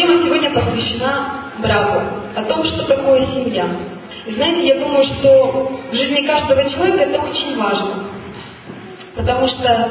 тема 0.00 0.24
сегодня 0.24 0.50
посвящена 0.50 1.52
браку, 1.58 2.00
о 2.34 2.42
том, 2.44 2.64
что 2.64 2.84
такое 2.84 3.26
семья. 3.34 3.66
И 4.26 4.32
знаете, 4.32 4.66
я 4.66 4.74
думаю, 4.80 5.04
что 5.04 5.72
в 5.90 5.94
жизни 5.94 6.26
каждого 6.26 6.68
человека 6.70 7.02
это 7.02 7.20
очень 7.20 7.56
важно. 7.56 8.04
Потому 9.14 9.46
что 9.46 9.90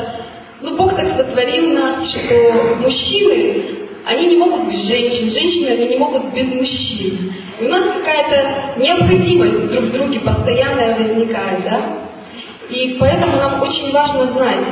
ну, 0.61 0.77
Бог 0.77 0.95
так 0.95 1.15
сотворил 1.15 1.73
нас, 1.73 2.09
что 2.09 2.75
мужчины, 2.79 3.65
они 4.05 4.27
не 4.27 4.37
могут 4.37 4.67
без 4.71 4.87
женщин, 4.87 5.31
женщины, 5.31 5.67
они 5.69 5.89
не 5.89 5.97
могут 5.97 6.33
без 6.33 6.47
мужчин. 6.47 7.33
И 7.59 7.65
у 7.65 7.69
нас 7.69 7.83
какая-то 7.93 8.79
необходимость 8.79 9.67
друг 9.67 9.83
в 9.85 9.91
друге 9.91 10.19
постоянная 10.21 10.97
возникает, 10.97 11.63
да? 11.65 11.97
И 12.69 12.97
поэтому 12.99 13.37
нам 13.37 13.61
очень 13.61 13.91
важно 13.91 14.31
знать, 14.31 14.65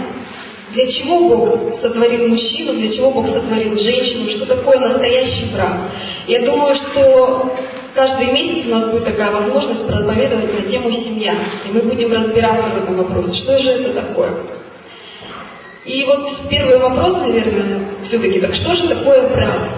для 0.73 0.91
чего 0.91 1.29
Бог 1.29 1.79
сотворил 1.81 2.27
мужчину, 2.27 2.73
для 2.73 2.91
чего 2.93 3.11
Бог 3.11 3.27
сотворил 3.27 3.77
женщину, 3.77 4.29
что 4.29 4.45
такое 4.45 4.79
настоящий 4.79 5.53
брак. 5.53 5.91
Я 6.27 6.41
думаю, 6.41 6.75
что 6.75 7.55
каждый 7.93 8.27
месяц 8.31 8.67
у 8.67 8.69
нас 8.69 8.91
будет 8.91 9.05
такая 9.05 9.31
возможность 9.31 9.87
проповедовать 9.87 10.53
на 10.53 10.69
тему 10.69 10.91
семья. 10.91 11.35
И 11.65 11.71
мы 11.71 11.81
будем 11.81 12.11
разбираться 12.11 12.69
в 12.69 12.83
этом 12.83 12.97
вопросе, 12.97 13.35
что 13.35 13.59
же 13.59 13.69
это 13.69 13.93
такое. 13.93 14.31
И 15.85 16.03
вот 16.03 16.49
первый 16.49 16.79
вопрос, 16.79 17.13
наверное, 17.21 17.87
все-таки, 18.07 18.41
так 18.41 18.53
что 18.53 18.75
же 18.75 18.89
такое 18.89 19.29
брак? 19.29 19.71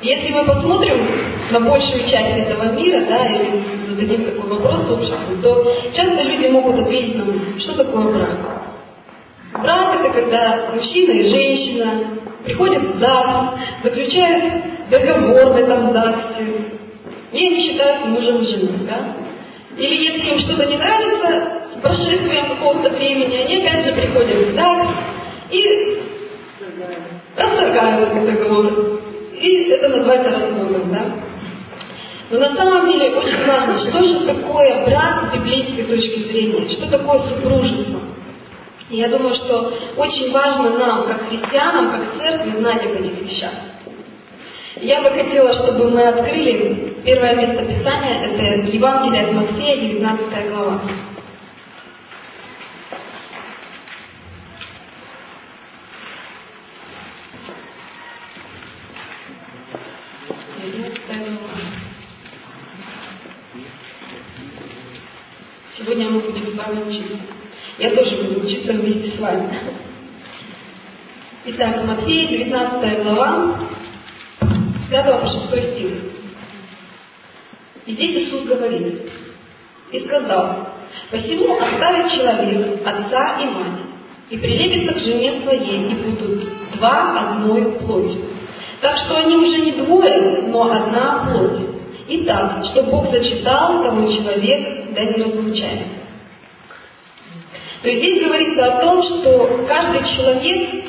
Если 0.00 0.32
мы 0.32 0.44
посмотрим 0.44 1.08
на 1.50 1.60
большую 1.60 2.02
часть 2.02 2.38
этого 2.38 2.72
мира, 2.72 3.04
да, 3.08 3.26
или 3.26 3.64
зададим 3.88 4.24
такой 4.26 4.48
вопрос 4.48 4.88
обществу, 4.90 5.36
то 5.42 5.76
часто 5.92 6.22
люди 6.22 6.46
могут 6.46 6.78
ответить 6.78 7.16
нам, 7.16 7.58
что 7.58 7.74
такое 7.82 8.12
брак. 8.12 8.55
Брак 9.62 10.00
это 10.00 10.12
когда 10.12 10.70
мужчина 10.74 11.12
и 11.12 11.28
женщина 11.28 12.04
приходят 12.44 12.82
в 12.82 12.98
ЗАГС, 12.98 13.60
заключают 13.82 14.54
договор 14.90 15.52
в 15.52 15.56
этом 15.56 15.92
ЗАГСе, 15.92 16.46
и 17.32 17.46
они 17.46 17.68
считаются 17.68 18.06
мужем 18.06 18.42
и 18.42 18.46
женой, 18.46 18.86
да? 18.86 19.16
Или 19.76 19.94
если 19.94 20.30
им 20.30 20.38
что-то 20.40 20.66
не 20.66 20.76
нравится, 20.76 21.52
с 21.74 21.80
прошествием 21.80 22.48
какого-то 22.48 22.90
времени, 22.90 23.36
они 23.36 23.62
опять 23.62 23.84
же 23.84 23.92
приходят 23.92 24.48
в 24.48 24.54
ЗАГС 24.54 24.94
и 25.50 25.98
расторгают 27.36 28.14
договор. 28.14 29.00
И 29.38 29.64
это 29.70 29.88
называется 29.88 30.30
разводом, 30.30 30.90
да? 30.90 31.04
Но 32.30 32.38
на 32.38 32.56
самом 32.56 32.90
деле 32.90 33.10
очень 33.16 33.46
важно, 33.46 33.78
что 33.78 34.02
же 34.02 34.26
такое 34.26 34.84
брак 34.84 35.30
с 35.30 35.36
библейской 35.36 35.84
точки 35.84 36.22
зрения, 36.28 36.68
что 36.70 36.90
такое 36.90 37.20
супружество. 37.20 38.00
Я 38.90 39.08
думаю, 39.08 39.34
что 39.34 39.76
очень 39.96 40.30
важно 40.30 40.78
нам, 40.78 41.06
как 41.08 41.28
христианам, 41.28 41.90
как 41.90 42.18
церкви, 42.18 42.56
знать 42.56 42.84
об 42.84 42.92
этих 42.92 43.20
вещах. 43.22 43.52
Я 44.76 45.02
бы 45.02 45.10
хотела, 45.10 45.52
чтобы 45.54 45.90
мы 45.90 46.06
открыли 46.06 46.94
первое 47.04 47.34
место 47.34 47.64
Писания, 47.64 48.26
это 48.26 48.70
Евангелие 48.70 49.26
от 49.26 49.32
Матфея, 49.32 49.76
19 49.76 50.50
глава. 50.50 50.80
Сегодня 65.76 66.10
мы 66.10 66.20
будем 66.20 66.54
с 66.54 66.56
вами 66.56 66.82
учиться. 66.88 67.45
Я 67.78 67.90
тоже 67.90 68.16
буду 68.22 68.46
учиться 68.46 68.72
вместе 68.72 69.10
с 69.10 69.20
вами. 69.20 69.54
Итак, 71.44 71.84
Матфея, 71.84 72.26
19 72.26 73.02
глава, 73.02 73.60
5 74.90 75.20
по 75.20 75.26
6 75.26 75.72
стих. 75.72 75.92
И 77.84 77.92
здесь 77.92 78.28
Иисус 78.28 78.44
говорит, 78.44 79.10
и 79.92 80.00
сказал, 80.06 80.68
«Посему 81.10 81.54
оставит 81.54 82.12
человек 82.12 82.80
отца 82.84 83.40
и 83.42 83.44
мать, 83.44 83.80
и 84.30 84.38
прилепится 84.38 84.94
к 84.94 85.02
жене 85.02 85.42
своей, 85.42 85.92
и 85.92 85.94
будут 85.94 86.72
два 86.72 87.32
одной 87.32 87.78
плотью. 87.78 88.24
Так 88.80 88.96
что 88.96 89.18
они 89.18 89.36
уже 89.36 89.58
не 89.58 89.72
двое, 89.72 90.42
но 90.48 90.64
одна 90.64 91.26
плоть. 91.26 91.60
Итак, 92.08 92.64
что 92.70 92.84
Бог 92.84 93.10
зачитал, 93.10 93.82
тому 93.82 94.08
человек 94.10 94.94
да 94.94 95.04
не 95.04 95.22
разлучает. 95.22 96.05
То 97.82 97.88
есть 97.88 98.00
здесь 98.00 98.24
говорится 98.24 98.66
о 98.66 98.80
том, 98.80 99.02
что 99.02 99.64
каждый 99.68 100.00
человек 100.16 100.84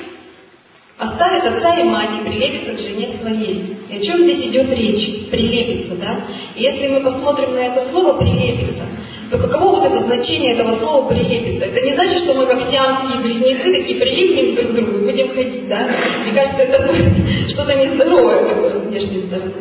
оставит 0.98 1.44
отца 1.44 1.76
и 1.76 1.84
мать 1.84 2.10
и 2.20 2.28
прилепится 2.28 2.74
к 2.74 2.80
жене 2.80 3.20
своей. 3.22 3.78
И 3.90 3.98
о 3.98 4.02
чем 4.02 4.24
здесь 4.24 4.48
идет 4.48 4.70
речь? 4.74 5.30
Прилепится, 5.30 5.96
да? 5.96 6.22
И 6.56 6.64
если 6.64 6.88
мы 6.88 7.02
посмотрим 7.02 7.54
на 7.54 7.60
это 7.60 7.90
слово 7.92 8.18
«прилепится», 8.18 8.84
то 9.30 9.38
каково 9.38 9.82
вот 9.82 9.86
это 9.86 10.04
значение 10.06 10.54
этого 10.54 10.78
слова 10.80 11.08
«прилепится»? 11.10 11.66
Это 11.66 11.86
не 11.86 11.94
значит, 11.94 12.24
что 12.24 12.34
мы 12.34 12.48
как 12.48 12.72
сиамские 12.72 13.22
близнецы 13.22 13.74
такие 13.74 14.00
прилипнем 14.00 14.56
друг 14.56 14.72
к 14.72 14.76
другу 14.76 15.06
будем 15.06 15.36
ходить, 15.36 15.68
да? 15.68 15.88
Мне 16.24 16.34
кажется, 16.34 16.62
это 16.62 16.88
будет 16.88 17.50
что-то 17.50 17.78
нездоровое 17.78 18.50
такое 18.50 18.72
с 18.72 18.84
внешней 18.86 19.28
стороны. 19.28 19.54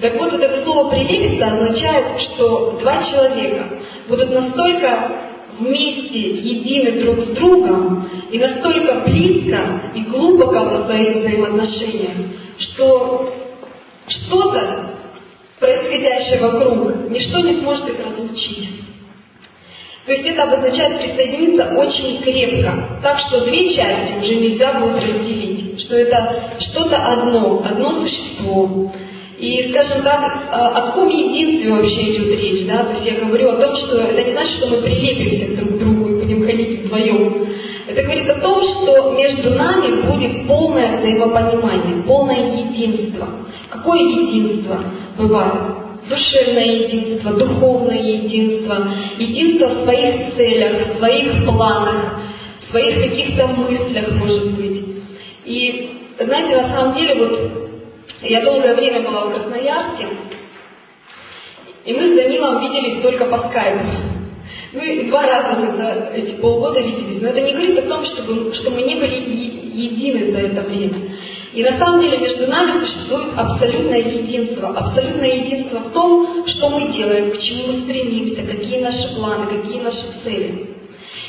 Так 0.00 0.14
вот, 0.18 0.32
вот 0.32 0.42
это 0.42 0.62
слово 0.62 0.90
«прилепится» 0.90 1.46
означает, 1.46 2.20
что 2.20 2.78
два 2.80 3.02
человека 3.04 3.64
будут 4.08 4.30
настолько 4.30 5.25
вместе 5.58 6.18
едины 6.18 7.02
друг 7.02 7.20
с 7.20 7.28
другом 7.36 8.08
и 8.30 8.38
настолько 8.38 9.00
близко 9.06 9.58
и 9.94 10.00
глубоко 10.02 10.64
в 10.64 10.86
своих 10.86 11.16
взаимоотношениях, 11.16 12.16
что 12.58 13.34
что-то, 14.08 14.94
происходящее 15.58 16.40
вокруг, 16.40 17.10
ничто 17.10 17.40
не 17.40 17.54
сможет 17.60 17.88
их 17.88 17.96
разлучить. 18.04 18.70
То 20.06 20.12
есть 20.12 20.28
это 20.28 20.44
обозначает 20.44 21.00
присоединиться 21.00 21.74
очень 21.76 22.22
крепко, 22.22 23.00
так 23.02 23.18
что 23.18 23.44
две 23.44 23.74
части 23.74 24.14
уже 24.22 24.36
нельзя 24.36 24.74
будет 24.74 25.02
разделить, 25.02 25.80
что 25.80 25.96
это 25.96 26.54
что-то 26.60 26.96
одно, 26.96 27.62
одно 27.64 27.90
существо, 28.02 28.92
и, 29.38 29.70
скажем 29.70 30.02
так, 30.02 30.48
о 30.50 30.80
каком 30.86 31.08
единстве 31.10 31.70
вообще 31.70 32.14
идет 32.14 32.40
речь, 32.40 32.66
да? 32.66 32.84
То 32.84 32.92
есть 32.92 33.06
я 33.06 33.24
говорю 33.24 33.50
о 33.50 33.56
том, 33.56 33.76
что 33.76 33.98
это 33.98 34.22
не 34.22 34.32
значит, 34.32 34.56
что 34.56 34.68
мы 34.68 34.80
прилепимся 34.82 35.56
друг 35.56 35.74
к 35.74 35.78
другу 35.78 36.08
и 36.08 36.14
будем 36.22 36.46
ходить 36.46 36.84
вдвоем. 36.84 37.46
Это 37.86 38.02
говорит 38.02 38.28
о 38.30 38.40
том, 38.40 38.62
что 38.62 39.12
между 39.12 39.50
нами 39.50 40.02
будет 40.02 40.46
полное 40.48 40.98
взаимопонимание, 40.98 42.02
полное 42.04 42.56
единство. 42.56 43.28
Какое 43.68 44.00
единство 44.00 44.82
бывает? 45.18 45.54
Душевное 46.08 46.64
единство, 46.64 47.32
духовное 47.32 47.98
единство, 47.98 48.88
единство 49.18 49.68
в 49.68 49.82
своих 49.82 50.34
целях, 50.34 50.94
в 50.94 50.98
своих 50.98 51.44
планах, 51.44 52.20
в 52.66 52.70
своих 52.70 53.10
каких-то 53.10 53.48
мыслях, 53.48 54.12
может 54.12 54.52
быть. 54.52 54.82
И, 55.44 55.90
знаете, 56.18 56.62
на 56.62 56.68
самом 56.68 56.94
деле, 56.96 57.14
вот 57.16 57.65
я 58.22 58.42
долгое 58.42 58.74
время 58.74 59.02
была 59.02 59.26
в 59.26 59.34
Красноярске, 59.34 60.08
и 61.84 61.92
мы 61.92 62.12
с 62.12 62.16
Данилом 62.16 62.60
виделись 62.60 63.02
только 63.02 63.26
по 63.26 63.48
скайпу. 63.48 63.84
Мы 64.72 65.04
два 65.04 65.22
раза 65.22 65.76
за 65.76 66.10
эти 66.14 66.32
полгода 66.40 66.80
виделись, 66.80 67.22
но 67.22 67.28
это 67.28 67.40
не 67.40 67.52
говорит 67.52 67.78
о 67.78 67.88
том, 67.88 68.04
чтобы, 68.04 68.52
что 68.52 68.70
мы 68.70 68.82
не 68.82 68.96
были 68.96 69.14
едины 69.14 70.32
за 70.32 70.38
это 70.38 70.62
время. 70.62 71.00
И 71.54 71.62
на 71.62 71.78
самом 71.78 72.02
деле 72.02 72.18
между 72.18 72.46
нами 72.48 72.84
существует 72.84 73.28
абсолютное 73.36 74.00
единство. 74.00 74.68
Абсолютное 74.76 75.36
единство 75.36 75.78
в 75.78 75.92
том, 75.92 76.46
что 76.46 76.68
мы 76.68 76.92
делаем, 76.92 77.30
к 77.30 77.38
чему 77.38 77.72
мы 77.72 77.82
стремимся, 77.84 78.42
какие 78.42 78.80
наши 78.82 79.14
планы, 79.14 79.46
какие 79.46 79.80
наши 79.80 80.04
цели. 80.22 80.76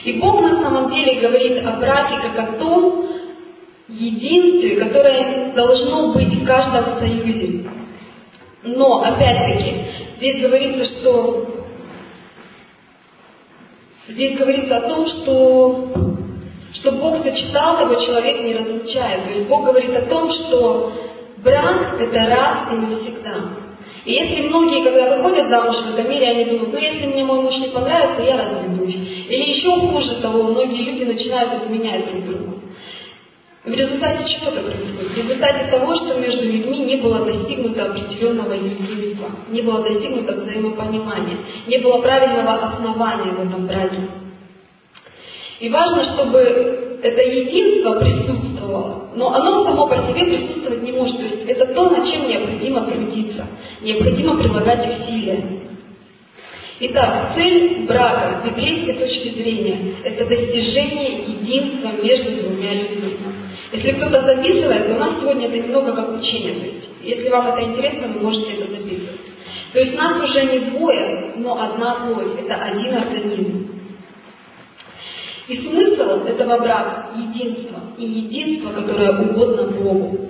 И 0.03 0.13
Бог 0.13 0.41
на 0.41 0.61
самом 0.61 0.91
деле 0.91 1.21
говорит 1.21 1.65
о 1.65 1.73
браке 1.73 2.15
как 2.21 2.49
о 2.49 2.57
том, 2.57 3.07
единстве, 3.89 4.77
которое 4.77 5.53
должно 5.53 6.13
быть 6.13 6.33
в 6.33 6.45
каждом 6.45 6.99
союзе. 6.99 7.69
Но, 8.63 9.03
опять-таки, 9.03 9.75
здесь 10.17 10.41
говорится, 10.41 10.83
что 10.99 11.47
здесь 14.09 14.37
говорится 14.37 14.77
о 14.77 14.89
том, 14.89 15.07
что, 15.07 15.89
что 16.73 16.91
Бог 16.93 17.23
сочетал, 17.23 17.89
его 17.89 18.01
человек 18.05 18.43
не 18.43 18.55
разлучает. 18.55 19.23
То 19.23 19.29
есть 19.29 19.47
Бог 19.47 19.65
говорит 19.65 19.95
о 19.95 20.05
том, 20.07 20.31
что 20.31 20.93
брак– 21.37 21.97
это 21.99 22.25
раз 22.25 22.71
и 22.71 22.75
навсегда. 22.75 23.67
И 24.05 24.13
если 24.13 24.47
многие, 24.47 24.83
когда 24.83 25.17
выходят 25.17 25.49
замуж 25.49 25.75
в 25.77 25.93
этом 25.93 26.09
мире, 26.09 26.29
они 26.29 26.45
думают, 26.45 26.73
ну 26.73 26.79
если 26.79 27.05
мне 27.07 27.23
мой 27.23 27.41
муж 27.41 27.57
не 27.57 27.67
понравится, 27.67 28.21
я 28.21 28.37
разведусь. 28.37 28.95
Или 28.95 29.51
еще 29.51 29.69
хуже 29.69 30.21
того, 30.21 30.43
многие 30.43 30.83
люди 30.83 31.03
начинают 31.03 31.63
изменять 31.63 32.05
друг 32.09 32.25
другу. 32.25 32.56
В 33.67 33.71
результате 33.71 34.29
чего 34.29 34.51
это 34.51 34.61
происходит? 34.61 35.11
В 35.11 35.17
результате 35.17 35.69
того, 35.69 35.93
что 35.95 36.17
между 36.17 36.41
людьми 36.41 36.79
не 36.79 36.95
было 36.95 37.25
достигнуто 37.25 37.83
определенного 37.83 38.53
единства, 38.53 39.29
не 39.49 39.61
было 39.61 39.83
достигнуто 39.83 40.35
взаимопонимания, 40.35 41.37
не 41.67 41.77
было 41.79 42.01
правильного 42.01 42.53
основания 42.53 43.33
в 43.33 43.45
этом 43.45 43.67
браке. 43.67 44.07
И 45.59 45.67
важно, 45.67 46.01
чтобы 46.13 46.39
это 47.03 47.21
единство 47.21 47.99
присутствовало, 47.99 49.09
но 49.15 49.33
оно 49.33 49.65
само 49.65 49.87
по 49.87 49.95
себе 49.95 50.23
присутствовать 50.23 50.83
не 50.83 50.93
может, 50.93 51.17
то, 51.75 51.89
над 51.89 52.09
чем 52.09 52.29
необходимо 52.29 52.85
трудиться, 52.85 53.47
необходимо 53.81 54.37
прилагать 54.37 54.97
усилия. 54.97 55.43
Итак, 56.79 57.33
цель 57.35 57.85
брака 57.85 58.39
с 58.39 58.47
библейской 58.47 58.93
точки 58.93 59.41
зрения– 59.41 59.95
это 60.05 60.25
достижение 60.25 61.23
единства 61.23 61.91
между 62.01 62.43
двумя 62.43 62.73
людьми. 62.73 63.17
Если 63.71 63.91
кто-то 63.91 64.21
записывает, 64.23 64.89
у 64.89 64.99
нас 64.99 65.19
сегодня 65.19 65.47
это 65.47 65.57
немного 65.59 65.93
как 65.93 66.17
учение. 66.17 66.53
То 66.53 66.65
есть, 66.65 66.89
если 67.03 67.29
вам 67.29 67.47
это 67.47 67.63
интересно, 67.63 68.07
вы 68.07 68.21
можете 68.21 68.53
это 68.53 68.71
записывать. 68.71 69.19
То 69.73 69.79
есть 69.79 69.97
нас 69.97 70.23
уже 70.23 70.45
не 70.45 70.59
двое, 70.71 71.33
но 71.35 71.61
одна 71.61 71.95
плоть. 71.95 72.39
Это 72.39 72.55
один 72.55 72.95
организм. 72.95 73.67
И 75.47 75.57
смысл 75.57 76.25
этого 76.25 76.59
брака– 76.59 77.09
единство. 77.15 77.79
И 77.97 78.05
единство, 78.05 78.71
которое 78.71 79.11
угодно 79.11 79.63
Богу. 79.63 80.29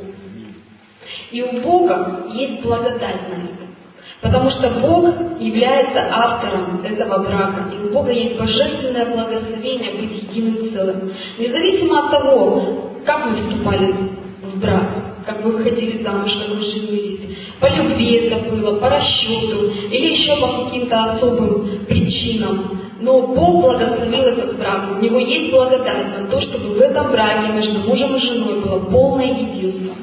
И 1.31 1.41
у 1.41 1.61
Бога 1.61 2.27
есть 2.33 2.61
благодать 2.61 3.29
на 3.29 3.43
это. 3.43 3.67
Потому 4.21 4.49
что 4.49 4.69
Бог 4.81 5.39
является 5.39 6.07
автором 6.11 6.81
этого 6.83 7.19
брака, 7.19 7.71
и 7.71 7.87
у 7.87 7.93
Бога 7.93 8.11
есть 8.11 8.37
божественное 8.37 9.05
благословение 9.05 9.93
быть 9.93 10.23
единым 10.23 10.71
целым. 10.71 11.13
Независимо 11.37 12.05
от 12.05 12.11
того, 12.11 12.96
как 13.07 13.25
мы 13.25 13.37
вступали 13.37 13.95
в 14.43 14.59
брак, 14.59 15.23
как 15.25 15.43
вы 15.43 15.53
выходили 15.53 16.03
замуж, 16.03 16.29
как 16.33 16.49
вы 16.49 16.61
женились, 16.61 17.37
по 17.59 17.67
любви 17.67 18.27
это 18.27 18.49
было, 18.49 18.79
по 18.79 18.89
расчету 18.89 19.71
или 19.89 20.13
еще 20.13 20.35
по 20.39 20.65
каким-то 20.65 21.13
особым 21.13 21.85
причинам. 21.85 22.81
Но 22.99 23.27
Бог 23.27 23.61
благословил 23.61 24.23
этот 24.23 24.57
брак. 24.57 24.97
У 24.97 25.03
него 25.03 25.19
есть 25.19 25.51
благодать 25.51 26.19
на 26.19 26.27
то, 26.27 26.41
чтобы 26.41 26.75
в 26.75 26.79
этом 26.79 27.11
браке 27.11 27.53
между 27.53 27.79
мужем 27.79 28.15
и 28.15 28.19
женой 28.19 28.59
было 28.59 28.79
полное 28.79 29.27
единство. 29.27 29.95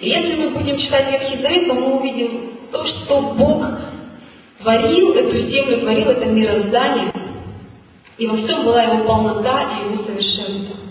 И 0.00 0.08
если 0.08 0.36
мы 0.36 0.50
будем 0.50 0.76
читать 0.78 1.10
Ветхий 1.10 1.42
Завет, 1.42 1.68
то 1.68 1.74
мы 1.74 1.98
увидим 1.98 2.52
то, 2.70 2.84
что 2.84 3.20
Бог 3.36 3.64
творил 4.60 5.12
эту 5.14 5.38
землю, 5.38 5.80
творил 5.80 6.08
это 6.08 6.26
мироздание, 6.26 7.12
и 8.18 8.26
во 8.26 8.36
всем 8.36 8.64
была 8.64 8.82
его 8.82 9.04
полнота 9.04 9.62
и 9.62 9.84
его 9.84 10.04
совершенство. 10.04 10.81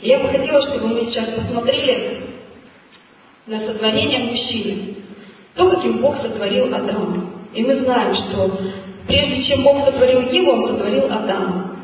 Я 0.00 0.20
бы 0.20 0.28
хотела, 0.28 0.62
чтобы 0.62 0.88
мы 0.88 1.06
сейчас 1.06 1.28
посмотрели 1.30 2.22
на 3.46 3.60
сотворение 3.66 4.20
мужчины, 4.30 4.94
то, 5.56 5.70
каким 5.70 5.98
Бог 5.98 6.20
сотворил 6.22 6.72
Адама. 6.72 7.30
И 7.52 7.64
мы 7.64 7.80
знаем, 7.80 8.14
что 8.14 8.60
прежде 9.08 9.42
чем 9.44 9.64
Бог 9.64 9.84
сотворил 9.84 10.20
его, 10.30 10.52
Он 10.52 10.68
сотворил 10.68 11.06
Адама. 11.06 11.78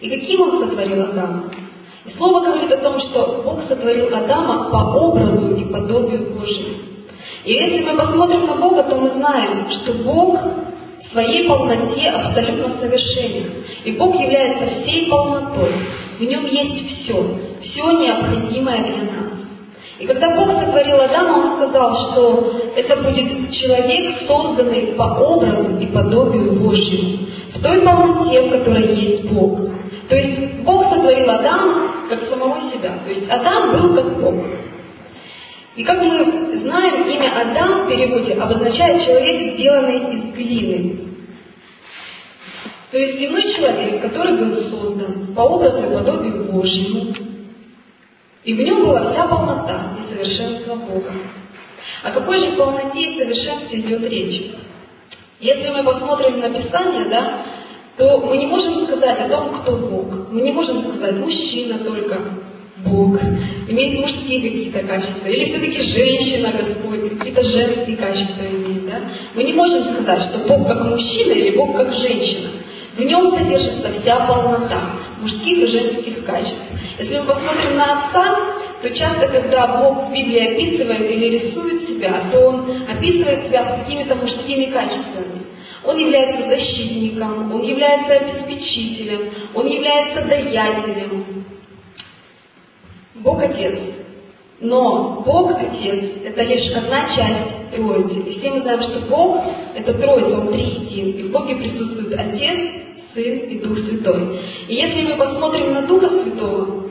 И 0.00 0.08
каким 0.08 0.42
Он 0.42 0.60
сотворил 0.60 1.02
Адама? 1.02 1.50
И 2.04 2.16
Слово 2.16 2.44
говорит 2.44 2.70
о 2.70 2.78
том, 2.78 3.00
что 3.00 3.42
Бог 3.44 3.66
сотворил 3.68 4.14
Адама 4.14 4.70
по 4.70 4.98
образу 4.98 5.56
и 5.56 5.64
подобию 5.64 6.38
Божьему. 6.38 6.78
И 7.44 7.52
если 7.52 7.82
мы 7.82 7.96
посмотрим 7.96 8.46
на 8.46 8.56
Бога, 8.56 8.84
то 8.84 8.94
мы 8.94 9.10
знаем, 9.10 9.70
что 9.70 9.92
Бог 10.04 10.38
в 10.38 11.12
своей 11.12 11.48
полноте 11.48 12.10
абсолютно 12.10 12.78
совершенен. 12.80 13.64
И 13.84 13.92
Бог 13.92 14.14
является 14.20 14.82
всей 14.82 15.08
полнотой. 15.08 15.72
В 16.18 16.22
нем 16.22 16.46
есть 16.46 17.02
все, 17.02 17.45
все 17.62 17.90
необходимое 17.92 18.82
для 18.84 19.02
нас. 19.02 19.26
И 19.98 20.06
когда 20.06 20.34
Бог 20.36 20.60
сотворил 20.60 21.00
Адама, 21.00 21.38
Он 21.38 21.56
сказал, 21.56 22.10
что 22.10 22.70
это 22.76 22.96
будет 22.96 23.50
человек, 23.52 24.26
созданный 24.26 24.94
по 24.94 25.04
образу 25.04 25.78
и 25.78 25.86
подобию 25.86 26.52
Божьему, 26.52 27.26
в 27.54 27.62
той 27.62 27.80
полноте, 27.80 28.42
в 28.42 28.50
которой 28.50 28.94
есть 28.94 29.24
Бог. 29.30 29.58
То 30.08 30.16
есть 30.16 30.60
Бог 30.64 30.90
сотворил 30.90 31.30
Адама 31.30 32.08
как 32.10 32.28
самого 32.28 32.60
себя. 32.70 32.98
То 33.04 33.10
есть 33.10 33.28
Адам 33.30 33.72
был 33.72 33.94
как 33.94 34.20
Бог. 34.20 34.34
И 35.76 35.84
как 35.84 36.02
мы 36.02 36.58
знаем, 36.60 37.08
имя 37.08 37.40
Адам 37.40 37.84
в 37.84 37.88
переводе 37.88 38.34
обозначает 38.34 39.02
человек, 39.04 39.58
сделанный 39.58 40.14
из 40.14 40.34
глины. 40.34 41.00
То 42.90 42.98
есть 42.98 43.18
земной 43.18 43.42
человек, 43.54 44.02
который 44.02 44.38
был 44.38 44.70
создан 44.70 45.34
по 45.34 45.40
образу 45.40 45.78
и 45.78 45.94
подобию 45.94 46.44
Божьему, 46.52 47.14
и 48.46 48.54
в 48.54 48.60
нем 48.60 48.86
была 48.86 49.10
вся 49.10 49.26
полнота 49.26 49.96
и 49.98 50.14
совершенство 50.14 50.76
Бога. 50.76 51.12
О 52.04 52.12
какой 52.12 52.38
же 52.38 52.52
полноте 52.52 53.00
и 53.00 53.18
совершенстве 53.18 53.80
идет 53.80 54.08
речь? 54.08 54.52
Если 55.40 55.68
мы 55.68 55.82
посмотрим 55.82 56.38
на 56.38 56.50
Писание, 56.50 57.06
да, 57.06 57.42
то 57.96 58.18
мы 58.20 58.36
не 58.36 58.46
можем 58.46 58.86
сказать 58.86 59.18
о 59.18 59.28
том, 59.28 59.54
кто 59.56 59.72
Бог. 59.72 60.30
Мы 60.30 60.42
не 60.42 60.52
можем 60.52 60.80
сказать, 60.80 61.16
мужчина 61.16 61.80
только, 61.80 62.20
Бог, 62.84 63.18
имеет 63.68 64.00
мужские 64.00 64.40
какие-то 64.40 64.86
качества, 64.86 65.26
или 65.26 65.46
все-таки 65.46 65.82
женщина 65.82 66.52
Господь, 66.52 67.18
какие-то 67.18 67.42
женские 67.42 67.96
качества 67.96 68.44
имеет, 68.44 68.86
да? 68.86 69.00
Мы 69.34 69.42
не 69.42 69.54
можем 69.54 69.92
сказать, 69.92 70.30
что 70.30 70.46
Бог 70.46 70.68
как 70.68 70.84
мужчина 70.84 71.32
или 71.32 71.56
Бог 71.56 71.76
как 71.76 71.92
женщина. 71.94 72.50
В 72.96 73.00
нем 73.00 73.36
содержится 73.36 73.92
вся 74.00 74.20
полнота 74.26 75.05
мужских 75.20 75.58
и 75.58 75.66
женских 75.66 76.24
качеств. 76.24 76.60
Если 76.98 77.18
мы 77.18 77.26
посмотрим 77.26 77.76
на 77.76 78.08
Отца, 78.08 78.36
то 78.82 78.90
часто, 78.90 79.28
когда 79.28 79.82
Бог 79.82 80.08
в 80.08 80.12
Библии 80.12 80.54
описывает 80.54 81.10
или 81.10 81.38
рисует 81.38 81.88
себя, 81.88 82.30
то 82.30 82.40
Он 82.48 82.84
описывает 82.88 83.46
себя 83.46 83.78
какими-то 83.78 84.14
мужскими 84.14 84.66
качествами. 84.66 85.46
Он 85.84 85.96
является 85.98 86.48
защитником, 86.48 87.54
он 87.54 87.62
является 87.62 88.14
обеспечителем, 88.14 89.30
он 89.54 89.66
является 89.68 90.22
даятелем, 90.22 91.44
Бог 93.14 93.42
Отец. 93.42 93.78
Но 94.60 95.22
Бог 95.24 95.52
Отец– 95.52 96.04
это 96.24 96.42
лишь 96.42 96.72
одна 96.74 97.14
часть 97.14 97.70
Троицы. 97.70 98.20
И 98.20 98.38
все 98.38 98.50
мы 98.50 98.62
знаем, 98.62 98.82
что 98.82 99.00
Бог– 99.00 99.44
это 99.74 99.94
Троица, 99.94 100.38
Он 100.40 100.52
триедин. 100.52 101.18
И 101.18 101.22
в 101.24 101.32
Боге 101.32 101.56
присутствует 101.56 102.18
Отец, 102.18 102.85
Сын 103.16 103.38
и 103.48 103.58
Дух 103.60 103.78
Святой. 103.78 104.40
И 104.68 104.74
если 104.74 105.02
мы 105.02 105.16
посмотрим 105.16 105.72
на 105.72 105.82
Духа 105.86 106.08
Святого, 106.08 106.90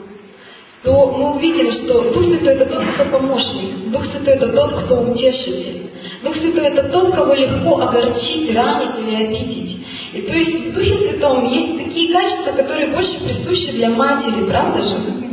то 0.84 1.12
мы 1.18 1.36
увидим, 1.36 1.72
что 1.72 2.12
Дух 2.12 2.24
Святой– 2.26 2.54
это 2.56 2.66
тот, 2.66 2.84
кто 2.96 3.06
помощник. 3.06 3.92
Дух 3.92 4.06
Святой– 4.06 4.34
это 4.36 4.48
тот, 4.50 4.74
кто 4.84 5.02
утешитель. 5.02 5.90
Дух 6.24 6.36
Святой– 6.36 6.66
это 6.66 6.90
тот, 6.90 7.14
кого 7.14 7.34
легко 7.34 7.80
огорчить, 7.80 8.56
ранить 8.56 8.98
или 9.00 9.16
обидеть. 9.16 9.78
И 10.14 10.22
то 10.22 10.34
есть 10.34 10.66
в 10.66 10.74
Духе 10.74 10.98
Святом 10.98 11.46
есть 11.52 11.86
такие 11.86 12.12
качества, 12.12 12.52
которые 12.54 12.88
больше 12.88 13.20
присущи 13.20 13.72
для 13.72 13.90
матери, 13.90 14.46
правда 14.46 14.82
же? 14.82 15.25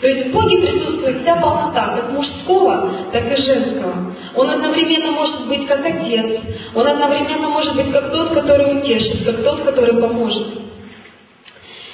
То 0.00 0.06
есть 0.06 0.28
в 0.28 0.32
Боге 0.32 0.58
присутствует 0.58 1.22
вся 1.22 1.36
полнота, 1.36 1.96
как 1.96 2.12
мужского, 2.12 2.92
так 3.12 3.32
и 3.32 3.42
женского. 3.42 4.14
Он 4.36 4.50
одновременно 4.50 5.10
может 5.12 5.48
быть 5.48 5.66
как 5.66 5.84
отец, 5.84 6.40
он 6.74 6.86
одновременно 6.86 7.48
может 7.48 7.74
быть 7.74 7.90
как 7.90 8.12
тот, 8.12 8.30
который 8.30 8.78
утешит, 8.78 9.24
как 9.24 9.42
тот, 9.42 9.62
который 9.62 10.00
поможет. 10.00 10.46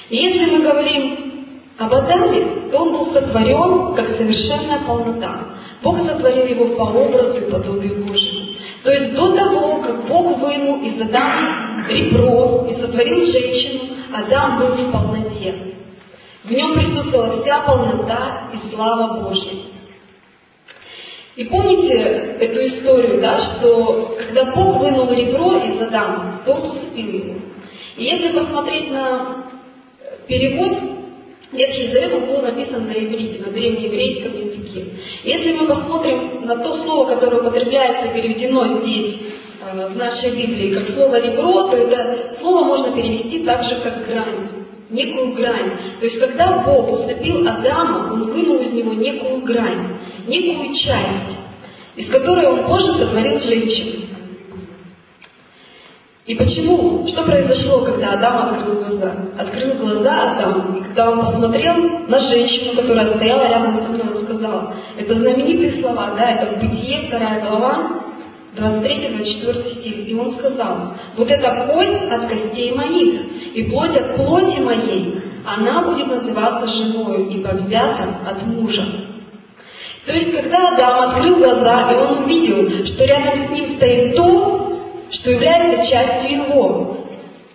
И 0.09 0.17
если 0.17 0.45
мы 0.51 0.61
говорим 0.61 1.25
об 1.77 1.93
Адаме, 1.93 2.69
то 2.71 2.77
он 2.77 2.91
был 2.91 3.13
сотворен 3.13 3.95
как 3.95 4.17
совершенная 4.17 4.79
полнота. 4.85 5.55
Бог 5.81 6.05
сотворил 6.07 6.45
его 6.45 6.75
по 6.75 6.83
образу 6.83 7.39
и 7.39 7.51
подобию 7.51 8.05
Божьему. 8.05 8.45
То 8.83 8.91
есть 8.91 9.15
до 9.15 9.35
того, 9.35 9.81
как 9.81 10.07
Бог 10.07 10.37
вынул 10.39 10.81
из 10.83 11.01
Адама 11.01 11.87
ребро 11.89 12.67
и 12.69 12.79
сотворил 12.79 13.25
женщину, 13.25 13.81
Адам 14.13 14.59
был 14.59 14.67
в 14.67 14.91
полноте. 14.91 15.74
В 16.45 16.51
нем 16.51 16.75
присутствовала 16.75 17.41
вся 17.41 17.61
полнота 17.61 18.51
и 18.53 18.69
слава 18.73 19.21
Божья. 19.21 19.51
И 21.35 21.43
помните 21.45 21.93
эту 22.39 22.67
историю, 22.67 23.19
да, 23.19 23.39
что 23.39 24.15
когда 24.17 24.45
Бог 24.53 24.79
вынул 24.79 25.11
ребро 25.11 25.57
из 25.57 25.81
Адама, 25.81 26.41
то 26.45 26.53
он 26.53 26.69
усыпил 26.69 27.07
его. 27.07 27.35
И 27.97 28.03
если 28.03 28.37
посмотреть 28.37 28.91
на 28.91 29.47
перевод, 30.27 30.95
Ветхий 31.51 31.91
Завет 31.91 32.27
был 32.27 32.41
написан 32.41 32.87
на 32.87 32.91
иврите, 32.91 33.43
на 33.43 33.51
древнееврейском 33.51 34.33
языке. 34.33 34.85
Если 35.23 35.53
мы 35.53 35.67
посмотрим 35.67 36.45
на 36.45 36.57
то 36.57 36.75
слово, 36.83 37.15
которое 37.15 37.41
употребляется, 37.41 38.13
переведено 38.13 38.81
здесь, 38.81 39.19
э, 39.61 39.87
в 39.87 39.95
нашей 39.95 40.31
Библии, 40.31 40.75
как 40.75 40.89
слово 40.89 41.19
«ребро», 41.19 41.69
то 41.69 41.77
это 41.77 42.37
слово 42.39 42.65
можно 42.65 42.95
перевести 42.95 43.45
так 43.45 43.63
же, 43.63 43.79
как 43.81 44.05
«грань» 44.05 44.54
некую 44.89 45.33
грань. 45.33 45.71
То 45.99 46.05
есть, 46.05 46.19
когда 46.19 46.63
Бог 46.63 46.91
усыпил 46.91 47.47
Адама, 47.47 48.13
Он 48.13 48.31
вынул 48.31 48.57
из 48.61 48.73
него 48.73 48.93
некую 48.93 49.41
грань, 49.41 49.97
некую 50.27 50.75
часть, 50.75 51.37
из 51.95 52.09
которой 52.09 52.47
Он 52.47 52.65
позже 52.65 52.93
сотворил 52.93 53.39
женщину. 53.39 54.05
И 56.25 56.33
почему? 56.33 57.07
Что 57.07 57.23
произошло, 57.23 57.85
когда 57.85 58.13
Адам 58.13 58.55
открыл 58.55 58.81
глаза? 58.81 59.15
Открыл 59.37 59.75
глаза 59.75 60.31
Адам, 60.31 60.75
и 60.75 60.83
когда 60.83 61.11
он 61.11 61.23
посмотрел 61.23 61.75
на 62.07 62.19
женщину, 62.19 62.81
которая 62.81 63.15
стояла 63.15 63.47
рядом 63.47 63.85
с 63.85 63.89
ним, 63.89 64.15
он 64.15 64.23
сказал, 64.23 64.73
это 64.97 65.13
знаменитые 65.13 65.79
слова, 65.81 66.15
да, 66.17 66.31
это 66.31 66.55
в 66.55 66.59
Бытие, 66.59 67.07
вторая 67.07 67.41
глава, 67.41 68.04
23-24 68.55 69.79
стих. 69.79 70.07
И 70.07 70.13
он 70.13 70.37
сказал, 70.37 70.93
вот 71.17 71.29
эта 71.29 71.67
кость 71.67 72.11
от 72.11 72.27
костей 72.27 72.73
моих, 72.73 73.21
и 73.53 73.63
плоть 73.63 73.95
от 73.95 74.15
плоти 74.15 74.59
моей, 74.59 75.21
она 75.45 75.83
будет 75.83 76.07
называться 76.07 76.67
женою, 76.67 77.29
ибо 77.29 77.49
взята 77.49 78.17
от 78.27 78.45
мужа. 78.47 79.05
То 80.05 80.13
есть, 80.13 80.31
когда 80.31 80.69
Адам 80.69 81.09
открыл 81.09 81.37
глаза, 81.37 81.91
и 81.91 81.95
он 81.95 82.23
увидел, 82.23 82.85
что 82.85 83.05
рядом 83.05 83.47
с 83.47 83.51
ним 83.51 83.75
стоит 83.75 84.15
то, 84.15 84.79
что 85.11 85.31
является 85.31 85.89
частью 85.89 86.43
его. 86.43 86.97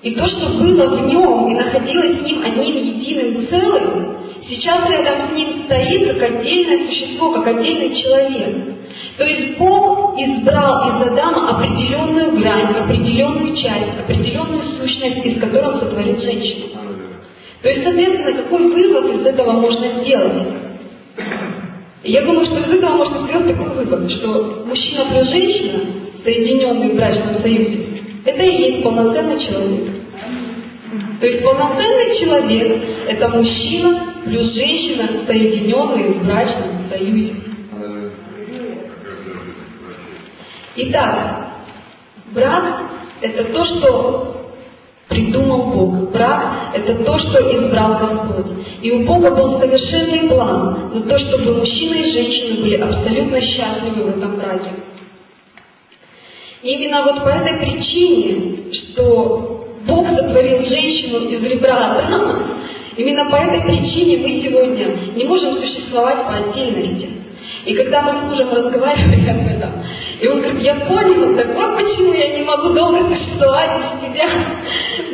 И 0.03 0.15
то, 0.15 0.27
что 0.27 0.49
было 0.59 0.97
в 0.97 1.07
нем 1.07 1.49
и 1.51 1.55
находилось 1.55 2.19
с 2.19 2.23
ним 2.23 2.43
одним 2.43 2.77
единым 2.77 3.47
целым, 3.49 4.17
сейчас 4.49 4.89
рядом 4.89 5.29
с 5.29 5.39
ним 5.39 5.63
стоит 5.65 6.19
как 6.19 6.31
отдельное 6.31 6.87
существо, 6.87 7.33
как 7.33 7.47
отдельный 7.49 8.03
человек. 8.03 8.80
То 9.17 9.25
есть 9.25 9.59
Бог 9.59 10.19
избрал 10.19 10.89
из 10.89 11.09
Адама 11.09 11.59
определенную 11.59 12.33
грань, 12.39 12.75
определенную 12.77 13.57
часть, 13.57 13.99
определенную 13.99 14.63
сущность, 14.79 15.27
из 15.27 15.41
которой 15.41 15.75
он 15.75 15.81
сотворит 15.81 16.21
женщину. 16.21 16.67
То 17.63 17.69
есть, 17.69 17.83
соответственно, 17.85 18.43
какой 18.43 18.69
вывод 18.69 19.21
из 19.21 19.27
этого 19.27 19.53
можно 19.53 19.87
сделать? 20.01 20.49
Я 22.03 22.23
думаю, 22.23 22.47
что 22.47 22.59
из 22.59 22.71
этого 22.71 22.97
можно 22.97 23.27
сделать 23.27 23.49
такой 23.49 23.85
вывод, 23.85 24.11
что 24.11 24.65
мужчина 24.67 25.05
плюс 25.11 25.29
женщина, 25.29 25.81
соединенные 26.25 26.91
в 26.91 26.97
брачном 26.97 27.43
союзе, 27.43 27.87
это 28.25 28.43
и 28.43 28.63
есть 28.63 28.83
полноценный 28.83 29.39
человек. 29.45 29.95
То 31.21 31.27
есть 31.27 31.45
полноценный 31.45 32.19
человек– 32.19 32.83
это 33.09 33.29
мужчина 33.29 34.15
плюс 34.25 34.55
женщина, 34.55 35.09
соединенные 35.27 36.13
в 36.13 36.25
брачном 36.25 36.89
союзе. 36.91 37.35
Итак, 40.77 41.49
брак– 42.33 42.83
это 43.21 43.45
то, 43.53 43.65
что 43.65 44.37
придумал 45.09 45.73
Бог. 45.73 46.13
Брак– 46.13 46.73
это 46.75 47.05
то, 47.05 47.19
что 47.19 47.41
избрал 47.57 47.99
Господь. 47.99 48.67
И 48.81 48.93
у 48.93 49.05
Бога 49.05 49.33
был 49.33 49.59
совершенный 49.59 50.29
план 50.29 50.91
на 50.95 51.03
то, 51.03 51.19
чтобы 51.19 51.57
мужчина 51.57 51.95
и 51.95 52.13
женщина 52.13 52.61
были 52.63 52.77
абсолютно 52.77 53.41
счастливы 53.41 54.05
в 54.05 54.19
этом 54.19 54.37
браке. 54.37 54.71
И 56.63 56.73
именно 56.73 57.03
вот 57.03 57.25
по 57.25 57.29
этой 57.29 57.59
причине, 57.59 58.73
что 58.73 59.67
Бог 59.87 60.09
сотворил 60.11 60.63
женщину 60.63 61.29
из 61.31 61.43
ребра 61.43 61.97
Адама, 61.97 62.47
именно 62.97 63.29
по 63.29 63.37
этой 63.37 63.63
причине 63.63 64.19
мы 64.19 64.43
сегодня 64.43 65.15
не 65.17 65.25
можем 65.25 65.55
существовать 65.55 66.25
по 66.27 66.35
отдельности. 66.35 67.20
И 67.65 67.75
когда 67.75 68.03
мы 68.03 68.19
с 68.19 68.23
мужем 68.25 68.51
разговаривали 68.51 69.29
об 69.29 69.47
этом, 69.47 69.85
и 70.21 70.27
он 70.27 70.41
говорит, 70.41 70.63
я 70.63 70.75
понял, 70.77 71.37
так 71.37 71.55
вот 71.55 71.77
почему 71.77 72.13
я 72.13 72.37
не 72.37 72.43
могу 72.43 72.71
долго 72.71 73.15
существовать 73.15 73.71
без 73.81 74.09
тебя. 74.09 74.29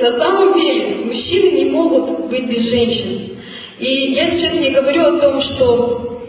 На 0.01 0.19
самом 0.19 0.55
деле, 0.55 1.05
мужчины 1.05 1.51
не 1.57 1.65
могут 1.71 2.29
быть 2.29 2.49
без 2.49 2.71
женщин. 2.71 3.39
И 3.79 4.13
я 4.13 4.31
сейчас 4.31 4.55
не 4.55 4.71
говорю 4.71 5.17
о 5.17 5.21
том, 5.21 5.41
что 5.41 6.23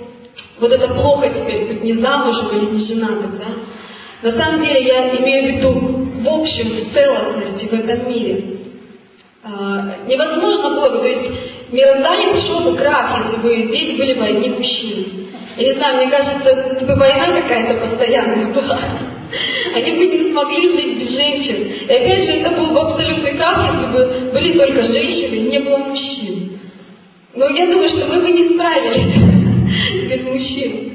вот 0.60 0.72
это 0.72 0.88
плохо 0.88 1.30
теперь 1.30 1.68
быть 1.68 1.84
не 1.84 1.94
замужем 1.94 2.58
или 2.58 2.72
не 2.72 2.88
женатым, 2.88 3.40
да? 3.40 4.30
На 4.30 4.38
самом 4.38 4.62
деле 4.64 4.84
я 4.84 5.16
имею 5.16 5.44
в 5.44 5.58
виду 5.58 6.08
в 6.22 6.28
общем, 6.28 6.90
в 6.90 6.94
целостности 6.94 7.66
в 7.66 7.74
этом 7.74 8.10
мире. 8.10 8.44
А, 9.44 9.96
невозможно 10.08 10.70
было 10.72 10.90
бы, 10.90 10.98
то 11.00 11.08
есть 11.08 11.32
мироздание 11.72 12.34
пришло 12.34 12.62
бы 12.62 12.76
крах, 12.76 13.26
если 13.26 13.42
бы 13.42 13.68
здесь 13.68 13.98
были 13.98 14.14
бы 14.14 14.26
одни 14.26 14.50
мужчины. 14.50 15.27
Я 15.58 15.74
не 15.74 15.74
знаю, 15.74 15.98
мне 15.98 16.12
кажется, 16.12 16.86
бы 16.86 16.96
война 16.96 17.42
какая-то 17.42 17.88
постоянная 17.88 18.54
была. 18.54 18.80
Они 19.74 19.92
бы 19.92 20.06
не 20.06 20.32
смогли 20.32 20.72
жить 20.72 21.00
без 21.00 21.10
женщин. 21.10 21.72
И 21.82 21.94
опять 21.94 22.26
же, 22.26 22.32
это 22.32 22.52
был 22.52 22.68
бы 22.68 22.80
абсолютный 22.82 23.34
крах, 23.34 23.74
если 23.74 23.92
бы 23.92 24.32
были 24.34 24.58
только 24.58 24.84
женщины 24.84 25.50
не 25.50 25.60
было 25.60 25.78
мужчин. 25.78 26.60
Но 27.34 27.50
я 27.50 27.66
думаю, 27.66 27.90
что 27.90 28.06
мы 28.06 28.22
бы 28.22 28.30
не 28.30 28.50
справились 28.50 30.10
без 30.10 30.24
мужчин. 30.26 30.94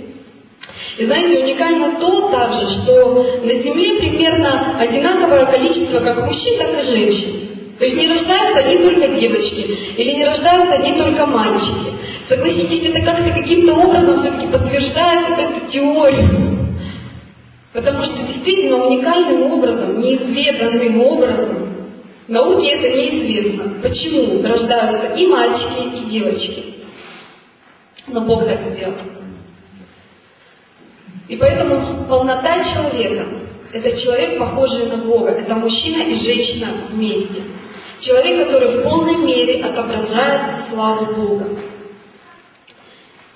И 0.98 1.06
знаете, 1.06 1.42
уникально 1.42 1.98
то 1.98 2.30
также, 2.30 2.82
что 2.82 3.40
на 3.42 3.54
Земле 3.62 3.98
примерно 3.98 4.78
одинаковое 4.78 5.46
количество 5.46 6.00
как 6.00 6.24
мужчин, 6.24 6.58
так 6.58 6.84
и 6.84 6.86
женщин. 6.86 7.51
То 7.82 7.86
есть 7.86 7.98
не 7.98 8.06
рождаются 8.06 8.60
одни 8.60 8.78
только 8.78 9.08
девочки, 9.08 9.56
или 9.96 10.12
не 10.12 10.24
рождаются 10.24 10.74
одни 10.74 10.92
только 10.92 11.26
мальчики. 11.26 11.92
Согласитесь, 12.28 12.90
это 12.90 13.04
как-то 13.04 13.32
каким-то 13.32 13.74
образом 13.74 14.20
все-таки 14.20 14.46
подтверждает 14.52 15.30
вот 15.30 15.38
эту 15.40 15.72
теорию. 15.72 16.58
Потому 17.72 18.04
что 18.04 18.22
действительно 18.22 18.86
уникальным 18.86 19.50
образом, 19.50 20.00
неизведанным 20.00 21.00
образом, 21.00 21.88
науке 22.28 22.68
это 22.68 22.96
неизвестно. 22.96 23.74
Почему 23.82 24.40
рождаются 24.46 25.14
и 25.16 25.26
мальчики, 25.26 25.96
и 25.96 26.08
девочки. 26.08 26.64
Но 28.06 28.20
Бог 28.20 28.46
так 28.46 28.60
сделал. 28.76 28.94
И 31.26 31.36
поэтому 31.36 32.04
полнота 32.04 32.62
человека– 32.62 33.26
это 33.72 34.00
человек, 34.00 34.38
похожий 34.38 34.86
на 34.86 34.98
Бога. 34.98 35.30
Это 35.30 35.56
мужчина 35.56 36.02
и 36.02 36.14
женщина 36.24 36.68
вместе. 36.88 37.42
Человек, 38.02 38.46
который 38.48 38.78
в 38.78 38.82
полной 38.82 39.16
мере 39.16 39.62
отображает 39.62 40.68
славу 40.70 41.14
Бога. 41.14 41.46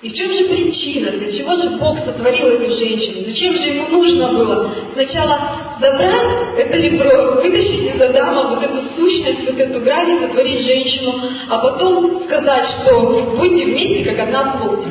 И 0.01 0.09
в 0.09 0.13
чем 0.13 0.31
же 0.31 0.45
причина? 0.45 1.11
Для 1.11 1.31
чего 1.31 1.55
же 1.55 1.69
Бог 1.77 2.05
сотворил 2.05 2.47
эту 2.47 2.77
женщину? 2.77 3.25
Зачем 3.25 3.55
же 3.55 3.63
ему 3.63 3.87
нужно 3.87 4.33
было 4.33 4.71
сначала 4.93 5.39
забрать 5.79 6.59
это 6.59 6.77
ребро, 6.77 7.41
вытащить 7.41 7.95
из 7.95 8.01
Адама 8.01 8.49
вот 8.49 8.63
эту 8.63 8.81
сущность, 8.95 9.47
вот 9.47 9.57
эту 9.57 9.79
грань, 9.79 10.19
сотворить 10.19 10.65
женщину, 10.65 11.13
а 11.49 11.59
потом 11.59 12.25
сказать, 12.25 12.67
что 12.83 13.35
будьте 13.37 13.65
вместе, 13.65 14.03
как 14.03 14.19
одна 14.19 14.57
плоть. 14.57 14.85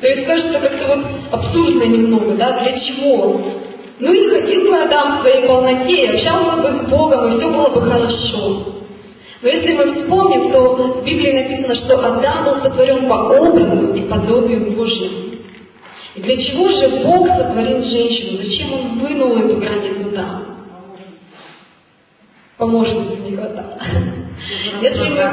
То 0.00 0.06
есть 0.06 0.26
кажется 0.26 0.60
как-то 0.60 0.96
вот 0.96 1.06
абсурдно 1.32 1.84
немного, 1.84 2.32
да, 2.32 2.60
для 2.60 2.78
чего? 2.78 3.40
Ну 4.00 4.12
и 4.12 4.28
ходил 4.28 4.68
бы 4.68 4.76
Адам 4.76 5.18
в 5.18 5.20
своей 5.22 5.46
полноте, 5.46 6.10
общался 6.10 6.62
бы 6.62 6.84
с 6.84 6.90
Богом, 6.90 7.26
и 7.26 7.38
все 7.38 7.48
было 7.48 7.68
бы 7.70 7.80
хорошо. 7.80 8.73
Но 9.44 9.50
если 9.50 9.74
мы 9.74 9.92
вспомним, 9.92 10.52
то 10.52 10.74
в 10.74 11.04
Библии 11.04 11.32
написано, 11.32 11.74
что 11.74 11.98
Адам 11.98 12.44
был 12.46 12.62
сотворен 12.62 13.06
по 13.06 13.12
образу 13.12 13.92
и 13.92 14.00
подобию 14.08 14.74
Божьему. 14.74 15.34
И 16.14 16.22
для 16.22 16.42
чего 16.42 16.70
же 16.70 17.04
Бог 17.04 17.28
сотворил 17.28 17.82
женщину? 17.82 18.42
Зачем 18.42 18.72
Он 18.72 18.98
вынул 19.00 19.36
эту 19.36 19.60
грань 19.60 19.84
из 19.84 20.06
Адама? 20.06 20.46
Помощницы 22.56 23.16
не 23.20 23.36
хватало. 23.36 23.78
Если 24.80 25.08
мы 25.10 25.30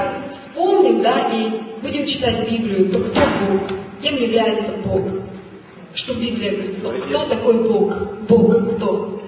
вспомним, 0.50 1.02
да, 1.02 1.30
и 1.32 1.50
будем 1.82 2.06
читать 2.06 2.52
Библию, 2.52 2.92
то 2.92 3.00
кто 3.00 3.22
Бог? 3.22 3.62
Кем 4.02 4.18
является 4.18 4.74
Бог? 4.86 5.04
Что 5.94 6.16
Библия 6.16 6.52
говорит? 6.82 7.06
Кто 7.06 7.28
такой 7.28 7.64
Бог? 7.66 7.94
Бог 8.28 8.76
кто? 8.76 9.21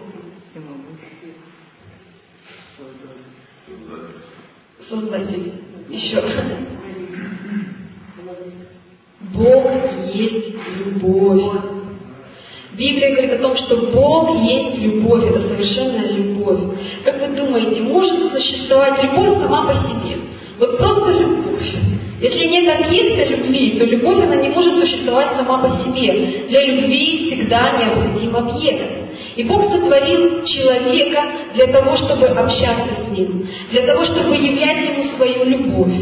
Создатель. 4.93 5.53
Еще. 5.89 6.23
Бог 9.33 9.71
есть 10.13 10.55
любовь. 10.77 11.41
Библия 12.73 13.11
говорит 13.11 13.33
о 13.33 13.37
том, 13.39 13.57
что 13.57 13.77
Бог 13.91 14.43
есть 14.43 14.77
любовь, 14.77 15.23
это 15.23 15.47
совершенная 15.47 16.11
любовь. 16.11 16.59
Как 17.03 17.19
вы 17.19 17.35
думаете, 17.35 17.81
может 17.81 18.33
существовать 18.33 19.03
любовь 19.03 19.39
сама 19.39 19.65
по 19.65 19.73
себе? 19.73 20.19
Вот 20.59 20.77
просто 20.77 21.11
любовь. 21.11 21.75
Если 22.23 22.45
нет 22.45 22.73
объекта 22.73 23.25
любви, 23.25 23.77
то 23.77 23.83
любовь, 23.83 24.23
она 24.23 24.37
не 24.37 24.47
может 24.47 24.79
существовать 24.79 25.35
сама 25.35 25.57
по 25.57 25.83
себе. 25.83 26.45
Для 26.47 26.65
любви 26.67 27.27
всегда 27.27 27.71
необходим 27.77 28.37
объект. 28.37 29.35
И 29.35 29.43
Бог 29.43 29.69
сотворил 29.69 30.45
человека 30.45 31.21
для 31.53 31.67
того, 31.67 31.97
чтобы 31.97 32.27
общаться 32.27 33.03
с 33.03 33.11
ним, 33.11 33.45
для 33.71 33.81
того, 33.81 34.05
чтобы 34.05 34.35
являть 34.37 34.85
ему 34.85 35.09
свою 35.17 35.43
любовь. 35.43 35.95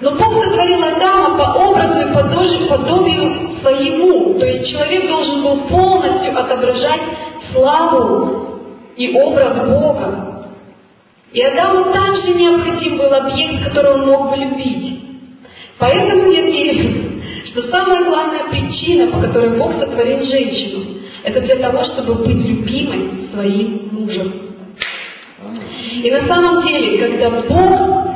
Но 0.00 0.12
Бог 0.12 0.44
сотворил 0.44 0.84
Адама 0.84 1.38
по 1.38 1.58
образу 1.58 1.98
и 1.98 2.14
подобию, 2.14 2.68
подобию 2.68 3.58
своему. 3.62 4.38
То 4.38 4.46
есть 4.46 4.70
человек 4.70 5.08
должен 5.08 5.42
был 5.42 5.56
полностью 5.70 6.38
отображать 6.38 7.02
славу 7.52 8.60
и 8.96 9.12
образ 9.12 9.56
Бога. 9.66 10.33
И 11.34 11.42
Адаму 11.42 11.92
также 11.92 12.32
необходим 12.32 12.96
был 12.96 13.12
объект, 13.12 13.64
который 13.64 13.94
он 13.94 14.06
мог 14.06 14.30
бы 14.30 14.36
любить. 14.36 15.00
Поэтому 15.78 16.30
я 16.30 16.42
верю, 16.42 17.22
что 17.46 17.68
самая 17.70 18.04
главная 18.04 18.44
причина, 18.50 19.10
по 19.10 19.20
которой 19.20 19.58
Бог 19.58 19.72
сотворил 19.74 20.24
женщину, 20.24 20.84
это 21.24 21.40
для 21.40 21.56
того, 21.56 21.82
чтобы 21.84 22.14
быть 22.24 22.36
любимой 22.36 23.28
своим 23.32 23.88
мужем. 23.90 24.32
И 26.04 26.08
на 26.08 26.24
самом 26.28 26.68
деле, 26.68 26.98
когда 26.98 27.42
Бог 27.42 28.06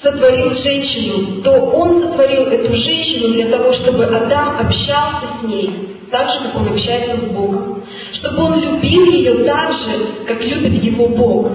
сотворил 0.00 0.54
женщину, 0.54 1.42
то 1.42 1.50
Он 1.50 2.00
сотворил 2.00 2.42
эту 2.42 2.72
женщину 2.72 3.32
для 3.32 3.46
того, 3.46 3.72
чтобы 3.72 4.04
Адам 4.04 4.60
общался 4.60 5.26
с 5.40 5.48
ней, 5.48 5.96
так 6.12 6.30
же, 6.30 6.44
как 6.44 6.56
он 6.56 6.68
общается 6.68 7.16
с 7.16 7.30
Богом. 7.32 7.82
Чтобы 8.12 8.42
он 8.42 8.60
любил 8.60 9.04
ее 9.06 9.44
так 9.44 9.72
же, 9.72 10.24
как 10.26 10.40
любит 10.44 10.82
его 10.82 11.08
Бог. 11.08 11.50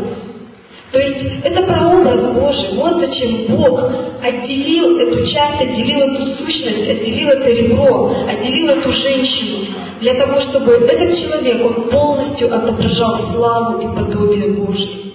То 0.96 1.02
есть 1.02 1.44
это 1.44 1.62
прообраз 1.64 2.34
Божий. 2.34 2.78
Вот 2.78 3.02
зачем 3.02 3.48
Бог 3.48 3.84
отделил 4.24 4.98
эту 4.98 5.25
часть, 5.28 5.62
отделил 5.62 6.00
эту 6.04 6.25
сущность, 6.38 6.90
отделил 6.90 7.28
это 7.32 7.50
ребро, 7.50 8.16
отделил 8.25 8.70
эту 8.70 8.94
женщину. 8.94 9.66
для 10.00 10.14
того, 10.14 10.40
чтобы 10.40 10.72
этот 10.72 11.20
человек, 11.20 11.66
он 11.66 11.90
полностью 11.90 12.48
отображал 12.48 13.34
славу 13.34 13.82
и 13.82 13.94
подобие 13.94 14.54
Божье. 14.54 15.12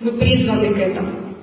Мы 0.00 0.12
призваны 0.12 0.72
к 0.72 0.78
этому. 0.78 1.36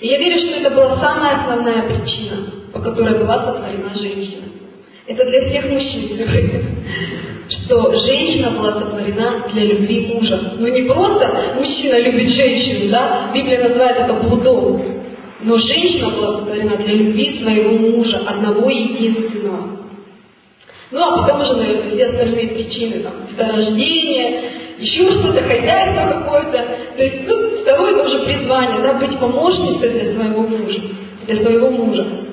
И 0.00 0.06
я 0.08 0.16
верю, 0.16 0.38
что 0.38 0.52
это 0.52 0.70
была 0.70 0.96
самая 0.96 1.42
основная 1.42 1.82
причина, 1.90 2.38
по 2.72 2.80
которой 2.80 3.18
была 3.18 3.44
сотворена 3.44 3.90
женщина. 3.94 4.44
Это 5.10 5.24
для 5.24 5.48
всех 5.48 5.68
мужчин 5.72 6.08
что 7.48 7.92
женщина 8.06 8.52
была 8.52 8.74
сотворена 8.74 9.44
для 9.52 9.64
любви 9.64 10.06
мужа. 10.14 10.54
Ну 10.56 10.68
не 10.68 10.82
просто 10.82 11.56
мужчина 11.56 11.98
любит 11.98 12.28
женщину, 12.28 12.92
да, 12.92 13.32
Библия 13.34 13.60
называет 13.60 13.96
это 13.96 14.12
блудом, 14.12 14.80
но 15.42 15.56
женщина 15.56 16.10
была 16.10 16.38
сотворена 16.38 16.76
для 16.76 16.94
любви 16.94 17.40
своего 17.42 17.72
мужа, 17.72 18.22
одного 18.24 18.70
единственного. 18.70 19.80
Ну 20.92 21.00
а 21.02 21.22
потом 21.22 21.40
уже, 21.40 21.56
наверное, 21.56 21.90
все 21.90 22.06
остальные 22.06 22.46
причины, 22.48 23.00
там, 23.00 23.14
деторождение, 23.28 24.42
еще 24.78 25.10
что-то, 25.10 25.42
хозяйство 25.42 26.20
какое-то. 26.20 26.66
То 26.96 27.02
есть, 27.02 27.26
ну, 27.26 27.62
второе 27.62 27.94
это 27.96 28.06
уже 28.06 28.18
призвание, 28.26 28.80
да, 28.80 28.94
быть 28.94 29.18
помощницей 29.18 29.88
для 29.88 30.14
своего 30.14 30.42
мужа, 30.42 30.80
для 31.26 31.42
своего 31.42 31.68
мужа. 31.68 32.29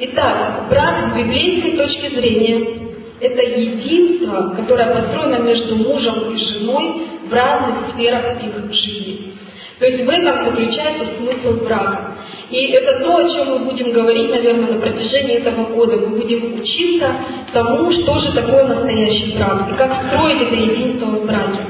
Итак, 0.00 0.68
брак 0.70 1.10
с 1.10 1.16
библейской 1.16 1.72
точки 1.72 2.14
зрения 2.14 2.88
это 3.20 3.42
единство, 3.42 4.54
которое 4.54 4.94
построено 4.94 5.42
между 5.42 5.74
мужем 5.74 6.30
и 6.30 6.36
женой 6.36 7.08
в 7.28 7.32
разных 7.32 7.90
сферах 7.90 8.40
их 8.40 8.72
жизни. 8.72 9.32
То 9.80 9.86
есть 9.86 10.04
в 10.04 10.08
этом 10.08 10.44
заключается 10.44 11.04
смысл 11.16 11.64
брака. 11.64 12.14
И 12.48 12.66
это 12.66 13.00
то, 13.00 13.16
о 13.16 13.28
чем 13.28 13.48
мы 13.48 13.58
будем 13.70 13.90
говорить, 13.90 14.30
наверное, 14.30 14.74
на 14.74 14.80
протяжении 14.80 15.38
этого 15.38 15.64
года. 15.64 15.96
Мы 15.96 16.16
будем 16.16 16.60
учиться 16.60 17.16
тому, 17.52 17.90
что 17.90 18.18
же 18.18 18.32
такое 18.34 18.68
настоящий 18.68 19.36
брак, 19.36 19.68
и 19.72 19.76
как 19.76 20.06
строить 20.06 20.42
это 20.42 20.54
единство 20.54 21.06
в 21.06 21.26
браке. 21.26 21.66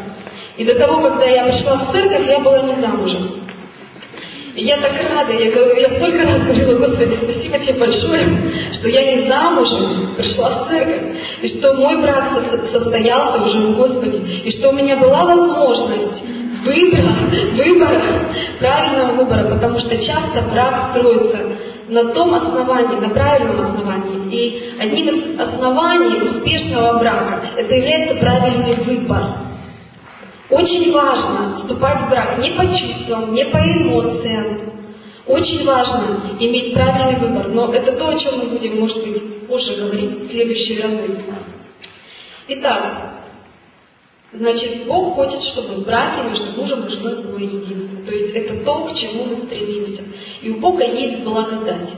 И 0.58 0.64
до 0.66 0.74
того, 0.74 1.00
когда 1.00 1.24
я 1.24 1.44
пришла 1.44 1.76
в 1.76 1.92
церковь, 1.92 2.26
я 2.26 2.40
была 2.40 2.60
не 2.60 2.78
замужем. 2.78 3.37
И 4.58 4.64
я 4.64 4.76
так 4.78 4.90
рада, 5.08 5.32
я, 5.32 5.52
говорю, 5.52 5.80
я 5.80 5.88
столько 5.88 6.18
раз 6.26 6.42
говорила, 6.42 6.78
Господи, 6.88 7.16
спасибо 7.22 7.58
тебе 7.60 7.74
большое, 7.74 8.72
что 8.72 8.88
я 8.88 9.14
не 9.14 9.28
замужем, 9.28 10.16
пришла 10.16 10.64
в 10.64 10.68
церковь, 10.68 11.16
и 11.42 11.48
что 11.56 11.74
мой 11.74 12.02
брак 12.02 12.32
состоялся 12.72 13.40
уже 13.44 13.68
в 13.68 13.76
Господе, 13.76 14.18
и 14.18 14.50
что 14.58 14.70
у 14.70 14.72
меня 14.72 14.96
была 14.96 15.26
возможность 15.26 16.20
выбора, 16.64 17.14
выбора, 17.54 18.02
правильного 18.58 19.12
выбора, 19.12 19.48
потому 19.48 19.78
что 19.78 19.96
часто 19.96 20.42
брак 20.50 20.90
строится 20.90 21.38
на 21.88 22.12
том 22.12 22.34
основании, 22.34 22.96
на 22.96 23.10
правильном 23.10 23.60
основании. 23.60 24.34
И 24.34 24.72
одним 24.80 25.08
из 25.08 25.40
оснований 25.40 26.20
успешного 26.30 26.98
брака 26.98 27.42
это 27.56 27.72
является 27.76 28.16
правильный 28.16 28.74
выбор. 28.84 29.47
Очень 30.50 30.92
важно 30.92 31.56
вступать 31.58 32.00
в 32.02 32.08
брак 32.08 32.38
не 32.38 32.50
по 32.52 32.64
чувствам, 32.66 33.34
не 33.34 33.44
по 33.46 33.58
эмоциям. 33.58 34.72
Очень 35.26 35.64
важно 35.66 36.36
иметь 36.40 36.72
правильный 36.72 37.20
выбор. 37.20 37.48
Но 37.48 37.72
это 37.72 37.92
то, 37.92 38.08
о 38.08 38.18
чем 38.18 38.38
мы 38.38 38.46
будем, 38.46 38.80
может 38.80 39.02
быть, 39.06 39.46
позже 39.46 39.76
говорить 39.76 40.10
в 40.10 40.30
следующие 40.30 40.82
разы. 40.82 41.22
Итак, 42.48 43.24
значит, 44.32 44.86
Бог 44.86 45.16
хочет, 45.16 45.42
чтобы 45.42 45.74
в 45.74 45.84
браке 45.84 46.30
между 46.30 46.52
мужем 46.52 46.86
и 46.86 46.90
женой 46.90 47.22
было 47.22 47.38
единство. 47.38 48.04
То 48.06 48.14
есть 48.14 48.34
это 48.34 48.64
то, 48.64 48.84
к 48.86 48.96
чему 48.96 49.24
мы 49.24 49.36
стремимся. 49.44 50.02
И 50.40 50.50
у 50.50 50.60
Бога 50.60 50.82
есть 50.82 51.24
благодать 51.24 51.90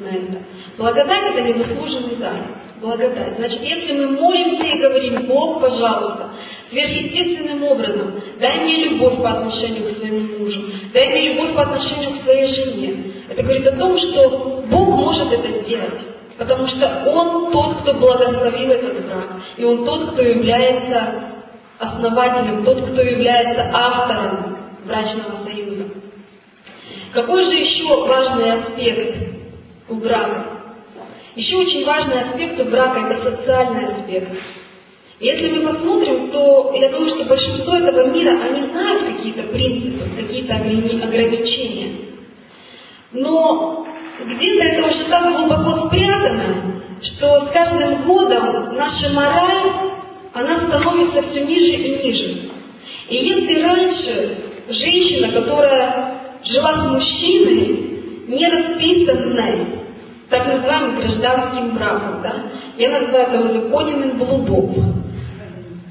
на 0.00 0.08
это. 0.08 0.42
Благодать– 0.76 1.34
это 1.36 1.40
незаслуженный 1.42 2.16
дар. 2.16 2.65
Благодать. 2.80 3.36
Значит, 3.36 3.62
если 3.62 3.92
мы 3.92 4.08
молимся 4.08 4.64
и 4.64 4.80
говорим, 4.80 5.26
Бог, 5.26 5.60
пожалуйста, 5.60 6.30
сверхъестественным 6.70 7.64
образом. 7.64 8.20
Дай 8.38 8.60
мне 8.60 8.84
любовь 8.84 9.16
по 9.22 9.30
отношению 9.30 9.94
к 9.94 9.98
своему 9.98 10.38
мужу. 10.38 10.62
Дай 10.92 11.08
мне 11.08 11.32
любовь 11.32 11.54
по 11.54 11.62
отношению 11.62 12.18
к 12.18 12.24
своей 12.24 12.48
жене. 12.54 13.12
Это 13.30 13.42
говорит 13.42 13.66
о 13.66 13.76
том, 13.76 13.96
что 13.96 14.62
Бог 14.68 14.88
может 14.88 15.32
это 15.32 15.64
сделать. 15.64 16.00
Потому 16.36 16.66
что 16.66 17.02
Он 17.06 17.50
тот, 17.50 17.80
кто 17.80 17.94
благословил 17.94 18.70
этот 18.70 19.06
брак. 19.06 19.28
И 19.56 19.64
Он 19.64 19.84
тот, 19.84 20.12
кто 20.12 20.22
является 20.22 21.36
основателем, 21.78 22.64
тот, 22.64 22.82
кто 22.82 23.00
является 23.00 23.70
автором 23.72 24.58
брачного 24.84 25.44
союза. 25.44 25.84
Какой 27.12 27.44
же 27.44 27.54
еще 27.54 28.06
важный 28.06 28.52
аспект 28.52 29.16
у 29.88 29.94
брака? 29.94 30.55
Еще 31.36 31.54
очень 31.54 31.84
важный 31.84 32.22
аспект 32.22 32.58
у 32.58 32.64
брака– 32.64 32.98
это 33.10 33.36
социальный 33.36 33.84
аспект. 33.92 34.32
Если 35.20 35.50
мы 35.50 35.70
посмотрим, 35.70 36.30
то 36.30 36.72
я 36.74 36.90
думаю, 36.90 37.10
что 37.10 37.24
большинство 37.26 37.74
этого 37.74 38.08
мира, 38.08 38.40
они 38.42 38.66
знают 38.70 39.04
какие-то 39.04 39.42
принципы, 39.42 40.08
какие-то 40.16 40.54
ограничения. 40.54 41.92
Но 43.12 43.86
где-то 44.24 44.64
это 44.64 44.88
уже 44.88 45.04
так 45.10 45.36
глубоко 45.36 45.88
спрятано, 45.88 46.82
что 47.02 47.46
с 47.46 47.50
каждым 47.52 48.04
годом 48.04 48.74
наша 48.74 49.10
мораль, 49.10 49.72
она 50.32 50.68
становится 50.68 51.20
все 51.20 51.44
ниже 51.44 51.72
и 51.72 52.02
ниже. 52.02 52.50
И 53.10 53.16
если 53.16 53.60
раньше 53.60 54.38
женщина, 54.70 55.32
которая 55.32 56.18
жила 56.46 56.72
с 56.72 56.92
мужчиной, 56.92 58.26
не 58.26 58.48
расписанной, 58.48 59.85
так 60.28 60.46
называемым 60.46 60.96
гражданским 60.96 61.74
браком, 61.76 62.22
да, 62.22 62.34
я 62.76 63.00
называю 63.00 63.26
это 63.28 63.40
узаконенным 63.40 64.18
блудом, 64.18 65.04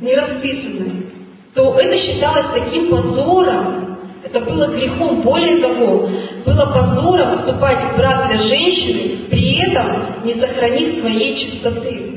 не 0.01 0.13
расписанной, 0.13 1.05
то 1.53 1.79
это 1.79 1.97
считалось 1.97 2.47
таким 2.53 2.89
позором, 2.89 3.97
это 4.23 4.39
было 4.41 4.67
грехом. 4.67 5.21
Более 5.21 5.59
того, 5.59 6.09
было 6.45 6.65
позором 6.65 7.39
вступать 7.39 7.93
в 7.93 7.97
брак 7.97 8.27
для 8.27 8.39
женщины, 8.39 9.27
при 9.29 9.65
этом 9.65 10.25
не 10.25 10.33
сохранив 10.35 10.99
своей 10.99 11.35
чистоты. 11.37 12.11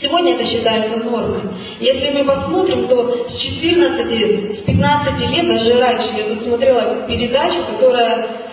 Сегодня 0.00 0.34
это 0.34 0.44
считается 0.44 0.98
нормой. 0.98 1.40
Если 1.80 2.10
мы 2.10 2.24
посмотрим, 2.24 2.86
то 2.86 3.28
с 3.30 3.38
14, 3.38 4.60
с 4.60 4.62
15 4.64 5.20
лет, 5.30 5.48
даже 5.48 5.80
раньше, 5.80 6.08
я 6.18 6.34
тут 6.34 6.42
смотрела 6.42 7.06
передачу, 7.06 7.64
которая 7.72 8.45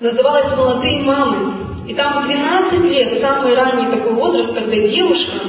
называлась 0.00 0.56
«Молодые 0.56 1.02
мамы». 1.02 1.66
И 1.88 1.94
там 1.94 2.24
в 2.24 2.26
12 2.26 2.80
лет, 2.90 3.20
самый 3.20 3.54
ранний 3.54 3.90
такой 3.90 4.12
возраст, 4.14 4.54
когда 4.54 4.76
девушка 4.76 5.40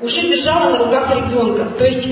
уже 0.00 0.20
держала 0.20 0.70
на 0.70 0.78
руках 0.78 1.10
ребенка. 1.10 1.64
То 1.76 1.84
есть 1.84 2.06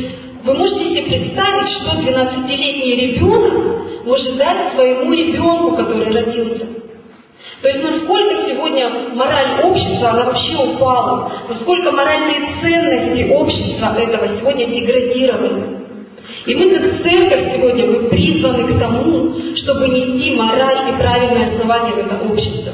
вы 0.44 0.54
можете 0.54 0.90
себе 0.90 1.02
представить, 1.02 1.68
что 1.76 1.92
12-летний 2.00 2.96
ребенок 2.96 4.04
может 4.04 4.36
дать 4.36 4.72
своему 4.74 5.12
ребенку, 5.12 5.76
который 5.76 6.10
родился. 6.12 6.66
То 7.62 7.68
есть 7.68 7.82
насколько 7.82 8.50
сегодня 8.50 8.90
мораль 9.14 9.62
общества, 9.62 10.10
она 10.10 10.24
вообще 10.24 10.56
упала, 10.56 11.32
насколько 11.48 11.92
моральные 11.92 12.40
ценности 12.60 13.32
общества 13.32 13.96
этого 13.96 14.36
сегодня 14.36 14.66
деградированы. 14.66 15.83
И 16.46 16.54
мы 16.54 16.70
как 16.70 17.02
церковь 17.02 17.54
сегодня 17.54 17.86
мы 17.86 18.08
призваны 18.08 18.74
к 18.74 18.78
тому, 18.78 19.34
чтобы 19.56 19.88
нести 19.88 20.34
мораль 20.34 20.90
и 20.90 20.96
правильное 20.96 21.54
основание 21.54 21.94
в 21.94 21.98
это 21.98 22.16
общество. 22.30 22.72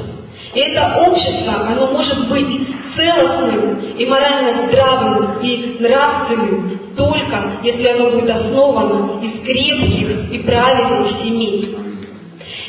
И 0.53 0.59
это 0.59 0.99
общество, 1.07 1.67
оно 1.69 1.91
может 1.91 2.27
быть 2.27 2.67
целостным 2.97 3.79
и 3.97 4.05
морально 4.05 4.67
здравым 4.67 5.39
и 5.41 5.77
нравственным 5.79 6.81
только 6.97 7.59
если 7.63 7.87
оно 7.87 8.11
будет 8.11 8.29
основано 8.29 9.23
из 9.23 9.41
крепких 9.41 10.31
и 10.31 10.39
правильных 10.39 11.23
семей. 11.23 11.75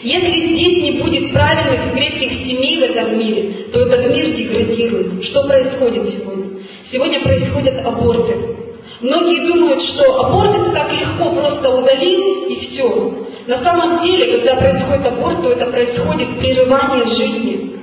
Если 0.03 0.55
здесь 0.55 0.83
не 0.83 1.03
будет 1.03 1.33
правильных 1.33 1.87
и 1.87 1.99
крепких 1.99 2.31
семей 2.45 2.79
в 2.79 2.83
этом 2.83 3.19
мире, 3.19 3.69
то 3.73 3.81
этот 3.81 4.15
мир 4.15 4.31
деградирует. 4.37 5.25
Что 5.25 5.45
происходит 5.47 6.15
сегодня? 6.15 6.61
Сегодня 6.91 7.21
происходят 7.21 7.85
аборты. 7.85 8.62
Многие 9.03 9.49
думают, 9.49 9.83
что 9.83 10.27
аборт 10.27 10.55
это 10.55 10.71
так 10.71 10.93
легко, 10.93 11.33
просто 11.33 11.71
удалить 11.71 12.51
и 12.51 12.67
все. 12.69 13.27
На 13.49 13.63
самом 13.65 14.05
деле, 14.05 14.39
когда 14.39 14.55
происходит 14.55 15.07
аборт, 15.07 15.43
то 15.43 15.51
это 15.51 15.67
происходит 15.67 16.39
прерывание 16.39 17.05
жизни. 17.17 17.81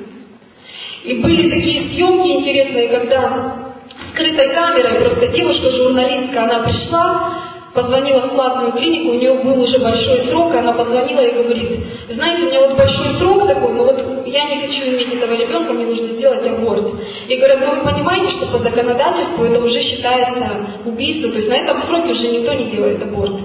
И 1.04 1.14
были 1.16 1.50
такие 1.50 1.90
съемки 1.90 2.28
интересные, 2.28 2.88
когда 2.88 3.74
скрытой 4.14 4.54
камерой 4.54 5.00
просто 5.00 5.28
девушка-журналистка, 5.28 6.44
она 6.44 6.60
пришла, 6.60 7.39
позвонила 7.74 8.22
в 8.22 8.34
платную 8.34 8.72
клинику, 8.74 9.12
у 9.12 9.20
нее 9.20 9.34
был 9.34 9.62
уже 9.62 9.80
большой 9.80 10.28
срок, 10.28 10.54
она 10.56 10.74
позвонила 10.74 11.22
и 11.22 11.44
говорит, 11.44 11.80
знаете, 12.10 12.44
у 12.44 12.46
меня 12.48 12.62
вот 12.62 12.78
большой 12.78 13.14
срок 13.20 13.48
такой, 13.48 13.74
но 13.74 13.84
вот 13.84 14.28
я 14.28 14.44
не 14.46 14.68
хочу 14.68 14.82
иметь 14.88 15.14
этого 15.14 15.34
ребенка, 15.34 15.74
мне 15.74 15.86
нужно 15.86 16.08
сделать 16.08 16.46
аборт. 16.48 16.86
И 17.28 17.36
говорят, 17.36 17.60
ну 17.62 17.76
вы 17.76 17.92
понимаете, 17.92 18.30
что 18.32 18.48
по 18.48 18.60
законодательству 18.60 19.46
это 19.46 19.60
уже 19.60 19.82
считается 19.82 20.50
убийством, 20.86 21.32
то 21.32 21.38
есть 21.38 21.50
на 21.50 21.56
этом 21.56 21.82
сроке 21.84 22.12
уже 22.12 22.28
никто 22.30 22.54
не 22.54 22.72
делает 22.72 23.02
аборт. 23.02 23.36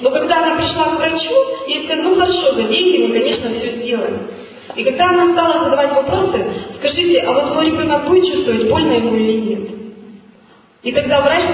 Но 0.00 0.10
когда 0.10 0.42
она 0.42 0.56
пришла 0.56 0.86
к 0.86 0.98
врачу, 0.98 1.34
ей 1.66 1.84
сказали, 1.84 2.02
ну 2.02 2.14
хорошо, 2.16 2.54
за 2.54 2.62
деньги 2.64 3.06
мы, 3.06 3.18
конечно, 3.18 3.50
все 3.50 3.70
сделаем. 3.82 4.28
И 4.76 4.84
когда 4.84 5.10
она 5.10 5.32
стала 5.32 5.64
задавать 5.64 5.92
вопросы, 5.92 6.44
скажите, 6.78 7.20
а 7.20 7.32
вот 7.32 7.54
мой 7.54 7.66
ребенок 7.66 8.06
будет 8.06 8.32
чувствовать, 8.32 8.68
больно 8.68 8.92
ему 8.92 9.16
или 9.16 9.32
нет? 9.32 9.70
И 10.82 10.92
тогда 10.92 11.20
врач, 11.20 11.44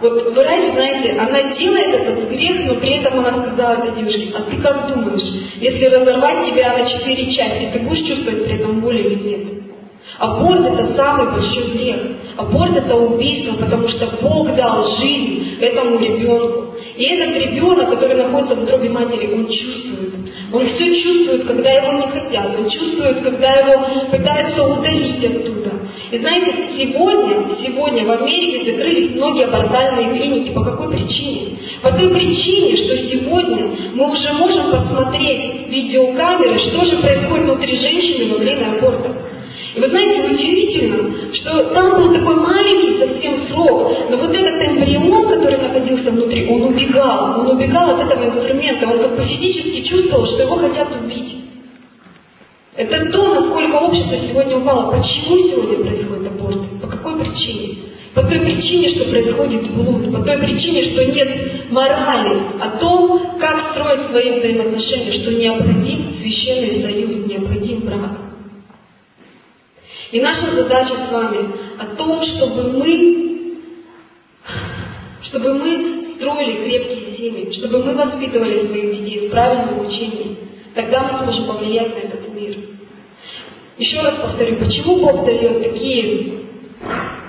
вот 0.00 0.32
врач, 0.34 0.72
знаете, 0.74 1.18
она 1.18 1.54
делает 1.54 1.94
этот 1.94 2.28
грех, 2.28 2.66
но 2.66 2.74
при 2.76 2.98
этом 2.98 3.18
она 3.18 3.46
сказала 3.46 3.84
этой 3.84 3.96
девушке, 3.98 4.32
а 4.34 4.42
ты 4.42 4.56
как 4.58 4.88
думаешь, 4.88 5.22
если 5.60 5.86
разорвать 5.86 6.46
тебя 6.46 6.76
на 6.78 6.86
четыре 6.86 7.30
части, 7.32 7.70
ты 7.72 7.80
будешь 7.80 8.08
чувствовать 8.08 8.44
при 8.44 8.54
этом 8.54 8.80
боль 8.80 8.98
или 8.98 9.14
нет? 9.14 9.60
Аборт 10.18 10.66
это 10.66 10.94
самый 10.96 11.32
большой 11.32 11.70
грех. 11.72 11.96
Аборт 12.36 12.76
это 12.76 12.94
убийство, 12.94 13.54
потому 13.54 13.88
что 13.88 14.06
Бог 14.20 14.54
дал 14.54 14.96
жизнь 14.98 15.56
этому 15.60 15.98
ребенку. 15.98 16.74
И 16.96 17.04
этот 17.04 17.36
ребенок, 17.36 17.90
который 17.90 18.16
находится 18.16 18.54
в 18.54 18.62
утробе 18.62 18.90
матери, 18.90 19.32
он 19.32 19.48
чувствует. 19.48 20.19
Он 20.52 20.66
все 20.66 21.02
чувствует, 21.02 21.46
когда 21.46 21.70
его 21.70 21.92
не 21.92 22.10
хотят. 22.10 22.58
Он 22.58 22.68
чувствует, 22.68 23.22
когда 23.22 23.52
его 23.52 24.08
пытаются 24.10 24.64
удалить 24.64 25.24
оттуда. 25.24 25.70
И 26.10 26.18
знаете, 26.18 26.52
сегодня, 26.76 27.56
сегодня 27.62 28.04
в 28.04 28.10
Америке 28.10 28.72
закрылись 28.72 29.14
многие 29.14 29.44
абортальные 29.44 30.18
клиники. 30.18 30.52
По 30.52 30.64
какой 30.64 30.96
причине? 30.96 31.58
По 31.82 31.92
той 31.92 32.08
причине, 32.08 32.84
что 32.84 32.96
сегодня 32.96 33.76
мы 33.94 34.10
уже 34.10 34.32
можем 34.32 34.70
посмотреть 34.72 35.68
видеокамеры, 35.68 36.58
что 36.58 36.84
же 36.84 36.98
происходит 36.98 37.44
внутри 37.44 37.76
женщины 37.76 38.32
во 38.32 38.38
время 38.38 38.72
аборта. 38.76 39.29
И 39.74 39.80
вы 39.80 39.88
знаете, 39.88 40.34
удивительно, 40.34 41.32
что 41.32 41.70
там 41.74 41.96
был 41.96 42.12
такой 42.12 42.34
маленький 42.34 42.98
совсем 42.98 43.46
срок, 43.46 44.10
но 44.10 44.16
вот 44.16 44.34
этот 44.34 44.66
эмбрион, 44.66 45.28
который 45.28 45.58
находился 45.58 46.10
внутри, 46.10 46.48
он 46.48 46.62
убегал, 46.62 47.40
он 47.40 47.56
убегал 47.56 47.90
от 47.90 48.00
этого 48.00 48.24
инструмента, 48.24 48.88
он 48.88 48.98
как 48.98 49.16
бы 49.16 49.24
физически 49.26 49.82
чувствовал, 49.88 50.26
что 50.26 50.42
его 50.42 50.56
хотят 50.56 50.88
убить. 51.00 51.36
Это 52.76 53.12
то, 53.12 53.34
насколько 53.34 53.76
общество 53.76 54.16
сегодня 54.28 54.56
упало. 54.56 54.90
Почему 54.90 55.38
сегодня 55.38 55.84
происходит 55.84 56.26
аборт? 56.28 56.80
По 56.80 56.88
какой 56.88 57.20
причине? 57.20 57.76
По 58.14 58.22
той 58.22 58.40
причине, 58.40 58.88
что 58.88 59.04
происходит 59.04 59.70
блуд, 59.70 60.12
по 60.12 60.22
той 60.22 60.38
причине, 60.38 60.84
что 60.84 61.04
нет 61.04 61.70
морали 61.70 62.42
о 62.60 62.78
том, 62.80 63.38
как 63.38 63.72
строить 63.72 64.08
свои 64.08 64.40
взаимоотношения, 64.40 65.12
что 65.12 65.30
необходим 65.30 66.16
священный 66.20 66.82
союз, 66.82 67.26
необходим 67.26 67.80
брак. 67.80 68.29
И 70.12 70.20
наша 70.20 70.52
задача 70.52 71.06
с 71.06 71.12
вами 71.12 71.50
о 71.78 71.86
том, 71.94 72.22
чтобы 72.24 72.72
мы, 72.72 73.58
чтобы 75.22 75.54
мы 75.54 76.14
строили 76.16 76.64
крепкие 76.64 77.16
семьи, 77.16 77.52
чтобы 77.52 77.84
мы 77.84 77.94
воспитывали 77.94 78.66
своих 78.66 79.04
детей 79.04 79.28
в 79.28 79.30
правильном 79.30 79.86
учении. 79.86 80.36
Тогда 80.74 81.02
мы 81.02 81.18
сможем 81.18 81.46
повлиять 81.46 81.94
на 81.94 82.08
этот 82.08 82.34
мир. 82.34 82.56
Еще 83.78 84.00
раз 84.00 84.16
повторю, 84.20 84.56
почему 84.56 84.96
Бог 84.96 85.24
дает 85.24 85.62
такие, 85.62 86.40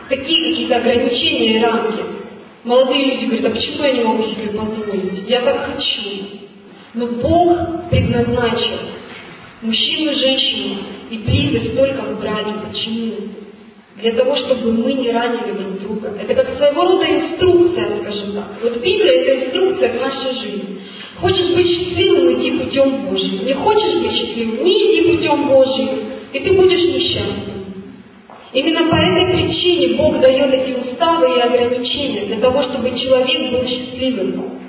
такие 0.09 0.51
какие-то 0.51 0.77
ограничения 0.77 1.57
и 1.57 1.63
рамки? 1.63 2.03
Молодые 2.63 3.13
люди 3.13 3.25
говорят, 3.25 3.45
а 3.45 3.55
почему 3.55 3.83
я 3.83 3.93
не 3.93 4.03
могу 4.03 4.23
себе 4.23 4.47
позволить? 4.47 5.29
Я 5.29 5.41
так 5.41 5.71
хочу. 5.71 5.99
Но 6.93 7.07
Бог 7.07 7.89
предназначил 7.89 8.79
мужчину 9.61 10.11
и 10.11 10.15
женщину 10.15 10.77
и 11.12 11.17
близость 11.17 11.76
только 11.76 12.02
в 12.02 12.19
браке. 12.19 12.54
Почему? 12.67 13.13
Для 13.97 14.13
того, 14.13 14.36
чтобы 14.38 14.71
мы 14.71 14.93
не 14.93 15.12
ранили 15.12 15.52
друг 15.52 15.82
друга. 15.82 16.13
Это 16.19 16.34
как 16.34 16.56
своего 16.56 16.84
рода 16.84 17.06
инструкция, 17.06 18.02
скажем 18.02 18.34
так. 18.34 18.45
Вот 18.63 18.78
Библия– 18.78 19.12
это 19.21 19.45
инструкция 19.45 19.89
к 19.89 20.02
нашей 20.02 20.34
жизни. 20.39 20.80
Хочешь 21.19 21.54
быть 21.54 21.67
счастливым– 21.67 22.34
иди 22.39 22.52
путем 22.52 23.06
Божьим. 23.10 23.45
Не 23.45 23.54
хочешь 23.54 24.02
быть 24.02 24.13
счастливым– 24.13 24.63
не 24.63 24.71
иди 24.71 25.12
путем 25.12 25.47
Божьим, 25.50 26.00
и 26.32 26.39
ты 26.39 26.54
будешь 26.54 26.86
несчастным. 26.86 27.62
Именно 28.54 28.89
по 28.89 28.95
этой 28.95 29.34
причине 29.34 29.97
Бог 29.97 30.19
дает 30.19 30.54
эти 30.54 30.71
уставы 30.78 31.38
и 31.38 31.39
ограничения, 31.39 32.26
для 32.26 32.39
того, 32.39 32.63
чтобы 32.63 32.97
человек 32.97 33.52
был 33.52 33.65
счастливым. 33.67 34.60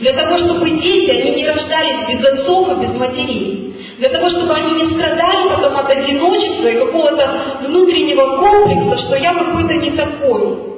Для 0.00 0.12
того, 0.12 0.38
чтобы 0.38 0.70
дети, 0.80 1.10
они 1.10 1.32
не 1.32 1.46
рождались 1.46 2.08
без 2.08 2.24
отцов 2.26 2.68
и 2.68 2.86
без 2.86 2.94
матерей 2.94 3.57
для 3.98 4.08
того, 4.10 4.30
чтобы 4.30 4.54
они 4.54 4.82
не 4.82 4.94
страдали 4.94 5.48
потом 5.48 5.76
от 5.76 5.90
одиночества 5.90 6.68
и 6.68 6.78
какого-то 6.78 7.58
внутреннего 7.66 8.38
комплекса, 8.38 9.06
что 9.06 9.16
я 9.16 9.34
какой-то 9.34 9.74
не 9.74 9.90
такой. 9.90 10.68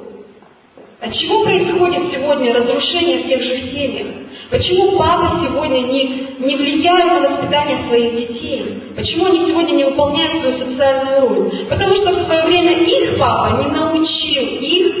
От 0.99 1.13
чего 1.13 1.43
происходит 1.43 2.11
сегодня 2.11 2.53
разрушение 2.53 3.23
в 3.23 3.27
тех 3.27 3.41
же 3.41 3.57
семьях? 3.71 4.07
Почему 4.49 4.97
папы 4.97 5.45
сегодня 5.45 5.79
не, 5.79 6.27
не 6.39 6.55
влияют 6.55 7.23
на 7.23 7.29
воспитание 7.29 7.87
своих 7.87 8.15
детей? 8.15 8.93
Почему 8.95 9.25
они 9.25 9.47
сегодня 9.47 9.73
не 9.73 9.83
выполняют 9.85 10.41
свою 10.41 10.57
социальную 10.57 11.21
роль? 11.21 11.65
Потому 11.69 11.95
что 11.95 12.11
в 12.11 12.25
свое 12.25 12.43
время 12.43 12.83
их 12.83 13.19
папа 13.19 13.63
не 13.63 13.71
научил 13.71 14.43
их, 14.43 14.95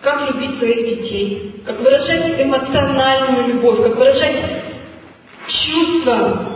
как 0.00 0.30
любить 0.30 0.58
своих 0.58 1.00
детей, 1.00 1.62
как 1.64 1.80
выражать 1.80 2.40
эмоциональную 2.40 3.54
любовь, 3.54 3.82
как 3.82 3.96
выражать 3.96 4.44
чувства 5.48 6.55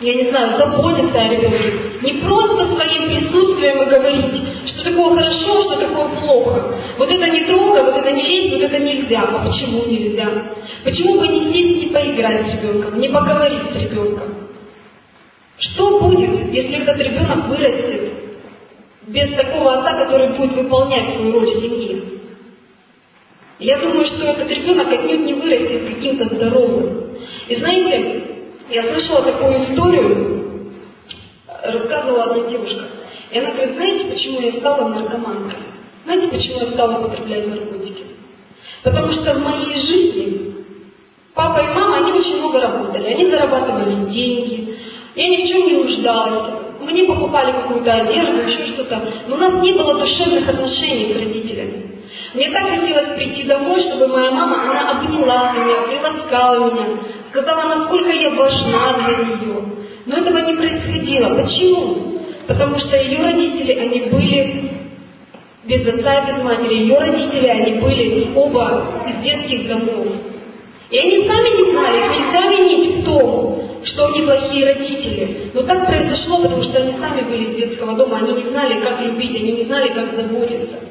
я 0.00 0.14
не 0.14 0.30
знаю, 0.30 0.58
заботиться 0.58 1.18
о 1.18 1.28
ребенке. 1.28 1.72
Не 2.02 2.20
просто 2.20 2.74
своим 2.74 3.08
присутствием 3.08 3.82
и 3.82 3.90
говорить, 3.90 4.42
что 4.68 4.84
такое 4.84 5.14
хорошо, 5.14 5.62
что 5.62 5.76
такое 5.76 6.08
плохо. 6.20 6.74
Вот 6.98 7.10
это 7.10 7.30
не 7.30 7.44
трогай, 7.44 7.82
вот 7.82 7.96
это 7.96 8.12
не 8.12 8.22
лезь, 8.22 8.52
вот 8.52 8.62
это 8.62 8.78
нельзя. 8.78 9.22
А 9.22 9.44
почему 9.44 9.86
нельзя? 9.86 10.28
Почему 10.84 11.18
бы 11.18 11.28
не 11.28 11.52
сесть, 11.52 11.78
не 11.78 11.86
поиграть 11.86 12.46
с 12.46 12.54
ребенком, 12.54 13.00
не 13.00 13.08
поговорить 13.08 13.70
с 13.72 13.82
ребенком? 13.82 14.34
Что 15.58 16.00
будет, 16.00 16.52
если 16.52 16.82
этот 16.82 16.98
ребенок 16.98 17.48
вырастет 17.48 18.12
без 19.06 19.34
такого 19.34 19.78
отца, 19.78 20.04
который 20.04 20.36
будет 20.36 20.52
выполнять 20.56 21.14
свою 21.14 21.32
роль 21.32 21.54
в 21.54 21.60
семье? 21.60 22.02
Я 23.58 23.78
думаю, 23.78 24.04
что 24.04 24.26
этот 24.26 24.50
ребенок 24.50 24.92
отнюдь 24.92 25.24
не 25.24 25.32
вырастет 25.32 25.88
каким-то 25.88 26.34
здоровым. 26.34 27.16
И 27.48 27.56
знаете, 27.56 28.25
я 28.70 28.82
слышала 28.82 29.22
такую 29.22 29.64
историю, 29.64 30.72
рассказывала 31.62 32.24
одна 32.24 32.48
девушка. 32.48 32.84
И 33.30 33.38
она 33.38 33.50
говорит, 33.50 33.76
знаете, 33.76 34.04
почему 34.06 34.40
я 34.40 34.52
стала 34.60 34.88
наркоманкой? 34.88 35.58
Знаете, 36.04 36.28
почему 36.28 36.60
я 36.60 36.72
стала 36.72 36.98
употреблять 36.98 37.48
наркотики? 37.48 38.04
Потому 38.82 39.12
что 39.12 39.34
в 39.34 39.42
моей 39.42 39.80
жизни 39.80 40.46
папа 41.34 41.60
и 41.60 41.74
мама, 41.74 41.98
они 41.98 42.12
очень 42.12 42.38
много 42.38 42.60
работали. 42.60 43.06
Они 43.14 43.26
зарабатывали 43.30 44.10
деньги. 44.10 44.78
Я 45.14 45.28
ни 45.28 45.44
в 45.44 45.48
чем 45.48 45.66
не 45.66 45.72
нуждалась. 45.72 46.54
Мне 46.80 47.04
покупали 47.04 47.52
какую-то 47.52 47.92
одежду, 47.92 48.48
еще 48.48 48.74
что-то. 48.74 49.00
Но 49.28 49.36
у 49.36 49.38
нас 49.38 49.62
не 49.62 49.72
было 49.72 49.98
душевных 49.98 50.48
отношений 50.48 51.12
с 51.12 51.16
родителями. 51.16 51.86
Мне 52.34 52.50
так 52.50 52.68
хотелось 52.68 53.16
прийти 53.16 53.44
домой, 53.44 53.80
чтобы 53.80 54.08
моя 54.08 54.30
мама, 54.30 54.62
она 54.62 54.90
обняла 54.90 55.52
меня, 55.52 55.80
приласкала 55.86 56.70
меня, 56.70 56.86
сказала, 57.36 57.74
насколько 57.76 58.10
я 58.10 58.30
важна 58.30 58.92
для 58.94 59.16
нее. 59.24 59.62
Но 60.06 60.16
этого 60.16 60.38
не 60.38 60.54
происходило. 60.54 61.34
Почему? 61.34 62.22
Потому 62.46 62.78
что 62.78 62.96
ее 62.96 63.22
родители, 63.22 63.72
они 63.72 64.00
были 64.10 64.70
без 65.64 65.86
отца 65.86 66.20
и 66.20 66.32
без 66.32 66.42
матери. 66.42 66.74
Ее 66.74 66.98
родители, 66.98 67.46
они 67.46 67.80
были 67.80 68.30
оба 68.34 69.02
из 69.06 69.22
детских 69.22 69.68
домов. 69.68 70.06
И 70.90 70.98
они 70.98 71.26
сами 71.26 71.48
не 71.56 71.72
знали, 71.72 71.98
их 71.98 72.10
нельзя 72.10 72.48
винить 72.48 72.96
в 72.96 73.04
том, 73.04 73.80
что 73.84 74.06
они 74.06 74.20
плохие 74.20 74.72
родители. 74.72 75.50
Но 75.52 75.62
так 75.62 75.86
произошло, 75.86 76.42
потому 76.42 76.62
что 76.62 76.78
они 76.78 76.92
сами 77.00 77.22
были 77.22 77.44
из 77.50 77.56
детского 77.56 77.94
дома, 77.94 78.18
они 78.18 78.34
не 78.34 78.50
знали, 78.50 78.80
как 78.80 79.00
любить, 79.00 79.34
они 79.34 79.52
не 79.52 79.64
знали, 79.64 79.88
как 79.88 80.14
заботиться. 80.14 80.85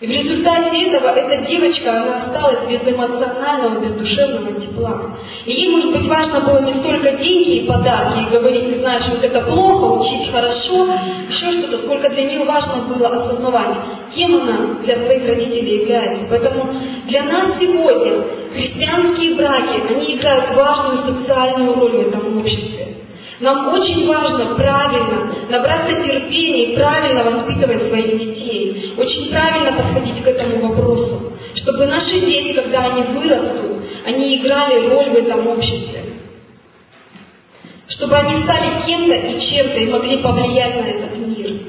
И 0.00 0.06
в 0.06 0.10
результате 0.10 0.86
этого 0.86 1.08
эта 1.08 1.46
девочка, 1.46 1.92
она 1.92 2.22
осталась 2.22 2.60
без 2.70 2.80
эмоционального, 2.90 3.80
без 3.80 3.92
душевного 3.96 4.58
тепла. 4.58 5.18
И 5.44 5.52
ей, 5.52 5.68
может 5.68 5.92
быть, 5.92 6.08
важно 6.08 6.40
было 6.40 6.62
не 6.62 6.72
столько 6.80 7.12
деньги 7.18 7.56
и 7.58 7.66
подарки, 7.66 8.20
и 8.26 8.30
говорить, 8.30 8.72
ты 8.72 8.80
знаешь, 8.80 9.06
вот 9.10 9.22
это 9.22 9.42
плохо, 9.42 10.00
учить 10.00 10.32
хорошо, 10.32 10.88
еще 11.28 11.52
что-то, 11.60 11.82
сколько 11.84 12.08
для 12.08 12.24
нее 12.24 12.44
важно 12.46 12.76
было 12.88 13.08
осознавать, 13.08 13.76
кем 14.14 14.36
она 14.36 14.78
для 14.82 15.04
своих 15.04 15.28
родителей 15.28 15.80
является. 15.82 16.26
Поэтому 16.30 16.80
для 17.06 17.22
нас 17.24 17.58
сегодня 17.60 18.24
христианские 18.54 19.34
браки, 19.34 19.82
они 19.86 20.16
играют 20.16 20.56
важную 20.56 21.02
социальную 21.08 21.74
роль 21.74 22.04
в 22.04 22.08
этом 22.08 22.38
обществе. 22.38 22.79
Нам 23.40 23.68
очень 23.68 24.06
важно 24.06 24.54
правильно 24.54 25.34
набраться 25.48 25.94
терпения 25.94 26.72
и 26.72 26.76
правильно 26.76 27.24
воспитывать 27.24 27.88
своих 27.88 28.18
детей. 28.18 28.94
Очень 28.98 29.30
правильно 29.30 29.72
подходить 29.82 30.22
к 30.22 30.26
этому 30.26 30.68
вопросу, 30.68 31.32
чтобы 31.54 31.86
наши 31.86 32.20
дети, 32.20 32.52
когда 32.52 32.84
они 32.84 33.02
вырастут, 33.02 33.82
они 34.04 34.36
играли 34.36 34.88
роль 34.88 35.10
в 35.10 35.14
этом 35.14 35.46
обществе. 35.46 36.04
Чтобы 37.88 38.16
они 38.16 38.42
стали 38.44 38.84
кем-то 38.86 39.14
и 39.14 39.40
чем-то 39.40 39.76
и 39.78 39.90
могли 39.90 40.18
повлиять 40.18 40.76
на 40.76 40.86
этот 40.86 41.16
мир. 41.16 41.60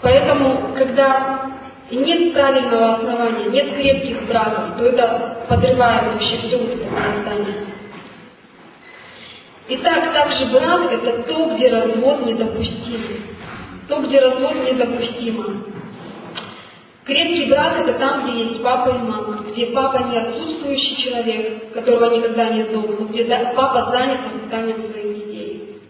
Поэтому, 0.00 0.74
когда 0.74 1.52
нет 1.90 2.32
правильного 2.32 2.94
основания, 2.94 3.50
нет 3.50 3.74
крепких 3.74 4.26
браков, 4.26 4.78
то 4.78 4.86
это 4.86 5.44
подрывает 5.48 6.14
вообще 6.14 6.38
все 6.38 6.56
воспитание. 6.56 7.71
Итак, 9.68 10.12
также 10.12 10.46
брак– 10.46 10.92
это 10.92 11.22
то, 11.22 11.54
где 11.54 11.70
развод 11.70 12.26
недопустим. 12.26 13.00
То, 13.88 14.00
где 14.00 14.20
развод 14.20 14.54
недопустимо. 14.54 15.64
Крепкий 17.04 17.48
брак– 17.48 17.78
это 17.80 17.98
там, 17.98 18.26
где 18.26 18.44
есть 18.44 18.62
папа 18.62 18.90
и 18.90 18.98
мама, 18.98 19.44
где 19.50 19.66
папа 19.66 20.04
не 20.08 20.18
отсутствующий 20.18 20.96
человек, 20.96 21.72
которого 21.72 22.14
никогда 22.14 22.48
нет 22.48 22.72
дома, 22.72 22.96
но 22.98 23.06
где 23.06 23.24
папа 23.24 23.90
занят 23.92 24.20
воспитанием 24.32 24.90
своих 24.90 25.26
детей. 25.26 25.80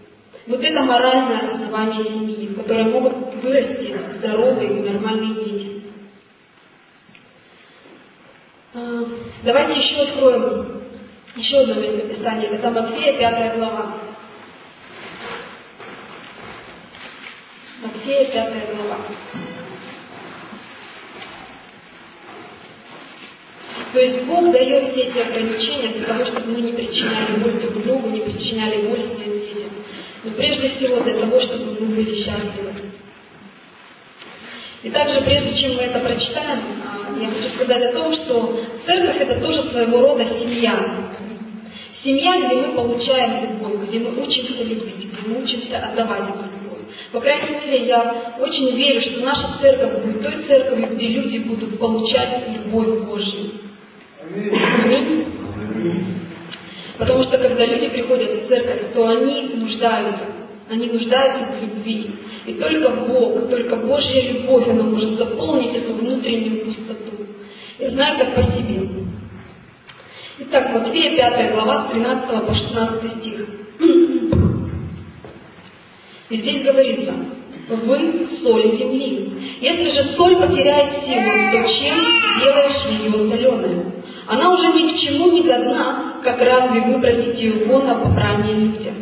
Вот 0.47 0.63
это 0.63 0.83
моральное 0.83 1.55
основание 1.55 2.05
семьи, 2.05 2.49
в 2.49 2.57
которой 2.57 2.85
могут 2.85 3.35
вырасти 3.43 3.97
здоровые, 4.19 4.83
нормальные 4.83 5.35
дети. 5.45 5.83
А, 8.75 9.05
давайте 9.45 9.81
еще 9.81 10.03
откроем 10.03 10.72
еще 11.37 11.59
одно 11.61 11.75
местописание. 11.75 12.51
Это 12.51 12.71
Матфея, 12.71 13.18
пятая 13.18 13.57
глава. 13.57 13.99
Матфея, 17.83 18.27
пятая 18.27 18.75
глава. 18.75 18.99
То 23.92 24.01
есть 24.01 24.25
Бог 24.25 24.51
дает 24.53 24.92
все 24.92 25.03
эти 25.03 25.18
ограничения 25.18 25.88
для 25.88 26.07
того, 26.07 26.25
чтобы 26.25 26.53
мы 26.53 26.61
не 26.62 26.73
причиняли 26.73 27.37
боль 27.40 27.61
друг 27.61 27.83
другу, 27.83 28.09
не 28.11 28.21
причиняли 28.21 28.87
боль 28.87 29.01
своим 29.01 29.40
детям. 29.40 29.71
Но 30.25 30.31
прежде 30.33 30.71
всего 30.71 31.01
для 31.01 31.18
того, 31.18 31.40
чтобы 31.40 31.81
мы 31.81 31.87
были 31.97 32.14
счастливы. 32.14 32.73
И 34.83 34.90
также, 34.90 35.21
прежде 35.21 35.57
чем 35.59 35.77
мы 35.77 35.83
это 35.83 36.01
прочитаем, 36.01 36.61
а, 36.85 37.21
я 37.21 37.29
хочу 37.29 37.55
сказать 37.55 37.90
о 37.90 37.92
том, 37.92 38.14
что 38.14 38.64
церковь 38.87 39.16
это 39.21 39.40
тоже 39.40 39.68
своего 39.71 40.01
рода 40.01 40.25
семья. 40.40 41.12
Семья, 42.03 42.37
где 42.45 42.57
мы 42.57 42.75
получаем 42.75 43.49
любовь, 43.49 43.88
где 43.88 44.01
мы 44.01 44.25
учимся 44.25 44.65
любить, 44.65 45.12
где 45.12 45.29
мы 45.29 45.43
учимся 45.45 45.79
отдавать 45.79 46.31
эту 46.31 46.45
любовь. 46.51 46.81
По 47.12 47.21
крайней 47.21 47.61
мере, 47.61 47.87
я 47.87 48.38
очень 48.41 48.75
верю, 48.77 49.01
что 49.03 49.21
наша 49.21 49.61
церковь 49.61 50.03
будет 50.05 50.21
той 50.21 50.43
церковью, 50.49 50.97
где 50.97 51.07
люди 51.07 51.38
будут 51.38 51.79
получать 51.79 52.49
любовь 52.49 53.05
Божью. 53.07 53.53
Потому 56.99 57.23
что 57.23 57.38
когда 57.38 57.67
люди 57.67 57.88
приходят 57.88 58.31
в 58.33 58.49
церковь, 58.49 58.95
то 58.95 59.07
они 59.07 59.43
нуждаются. 59.55 60.25
Они 60.71 60.87
нуждаются 60.88 61.53
в 61.53 61.62
любви. 61.62 62.11
И 62.47 62.55
только 62.55 62.91
Бог, 62.91 63.49
только 63.49 63.77
Божья 63.77 64.33
любовь, 64.33 64.69
она 64.69 64.83
может 64.83 65.11
заполнить 65.11 65.77
эту 65.77 65.95
внутреннюю 65.95 66.65
пустоту. 66.65 67.27
Я 67.79 67.91
знаю 67.91 68.19
как 68.19 68.35
по 68.35 68.43
себе. 68.57 68.91
Итак, 70.53 70.69
Матфея 70.75 71.17
5 71.17 71.55
глава, 71.55 71.87
с 71.88 71.93
13 71.93 72.47
по 72.47 72.55
16 72.55 73.21
стих. 73.21 73.41
И 76.29 76.37
здесь 76.37 76.62
говорится, 76.62 77.15
вы 77.71 78.29
соль 78.43 78.77
земли. 78.77 79.33
Если 79.62 79.91
же 79.93 80.11
соль 80.11 80.37
потеряет 80.37 81.07
силу, 81.07 81.23
то 81.53 81.75
чем 81.75 81.97
делаешь 82.38 82.85
ее 83.01 83.31
соленой? 83.31 83.93
Она 84.27 84.53
уже 84.53 84.75
ни 84.75 84.93
к 84.93 85.01
чему 85.01 85.33
не 85.33 85.41
годна, 85.41 86.21
как 86.23 86.38
разве 86.38 86.83
выбросить 86.83 87.41
ее 87.41 87.65
вон 87.65 87.87
на 87.87 87.95
попрание 87.95 88.55
людям. 88.55 88.95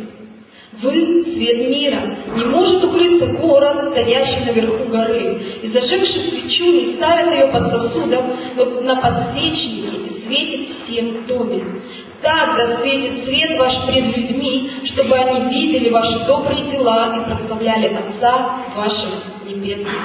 Вы— 0.81 1.25
свет 1.33 1.69
мира. 1.69 2.17
Не 2.33 2.45
может 2.45 2.81
укрыться 2.81 3.25
город, 3.25 3.89
стоящий 3.91 4.45
наверху 4.45 4.85
горы. 4.85 5.41
И 5.63 5.67
зажегший 5.67 6.29
свечу 6.29 6.71
не 6.71 6.93
ставят 6.93 7.29
ее 7.33 7.47
под 7.47 7.73
сосудом, 7.73 8.37
но 8.55 8.65
на 8.83 8.95
подсвечнике 8.95 10.10
светит 10.31 10.77
всем 10.83 11.07
в 11.17 11.27
доме. 11.27 11.63
Так 12.21 12.55
да 12.55 12.77
светит 12.77 13.25
свет 13.25 13.59
ваш 13.59 13.73
пред 13.87 14.15
людьми, 14.15 14.71
чтобы 14.85 15.15
они 15.15 15.49
видели 15.49 15.89
ваши 15.89 16.25
добрые 16.25 16.71
дела 16.71 17.15
и 17.15 17.25
прославляли 17.25 17.87
Отца 17.87 18.63
вашего 18.75 19.15
Небесного. 19.45 19.95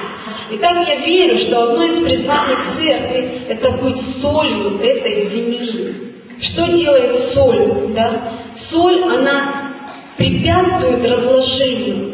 Итак, 0.51 0.87
я 0.87 0.95
верю, 1.05 1.37
что 1.39 1.63
одно 1.63 1.83
из 1.83 2.03
призваний 2.03 2.55
церкви– 2.75 3.41
это 3.49 3.71
быть 3.71 4.21
солью 4.21 4.79
этой 4.79 5.29
земли. 5.29 6.13
Что 6.41 6.65
делает 6.67 7.33
соль? 7.33 7.93
Да? 7.93 8.33
Соль, 8.69 9.03
она 9.03 9.71
препятствует 10.17 11.09
разложению. 11.09 12.06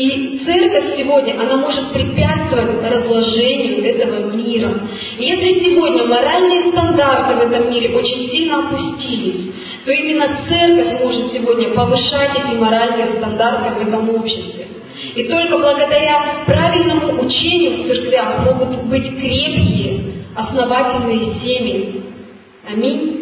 И 0.00 0.40
церковь 0.46 0.96
сегодня, 0.96 1.34
она 1.38 1.58
может 1.58 1.92
препятствовать 1.92 2.82
разложению 2.90 3.84
этого 3.84 4.34
мира. 4.34 4.70
И 5.18 5.24
если 5.26 5.62
сегодня 5.62 6.04
моральные 6.06 6.72
стандарты 6.72 7.34
в 7.34 7.52
этом 7.52 7.70
мире 7.70 7.94
очень 7.94 8.30
сильно 8.30 8.60
опустились, 8.60 9.52
то 9.84 9.92
именно 9.92 10.38
церковь 10.48 11.02
может 11.02 11.32
сегодня 11.34 11.74
повышать 11.74 12.30
эти 12.34 12.54
моральные 12.54 13.18
стандарты 13.18 13.74
в 13.74 13.88
этом 13.88 14.08
обществе. 14.08 14.68
И 15.16 15.24
только 15.24 15.58
благодаря 15.58 16.44
правильному 16.46 17.22
учению 17.22 17.82
в 17.82 17.86
церквях 17.86 18.42
могут 18.46 18.84
быть 18.84 19.04
крепкие, 19.04 20.14
основательные 20.34 21.34
семьи. 21.44 22.02
Аминь. 22.72 23.19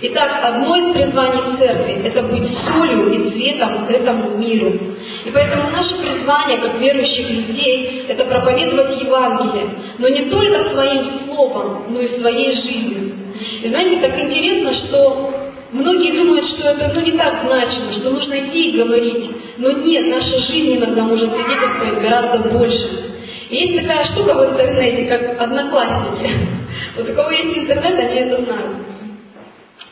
Итак, 0.00 0.44
одно 0.44 0.76
из 0.76 0.94
призваний 0.94 1.56
церкви– 1.58 2.02
это 2.04 2.22
быть 2.22 2.56
солью 2.58 3.12
и 3.12 3.30
цветом 3.32 3.88
этому 3.88 4.38
миру. 4.38 4.78
И 5.24 5.30
поэтому 5.32 5.70
наше 5.70 5.96
призвание, 5.96 6.58
как 6.58 6.80
верующих 6.80 7.28
людей, 7.28 8.04
это 8.08 8.24
проповедовать 8.24 9.02
Евангелие, 9.02 9.70
но 9.98 10.08
не 10.08 10.26
только 10.30 10.70
своим 10.70 11.04
словом, 11.24 11.86
но 11.88 12.00
и 12.00 12.20
своей 12.20 12.54
жизнью. 12.54 13.12
И 13.60 13.68
знаете, 13.68 14.00
так 14.00 14.20
интересно, 14.20 14.72
что 14.74 15.32
многие 15.72 16.16
думают, 16.16 16.46
что 16.46 16.68
это 16.68 16.92
ну, 16.94 17.00
не 17.00 17.12
так 17.12 17.44
значимо, 17.44 17.90
что 17.90 18.10
нужно 18.10 18.38
идти 18.38 18.70
и 18.70 18.78
говорить. 18.80 19.30
Но 19.56 19.72
нет, 19.72 20.06
наша 20.06 20.38
жизнь 20.42 20.76
иногда 20.76 21.02
может 21.02 21.28
свидетельствовать 21.32 22.02
гораздо 22.02 22.50
больше. 22.50 23.14
И 23.50 23.56
есть 23.56 23.80
такая 23.82 24.04
штука 24.04 24.34
в 24.34 24.50
интернете, 24.52 25.06
как 25.06 25.42
одноклассники. 25.42 26.30
Вот 26.96 27.08
у 27.08 27.14
кого 27.14 27.30
есть 27.30 27.56
интернет, 27.56 27.98
они 27.98 28.20
это 28.20 28.44
знают. 28.44 28.76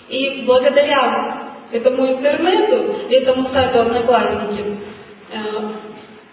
И 0.09 0.45
благодаря 0.47 1.51
этому 1.73 2.07
интернету, 2.07 2.97
этому 3.11 3.49
сайту 3.49 3.81
Одноклассники, 3.81 4.65
э, 5.33 5.37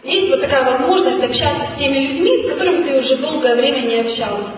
есть 0.04 0.30
вот 0.30 0.42
такая 0.42 0.64
возможность 0.64 1.24
общаться 1.24 1.74
с 1.74 1.80
теми 1.80 2.00
людьми, 2.00 2.44
с 2.44 2.50
которыми 2.50 2.84
ты 2.84 3.00
уже 3.00 3.18
долгое 3.18 3.56
время 3.56 3.80
не 3.80 3.96
общался. 4.02 4.52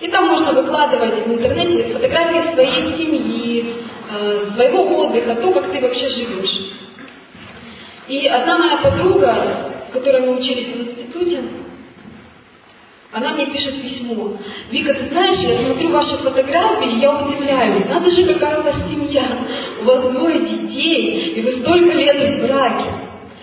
И 0.00 0.08
там 0.08 0.28
можно 0.28 0.52
выкладывать 0.52 1.26
в 1.26 1.32
интернете 1.32 1.92
фотографии 1.92 2.54
своей 2.54 2.96
семьи, 2.96 3.74
э, 4.10 4.50
своего 4.54 4.98
отдыха, 4.98 5.34
то, 5.36 5.52
как 5.52 5.70
ты 5.70 5.80
вообще 5.80 6.08
живешь. 6.08 6.72
И 8.08 8.26
одна 8.26 8.58
моя 8.58 8.78
подруга, 8.78 9.70
которой 9.92 10.22
мы 10.22 10.38
учились 10.38 10.74
в 10.74 10.80
институте, 10.80 11.42
она 13.12 13.34
мне 13.34 13.46
пишет 13.46 13.82
письмо. 13.82 14.38
Вика, 14.70 14.94
ты 14.94 15.08
знаешь, 15.08 15.38
я 15.40 15.66
смотрю 15.66 15.90
ваши 15.90 16.16
фотографии, 16.16 16.96
и 16.96 17.00
я 17.00 17.14
удивляюсь. 17.14 17.84
Надо 17.86 18.10
же, 18.10 18.24
какая 18.24 18.60
у 18.60 18.62
вас 18.62 18.76
семья. 18.90 19.46
У 19.82 19.84
вас 19.84 20.12
двое 20.12 20.38
детей, 20.40 21.34
и 21.34 21.42
вы 21.42 21.60
столько 21.60 21.92
лет 21.92 22.38
в 22.38 22.46
браке. 22.46 22.90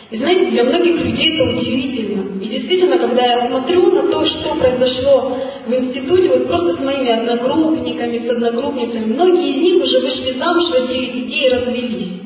И 0.10 0.17
знаете, 0.17 0.49
для 0.49 0.63
многих 0.63 0.99
людей 0.99 1.38
это 1.38 1.51
удивительно. 1.51 2.41
И 2.41 2.47
действительно, 2.47 2.97
когда 2.97 3.23
я 3.23 3.47
смотрю 3.47 3.91
на 3.91 4.12
то, 4.12 4.25
что 4.25 4.55
произошло 4.55 5.38
в 5.67 5.71
институте, 5.71 6.29
вот 6.29 6.47
просто 6.47 6.77
с 6.77 6.79
моими 6.79 7.12
одногруппниками, 7.12 8.25
с 8.25 8.29
одногруппницами, 8.32 9.13
многие 9.13 9.51
из 9.51 9.62
них 9.62 9.84
уже 9.84 9.99
вышли 9.99 10.39
замуж, 10.39 10.63
родили 10.73 11.12
детей 11.12 11.45
и 11.45 11.53
развелись. 11.53 12.21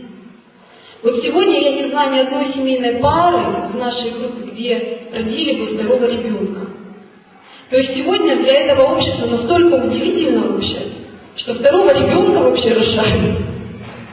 Вот 1.01 1.21
сегодня 1.21 1.59
я 1.59 1.81
не 1.81 1.89
знаю 1.89 2.13
ни 2.13 2.19
одной 2.19 2.53
семейной 2.53 3.01
пары 3.01 3.67
в 3.73 3.75
нашей 3.75 4.11
группе, 4.11 4.49
где 4.53 4.99
родили 5.13 5.59
бы 5.59 5.73
здорового 5.73 6.05
ребенка. 6.05 6.72
То 7.73 7.79
есть 7.79 7.95
сегодня 7.95 8.35
для 8.35 8.53
этого 8.65 8.93
общества 8.93 9.25
настолько 9.25 9.83
удивительно 9.83 10.41
вообще, 10.47 10.77
что 11.37 11.55
второго 11.55 11.91
ребенка 11.91 12.43
вообще 12.43 12.71
рожают. 12.71 13.35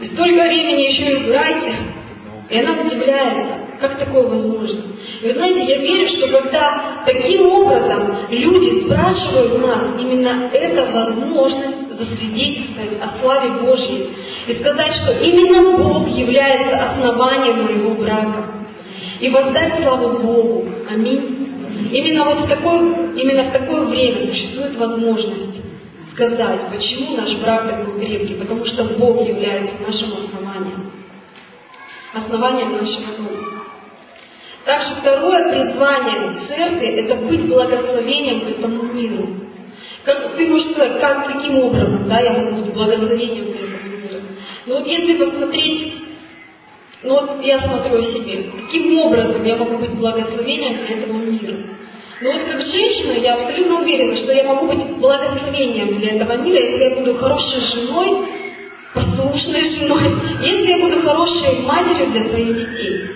И 0.00 0.06
столько 0.06 0.44
времени 0.44 0.90
еще 0.90 1.12
и 1.12 1.30
браке. 1.30 1.74
И 2.48 2.58
она 2.58 2.80
удивляется, 2.80 3.58
как 3.78 3.98
такое 3.98 4.28
возможно. 4.28 4.80
И 5.20 5.26
вы 5.26 5.34
знаете, 5.34 5.64
я 5.64 5.76
верю, 5.76 6.08
что 6.08 6.28
когда 6.28 7.02
таким 7.04 7.50
образом 7.50 8.16
люди 8.30 8.86
спрашивают 8.86 9.60
нас, 9.60 10.00
именно 10.00 10.48
это 10.54 10.90
возможность 10.92 11.98
засвидетельствовать 11.98 12.98
о 13.02 13.20
славе 13.20 13.50
Божьей 13.60 14.08
и 14.46 14.54
сказать, 14.54 14.94
что 15.02 15.12
именно 15.18 15.76
Бог 15.76 16.08
является 16.08 16.92
основанием 16.92 17.64
моего 17.64 17.90
брака. 17.90 18.42
И 19.20 19.28
воздать 19.28 19.82
славу 19.82 20.18
Богу. 20.18 20.66
Аминь. 20.90 21.49
Именно 21.90 22.24
вот 22.24 22.40
в 22.40 22.48
такое, 22.48 23.12
именно 23.14 23.50
в 23.50 23.52
такое 23.52 23.86
время 23.86 24.26
существует 24.28 24.76
возможность 24.76 25.60
сказать, 26.12 26.60
почему 26.70 27.16
наш 27.16 27.34
брак 27.40 27.68
такой 27.68 28.00
крепкий, 28.00 28.34
потому 28.34 28.64
что 28.64 28.84
Бог 28.84 29.26
является 29.26 29.74
нашим 29.86 30.12
основанием, 30.12 30.92
основанием 32.14 32.72
нашего 32.72 33.16
дома. 33.16 33.64
Также 34.64 34.90
второе 35.00 35.50
призвание 35.50 36.40
церкви– 36.46 36.86
это 36.98 37.16
быть 37.26 37.48
благословением 37.48 38.46
этому 38.46 38.82
миру. 38.92 39.28
Как, 40.04 40.36
ты 40.36 40.46
можешь 40.46 40.70
сказать, 40.70 41.00
как, 41.00 41.26
каким 41.26 41.58
образом 41.58 42.08
да, 42.08 42.20
я 42.20 42.32
могу 42.32 42.62
быть 42.62 42.72
благословением 42.72 43.52
для 43.52 43.66
этого 43.66 43.96
мира? 43.96 44.20
Но 44.66 44.74
вот 44.76 44.86
если 44.86 45.16
посмотреть 45.16 45.94
Ну 47.02 47.14
вот 47.14 47.42
я 47.42 47.60
смотрю 47.62 47.98
о 47.98 48.12
себе, 48.12 48.52
каким 48.66 48.98
образом 48.98 49.42
я 49.42 49.56
могу 49.56 49.78
быть 49.78 49.92
благословением 49.92 50.84
для 50.84 50.98
этого 50.98 51.14
мира. 51.14 51.56
Но 52.20 52.32
вот 52.32 52.42
как 52.42 52.60
женщина 52.60 53.12
я 53.12 53.36
абсолютно 53.36 53.80
уверена, 53.80 54.16
что 54.18 54.32
я 54.32 54.44
могу 54.44 54.66
быть 54.66 54.96
благословением 54.98 55.98
для 55.98 56.16
этого 56.16 56.36
мира, 56.42 56.60
если 56.60 56.84
я 56.84 56.96
буду 56.96 57.14
хорошей 57.14 57.60
женой, 57.60 58.28
послушной 58.92 59.70
женой, 59.70 60.14
если 60.42 60.66
я 60.66 60.78
буду 60.78 61.00
хорошей 61.00 61.60
матерью 61.60 62.10
для 62.10 62.28
своих 62.28 62.54
детей. 62.54 63.10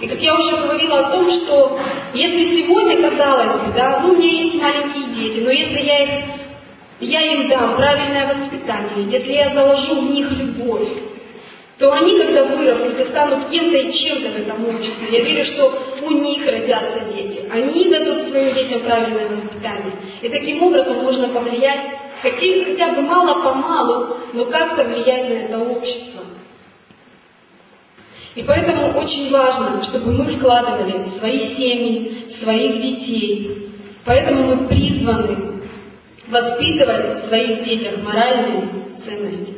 И 0.00 0.06
как 0.06 0.20
я 0.20 0.34
уже 0.38 0.56
говорила 0.58 0.98
о 0.98 1.10
том, 1.10 1.30
что 1.30 1.78
если 2.12 2.60
сегодня, 2.60 3.08
казалось 3.08 3.62
бы, 3.62 3.72
да, 3.74 4.00
ну 4.02 4.12
у 4.12 4.16
меня 4.18 4.42
есть 4.42 4.60
маленькие 4.60 5.14
дети, 5.14 5.40
но 5.40 5.50
если 5.50 5.82
я 5.82 6.02
их, 6.02 6.24
я 7.00 7.20
им 7.32 7.48
дам 7.48 7.74
правильное 7.76 8.34
воспитание, 8.34 9.08
если 9.10 9.32
я 9.32 9.54
заложу 9.54 10.02
в 10.02 10.10
них 10.10 10.30
любовь, 10.30 11.13
то 11.78 11.92
они, 11.92 12.18
когда 12.18 12.44
вырастут 12.44 13.00
и 13.00 13.04
станут 13.10 13.50
кем-то 13.50 13.76
и 13.76 13.92
чем-то 13.92 14.30
в 14.30 14.36
этом 14.36 14.68
обществе, 14.68 15.08
я 15.10 15.24
верю, 15.24 15.44
что 15.44 15.82
у 16.02 16.10
них 16.10 16.46
родятся 16.46 17.12
дети. 17.12 17.48
Они 17.50 17.88
дадут 17.88 18.28
своим 18.28 18.54
детям 18.54 18.82
правильное 18.82 19.28
воспитание. 19.28 19.92
И 20.22 20.28
таким 20.28 20.62
образом 20.62 20.98
можно 20.98 21.28
повлиять, 21.30 21.80
каким, 22.22 22.64
хотя 22.64 22.92
бы 22.92 23.02
мало-помалу, 23.02 24.18
но 24.34 24.44
как-то 24.46 24.84
влиять 24.84 25.28
на 25.28 25.32
это 25.32 25.58
общество. 25.58 26.22
И 28.36 28.42
поэтому 28.42 28.98
очень 28.98 29.30
важно, 29.30 29.82
чтобы 29.84 30.12
мы 30.12 30.34
вкладывали 30.36 31.04
в 31.04 31.18
свои 31.18 31.56
семьи, 31.56 32.26
в 32.30 32.42
своих 32.42 32.82
детей. 32.82 33.68
Поэтому 34.04 34.54
мы 34.54 34.68
призваны 34.68 35.62
воспитывать 36.28 37.24
в 37.24 37.28
своих 37.28 37.64
детях 37.64 38.02
моральные 38.02 38.68
ценности. 39.04 39.53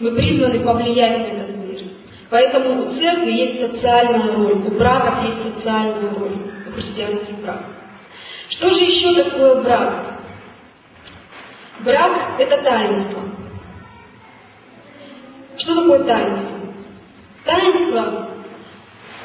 Мы 0.00 0.12
призваны 0.12 0.60
повлиять 0.60 1.18
на 1.18 1.42
этот 1.42 1.56
мир. 1.56 1.82
Поэтому 2.30 2.82
у 2.82 2.94
церкви 2.94 3.32
есть 3.32 3.60
социальная 3.60 4.32
роль, 4.34 4.52
у 4.52 4.70
браков 4.78 5.24
есть 5.24 5.56
социальная 5.56 6.14
роль, 6.14 6.38
у 6.68 6.72
христианских 6.72 7.36
браков. 7.42 7.66
Что 8.50 8.70
же 8.70 8.84
еще 8.84 9.24
такое 9.24 9.62
брак? 9.62 10.20
Брак– 11.80 12.12
это 12.38 12.62
таинство. 12.62 13.22
Что 15.56 15.74
такое 15.74 16.04
таинство? 16.04 16.58
Таинство 17.44 18.28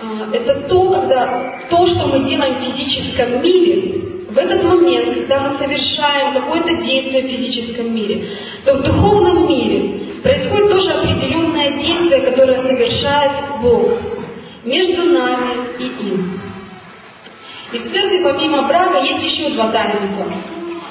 а,– 0.02 0.30
это 0.34 0.62
то, 0.68 0.90
когда 0.92 1.60
то, 1.70 1.88
что 1.88 2.08
мы 2.08 2.30
делаем 2.30 2.56
в 2.56 2.66
физическом 2.66 3.42
мире, 3.44 4.02
в 4.30 4.38
этот 4.38 4.64
момент, 4.64 5.16
когда 5.16 5.40
мы 5.42 5.58
совершаем 5.60 6.34
какое-то 6.34 6.84
действие 6.84 7.24
в 7.24 7.28
физическом 7.28 7.94
мире, 7.94 8.30
то 8.66 8.76
в 8.76 8.82
духовном 8.82 9.48
мире 9.48 10.13
происходит 10.24 10.70
тоже 10.70 10.92
определенное 10.92 11.72
действие, 11.84 12.22
которое 12.22 12.62
совершает 12.64 13.62
Бог 13.62 13.92
между 14.64 15.04
нами 15.04 15.68
и 15.80 15.84
им. 15.84 16.42
И 17.74 17.78
в 17.78 17.92
церкви 17.92 18.24
помимо 18.24 18.68
брака 18.68 19.00
есть 19.00 19.24
еще 19.24 19.50
два 19.50 19.72
таинства. 19.72 20.32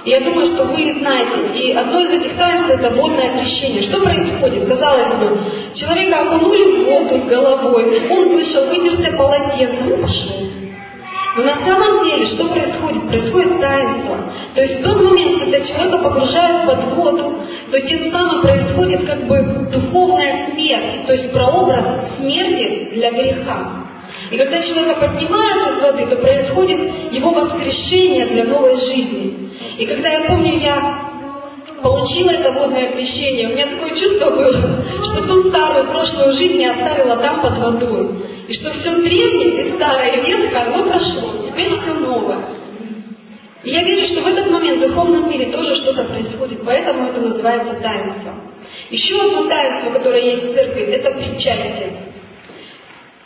Я 0.04 0.20
думаю, 0.20 0.48
что 0.48 0.64
вы 0.64 0.98
знаете. 0.98 1.58
И 1.58 1.72
одно 1.72 2.00
из 2.00 2.10
этих 2.10 2.36
таинств 2.36 2.74
это 2.74 2.90
водное 2.90 3.38
крещение. 3.38 3.88
Что 3.88 4.00
происходит? 4.02 4.68
Казалось 4.68 5.14
бы, 5.14 5.38
человека 5.76 6.22
окунули 6.22 6.64
в 6.64 6.84
воду 6.84 7.24
головой, 7.28 8.08
он 8.10 8.28
вышел, 8.30 8.66
вытерся 8.66 9.16
полотенцем 9.16 9.90
и 9.90 10.02
пошел. 10.02 10.51
Но 11.36 11.44
на 11.44 11.64
самом 11.64 12.04
деле, 12.04 12.26
что 12.26 12.48
происходит? 12.48 13.08
Происходит 13.08 13.60
таинство. 13.60 14.16
То 14.54 14.62
есть 14.62 14.80
в 14.80 14.84
тот 14.84 15.02
момент, 15.02 15.40
когда 15.40 15.60
человека 15.60 15.98
погружают 15.98 16.66
под 16.66 16.94
воду, 16.94 17.34
то 17.70 17.80
тем 17.80 18.10
самым 18.10 18.42
происходит 18.42 19.06
как 19.06 19.26
бы 19.26 19.68
духовная 19.72 20.50
смерть, 20.50 21.06
то 21.06 21.12
есть 21.14 21.32
прообраз 21.32 22.16
смерти 22.18 22.90
для 22.92 23.10
греха. 23.12 23.82
И 24.30 24.36
когда 24.36 24.62
человека 24.62 25.00
поднимают 25.00 25.76
из 25.76 25.82
воды, 25.82 26.06
то 26.06 26.16
происходит 26.16 27.12
его 27.12 27.30
воскрешение 27.30 28.26
для 28.26 28.44
новой 28.44 28.76
жизни. 28.76 29.52
И 29.78 29.86
когда 29.86 30.08
я 30.08 30.28
помню, 30.28 30.58
я 30.58 31.12
получила 31.82 32.30
это 32.30 32.52
водное 32.52 32.92
крещение, 32.92 33.48
у 33.48 33.52
меня 33.52 33.66
такое 33.66 33.90
чувство 33.96 34.30
было, 34.30 34.84
что 35.04 35.22
ту 35.26 35.48
старую 35.48 35.86
прошлую 35.88 36.34
жизнь 36.34 36.60
я 36.60 36.72
оставила 36.72 37.16
там 37.16 37.40
под 37.40 37.58
водой. 37.58 38.08
И 38.48 38.54
что 38.54 38.72
все 38.72 38.96
древнее 38.96 39.68
и 39.68 39.72
старое 39.74 40.16
и 40.16 40.26
ветхое, 40.26 40.62
оно 40.66 40.84
прошло, 40.84 41.46
теперь 41.46 41.78
все 41.80 41.94
новое. 41.94 42.44
И 43.62 43.70
я 43.70 43.84
верю, 43.84 44.06
что 44.06 44.22
в 44.22 44.26
этот 44.26 44.50
момент 44.50 44.82
в 44.82 44.88
духовном 44.88 45.30
мире 45.30 45.52
тоже 45.52 45.76
что-то 45.76 46.04
происходит, 46.04 46.60
поэтому 46.64 47.08
это 47.08 47.20
называется 47.20 47.74
таинство. 47.74 48.34
Еще 48.90 49.20
одно 49.20 49.48
таинство, 49.48 49.90
которое 49.92 50.20
есть 50.20 50.44
в 50.44 50.54
церкви, 50.54 50.82
это 50.82 51.12
причастие. 51.12 52.12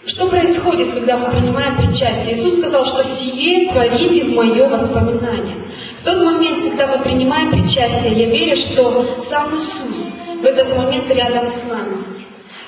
Что 0.07 0.29
происходит, 0.29 0.93
когда 0.93 1.17
мы 1.17 1.31
принимаем 1.31 1.77
причастие? 1.77 2.39
Иисус 2.39 2.59
сказал, 2.59 2.85
что 2.87 3.17
сие 3.19 3.73
творите 3.73 4.25
в 4.25 4.35
мое 4.35 4.69
воспоминание. 4.69 5.57
В 6.01 6.05
тот 6.05 6.23
момент, 6.23 6.71
когда 6.71 6.97
мы 6.97 7.03
принимаем 7.03 7.51
причастие, 7.51 8.13
я 8.13 8.27
верю, 8.27 8.57
что 8.69 9.25
сам 9.31 9.55
Иисус 9.57 10.07
в 10.41 10.45
этот 10.45 10.77
момент 10.77 11.11
рядом 11.11 11.49
с 11.49 11.69
нами. 11.69 12.16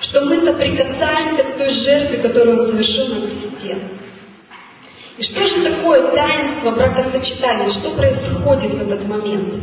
Что 0.03 0.25
мы 0.25 0.41
соприкасаемся 0.41 1.45
к 1.45 1.59
той 1.59 1.71
жертве, 1.71 2.19
которую 2.19 2.61
Он 2.61 2.71
совершил 2.71 3.07
на 3.09 3.27
кресте. 3.27 3.79
И 5.19 5.23
что 5.25 5.49
же 5.49 5.75
такое 5.75 6.13
таинство 6.13 6.71
бракосочетания? 6.71 7.73
Что 7.73 7.91
происходит 7.91 8.75
в 8.75 8.83
этот 8.83 9.05
момент? 9.07 9.55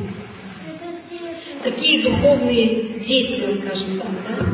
Какие 1.64 2.04
духовные 2.04 3.00
действия, 3.00 3.62
скажем 3.66 4.02
так, 4.02 4.12
да? 4.28 4.46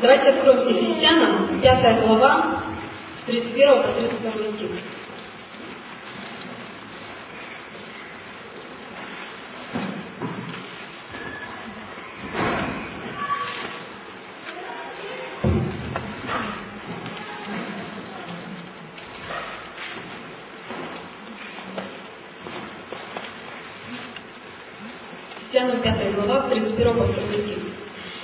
Давайте 0.00 0.28
откроем 0.30 0.68
Ефесянам, 0.68 1.60
5 1.60 2.06
глава, 2.06 2.62
с 3.22 3.30
31 3.30 3.82
по 3.82 3.88
32 3.92 4.32
стих. 4.56 4.70
Ефесянам 25.52 25.80
5 25.80 26.14
глава, 26.14 26.48
31 26.50 26.94
по 26.94 27.04
2 27.04 27.12
стих. 27.12 27.58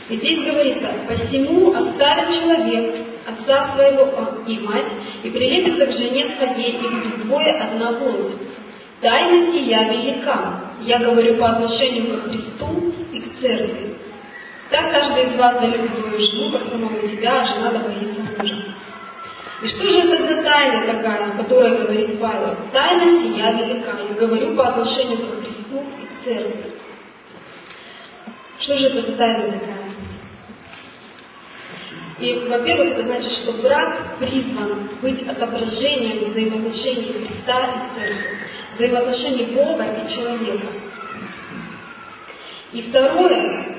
И 0.08 0.16
здесь 0.16 0.44
говорится, 0.44 0.88
«Посему 1.08 1.72
оставит 1.72 2.34
человек 2.34 2.96
отца 3.26 3.72
своего 3.74 4.42
и 4.46 4.58
мать, 4.58 4.92
и 5.22 5.30
прилепится 5.30 5.86
к 5.86 5.92
жене 5.92 6.34
своей, 6.36 6.72
и 6.72 6.88
будет 6.88 7.26
двое 7.26 7.52
одна 7.52 7.92
плоть. 7.92 8.32
Тайна 9.00 9.52
сия 9.52 9.90
велика, 9.90 10.72
я 10.82 10.98
говорю 10.98 11.36
по 11.36 11.50
отношению 11.50 12.16
к 12.16 12.24
Христу 12.24 12.92
и 13.12 13.20
к 13.20 13.40
церкви. 13.40 13.96
Так 14.70 14.90
каждый 14.90 15.24
из 15.24 15.38
вас 15.38 15.60
залюбит 15.60 15.92
свою 15.92 16.18
жену, 16.18 16.52
как 16.52 16.68
самого 16.68 17.08
себя, 17.08 17.42
а 17.42 17.44
жена 17.44 17.70
да 17.70 17.78
мужа. 17.80 18.74
И 19.62 19.68
что 19.68 19.84
же 19.84 19.98
это 19.98 20.26
за 20.26 20.42
тайна 20.42 20.92
такая, 20.92 21.30
о 21.30 21.36
которой 21.36 21.82
говорит 21.82 22.20
Павел? 22.20 22.56
Тайна 22.72 23.20
сия 23.20 23.52
велика, 23.52 23.92
я 24.08 24.14
говорю 24.18 24.56
по 24.56 24.68
отношению 24.68 25.18
к 25.18 25.40
Христу 25.40 25.84
и 26.00 26.06
к 26.06 26.24
церкви. 26.24 26.71
Что 28.62 28.78
же 28.78 28.86
это 28.88 29.10
за 29.10 29.16
тайна 29.16 29.58
такая? 29.58 29.82
И, 32.20 32.48
во-первых, 32.48 32.92
это 32.92 33.02
значит, 33.02 33.32
что 33.32 33.52
брак 33.54 34.18
призван 34.18 34.90
быть 35.00 35.26
отображением 35.26 36.30
взаимоотношений 36.30 37.26
Христа 37.26 37.64
и 37.64 37.98
Церкви, 37.98 38.38
взаимоотношений 38.76 39.46
Бога 39.56 39.84
и 39.84 40.14
человека. 40.14 40.68
И 42.72 42.82
второе, 42.82 43.78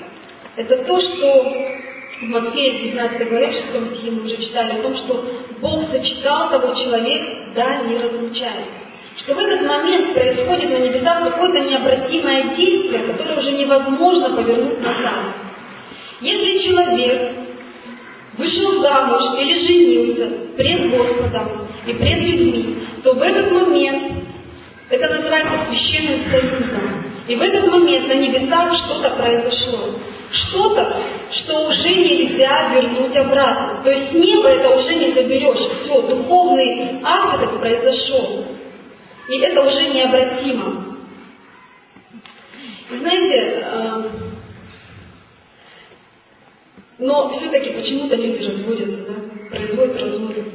это 0.57 0.83
то, 0.83 0.99
что 0.99 1.43
в 2.19 2.23
Матфея 2.23 2.79
19 2.83 3.29
главе, 3.29 3.51
в 3.51 3.53
6 3.53 3.95
стихе 3.95 4.11
мы 4.11 4.23
уже 4.23 4.35
читали, 4.35 4.79
о 4.79 4.81
том, 4.81 4.97
что 4.97 5.25
Бог 5.61 5.89
сочетал 5.91 6.49
того 6.49 6.73
человек, 6.73 7.53
да, 7.55 7.83
не 7.83 7.97
разлучает. 7.97 8.67
Что 9.17 9.35
в 9.35 9.37
этот 9.37 9.61
момент 9.67 10.13
происходит 10.13 10.71
на 10.71 10.77
небесах 10.77 11.23
какое-то 11.23 11.59
необратимое 11.59 12.55
действие, 12.55 13.03
которое 13.07 13.39
уже 13.39 13.51
невозможно 13.51 14.35
повернуть 14.35 14.81
назад. 14.81 15.35
Если 16.19 16.67
человек 16.67 17.31
вышел 18.37 18.81
замуж 18.81 19.39
или 19.39 19.59
женился 19.59 20.31
пред 20.57 20.89
Господом 20.89 21.67
и 21.85 21.93
пред 21.93 22.19
людьми, 22.21 22.77
то 23.03 23.13
в 23.13 23.21
этот 23.21 23.51
момент, 23.51 24.13
это 24.89 25.13
называется 25.13 25.67
священным 25.67 26.23
союзом, 26.31 27.03
и 27.27 27.35
в 27.35 27.41
этот 27.41 27.67
момент 27.67 28.07
на 28.07 28.15
небесах 28.15 28.75
что-то 28.77 29.11
произошло. 29.11 29.99
Что-то, 30.31 30.97
что 31.31 31.67
уже 31.67 31.89
нельзя 31.89 32.73
вернуть 32.73 33.15
обратно. 33.15 33.81
То 33.83 33.91
есть 33.91 34.13
небо 34.13 34.47
это 34.49 34.75
уже 34.75 34.95
не 34.95 35.13
заберешь. 35.13 35.83
Все, 35.83 36.01
духовный 36.01 36.99
акт 37.03 37.43
этот 37.43 37.59
произошел. 37.59 38.45
И 39.27 39.39
это 39.39 39.61
уже 39.61 39.89
необратимо. 39.89 40.97
Знаете, 42.89 43.63
э, 43.63 44.03
Но 46.99 47.29
все-таки 47.37 47.71
почему-то 47.71 48.15
люди 48.15 48.43
разводятся, 48.43 49.11
да? 49.11 49.49
производят 49.49 49.99
разводы. 49.99 50.45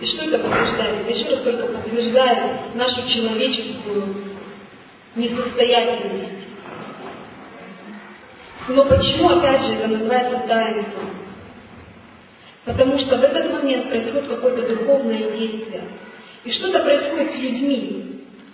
И 0.00 0.06
что 0.06 0.24
это 0.24 0.38
подтверждает? 0.38 1.08
еще 1.08 1.28
раз 1.30 1.40
только 1.42 1.66
подтверждает 1.68 2.74
нашу 2.74 3.08
человеческую 3.08 4.16
несостоятельность. 5.14 6.48
Но 8.68 8.84
почему, 8.84 9.28
опять 9.28 9.62
же, 9.62 9.72
это 9.74 9.88
называется 9.88 10.38
таинством? 10.48 11.10
Потому 12.64 12.98
что 12.98 13.16
в 13.16 13.22
этот 13.22 13.52
момент 13.52 13.88
происходит 13.88 14.28
какое-то 14.28 14.76
духовное 14.76 15.30
действие. 15.30 15.84
И 16.44 16.50
что-то 16.50 16.80
происходит 16.80 17.34
с 17.34 17.38
людьми. 17.38 18.02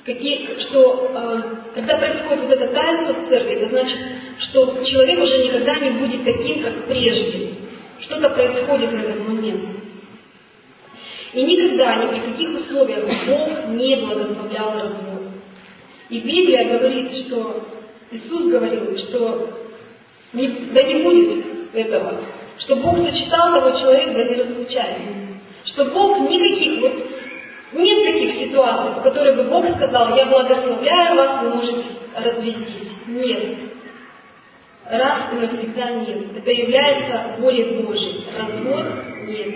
Какие, 0.04 0.58
что, 0.60 1.10
э, 1.14 1.42
когда 1.74 1.98
происходит 1.98 2.44
вот 2.44 2.52
это 2.52 2.68
таинство 2.68 3.14
в 3.14 3.28
церкви, 3.28 3.54
это 3.54 3.68
значит, 3.68 3.98
что 4.38 4.82
человек 4.84 5.20
уже 5.20 5.44
никогда 5.44 5.76
не 5.76 5.90
будет 5.90 6.24
таким, 6.24 6.62
как 6.62 6.86
прежде. 6.86 7.50
Что-то 8.00 8.30
происходит 8.30 8.90
в 8.90 8.94
этот 8.94 9.28
момент. 9.28 9.64
И 11.32 11.42
никогда, 11.42 11.96
ни 11.96 12.08
при 12.08 12.30
каких 12.30 12.60
условиях 12.60 13.04
Бог 13.26 13.68
не 13.74 13.96
благословлял 13.96 14.72
развод. 14.72 15.22
И 16.08 16.20
Библия 16.20 16.78
говорит, 16.78 17.26
что 17.26 17.68
Иисус 18.10 18.50
говорил, 18.50 18.96
что 18.98 19.50
не, 20.32 20.48
да 20.72 20.82
не 20.82 21.02
будет 21.02 21.44
этого, 21.74 22.20
что 22.58 22.76
Бог 22.76 22.96
сочетал 23.06 23.52
того 23.52 23.78
человека, 23.78 24.14
да 24.14 24.24
не 24.24 24.34
разлучает. 24.36 25.02
Что 25.66 25.84
Бог 25.86 26.30
никаких, 26.30 26.80
вот 26.80 26.92
нет 27.72 28.04
таких 28.04 28.48
ситуаций, 28.48 29.00
в 29.00 29.02
которых 29.02 29.36
бы 29.36 29.44
Бог 29.44 29.66
сказал, 29.76 30.16
я 30.16 30.26
благословляю 30.26 31.16
вас, 31.16 31.42
вы 31.42 31.54
можете 31.54 31.84
развестись. 32.16 32.88
Нет. 33.06 33.58
Раз 34.90 35.32
и 35.32 35.36
навсегда 35.36 35.90
нет. 35.90 36.36
Это 36.36 36.50
является 36.50 37.40
волей 37.40 37.82
Божьей. 37.82 38.26
Развод 38.38 38.86
нет. 39.26 39.54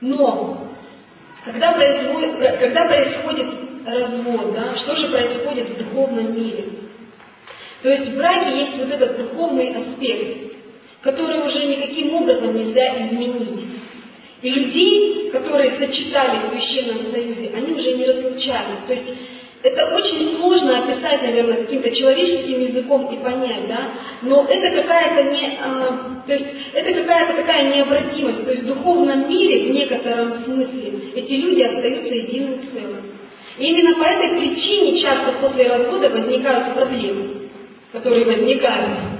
Но, 0.00 0.68
когда 1.44 1.72
происходит, 1.72 2.58
когда 2.58 2.86
происходит 2.86 3.48
развод, 3.86 4.54
да, 4.54 4.76
что 4.76 4.96
же 4.96 5.08
происходит 5.08 5.70
в 5.70 5.78
духовном 5.78 6.34
мире? 6.34 6.64
То 7.82 7.90
есть 7.90 8.12
в 8.12 8.16
браке 8.16 8.58
есть 8.58 8.78
вот 8.78 8.90
этот 8.90 9.18
духовный 9.18 9.74
аспект, 9.74 10.56
который 11.02 11.46
уже 11.46 11.64
никаким 11.66 12.14
образом 12.14 12.56
нельзя 12.56 13.06
изменить. 13.06 13.77
И 14.40 14.50
людей, 14.50 15.30
которые 15.30 15.78
сочетали 15.78 16.46
в 16.46 16.52
Священном 16.52 17.10
Союзе, 17.10 17.50
они 17.54 17.72
уже 17.72 17.92
не 17.92 18.06
разлучались. 18.06 18.86
То 18.86 18.92
есть 18.92 19.14
это 19.62 19.96
очень 19.96 20.36
сложно 20.36 20.84
описать, 20.84 21.22
наверное, 21.22 21.64
каким-то 21.64 21.90
человеческим 21.90 22.60
языком 22.60 23.12
и 23.12 23.16
понять, 23.22 23.66
да, 23.66 23.90
но 24.22 24.46
это 24.48 24.80
какая-то 24.80 25.30
не, 25.30 25.58
а, 25.60 26.22
то 26.24 26.32
есть 26.32 26.46
это 26.72 26.92
какая-то 26.92 27.34
такая 27.34 27.74
необратимость, 27.74 28.44
то 28.44 28.52
есть 28.52 28.62
в 28.62 28.66
духовном 28.66 29.28
мире 29.28 29.64
в 29.64 29.74
некотором 29.74 30.44
смысле 30.44 30.92
эти 31.16 31.32
люди 31.32 31.62
остаются 31.62 32.14
единым 32.14 32.60
целым. 32.72 33.04
И 33.58 33.66
именно 33.66 33.96
по 33.98 34.04
этой 34.04 34.38
причине 34.38 35.00
часто 35.00 35.32
после 35.40 35.68
развода 35.68 36.08
возникают 36.10 36.74
проблемы, 36.74 37.48
которые 37.92 38.24
возникают. 38.26 39.17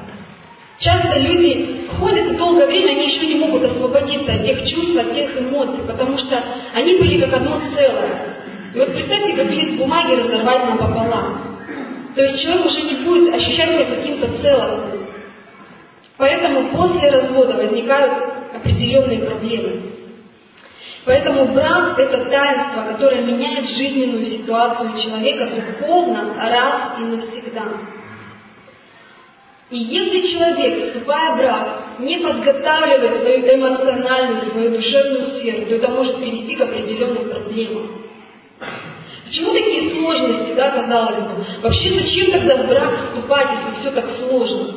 Часто 0.81 1.19
люди 1.19 1.89
ходят 1.99 2.33
и 2.33 2.37
долгое 2.37 2.67
время 2.67 2.91
они 2.91 3.07
еще 3.07 3.27
не 3.27 3.35
могут 3.35 3.65
освободиться 3.65 4.33
от 4.33 4.45
тех 4.45 4.61
чувств, 4.71 4.97
от 4.97 5.13
тех 5.13 5.37
эмоций, 5.41 5.85
потому 5.85 6.17
что 6.19 6.43
они 6.73 6.95
были 6.99 7.21
как 7.21 7.35
одно 7.35 7.61
целое. 7.75 8.37
И 8.75 8.79
вот 8.79 8.93
представьте, 8.93 9.35
как 9.35 9.51
лист 9.51 9.77
бумаги 9.77 10.15
разорвать 10.15 10.67
напополам. 10.67 11.59
То 12.15 12.23
есть 12.23 12.43
человек 12.43 12.67
уже 12.67 12.83
не 12.83 13.05
будет 13.05 13.35
ощущать 13.35 13.75
себя 13.75 13.97
каким-то 13.97 14.41
целостным. 14.41 15.09
Поэтому 16.17 16.69
после 16.71 17.11
развода 17.11 17.57
возникают 17.57 18.13
определенные 18.55 19.21
проблемы. 19.21 19.83
Поэтому 21.05 21.47
брак– 21.55 21.99
это 21.99 22.25
таинство, 22.29 22.83
которое 22.93 23.23
меняет 23.23 23.69
жизненную 23.71 24.27
ситуацию 24.27 24.97
человека 25.03 25.49
духовно 25.81 26.35
раз 26.37 26.99
и 27.01 27.03
навсегда. 27.03 27.98
И 29.71 29.77
если 29.77 30.33
человек, 30.33 30.87
вступая 30.87 31.35
в 31.35 31.37
брак, 31.37 31.83
не 31.99 32.17
подготавливает 32.19 33.21
свою 33.21 33.55
эмоциональную, 33.55 34.51
свою 34.51 34.71
душевную 34.71 35.27
сферу, 35.27 35.67
то 35.67 35.75
это 35.75 35.89
может 35.89 36.17
привести 36.17 36.57
к 36.57 36.63
определенным 36.63 37.29
проблемам. 37.29 37.91
Почему 39.27 39.53
такие 39.53 39.91
сложности, 39.91 40.55
да, 40.55 40.71
казалось 40.71 41.17
бы? 41.17 41.45
Вообще 41.61 41.91
зачем 41.99 42.33
тогда 42.33 42.57
в 42.57 42.67
брак 42.67 42.95
вступать, 42.97 43.49
если 43.59 43.81
все 43.81 43.91
так 43.91 44.07
сложно? 44.19 44.75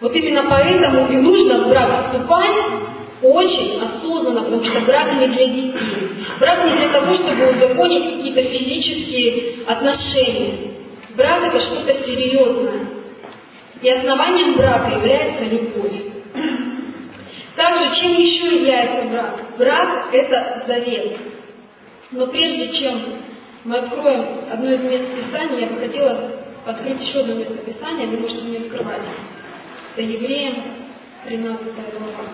Вот 0.00 0.14
именно 0.14 0.44
поэтому 0.48 1.08
и 1.10 1.16
нужно 1.16 1.64
в 1.64 1.68
брак 1.68 2.12
вступать 2.12 2.56
очень 3.22 3.80
осознанно, 3.82 4.42
потому 4.42 4.64
что 4.64 4.80
брак 4.82 5.14
не 5.14 5.26
для 5.26 5.46
детей. 5.48 5.72
Брак 6.38 6.64
не 6.64 6.78
для 6.78 6.88
того, 6.90 7.14
чтобы 7.14 7.50
узаконить 7.50 8.16
какие-то 8.16 8.42
физические 8.44 9.64
отношения. 9.66 10.54
Брак 11.16 11.42
это 11.48 11.60
что-то 11.60 11.92
серьезное. 12.04 13.01
И 13.82 13.90
основанием 13.90 14.54
брака 14.54 14.94
является 14.94 15.44
любовь. 15.44 16.12
Также, 17.56 17.96
чем 17.96 18.12
еще 18.16 18.56
является 18.56 19.08
брак? 19.08 19.58
Брак– 19.58 20.08
это 20.12 20.64
завет. 20.66 21.18
Но 22.12 22.28
прежде 22.28 22.72
чем 22.78 23.02
мы 23.64 23.78
откроем 23.78 24.44
одно 24.50 24.70
из 24.70 24.80
мест 24.82 25.04
Писания, 25.16 25.60
я 25.60 25.66
бы 25.66 25.80
хотела 25.80 26.30
открыть 26.64 27.00
еще 27.00 27.20
одно 27.20 27.34
место 27.34 27.54
Писания, 27.54 28.06
вы 28.06 28.18
можете 28.18 28.42
мне 28.42 28.58
открывать. 28.58 29.02
Это 29.94 30.02
Евреям 30.02 30.54
13 31.24 31.60
глава. 31.98 32.30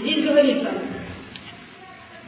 Здесь 0.00 0.24
говорится, 0.24 0.70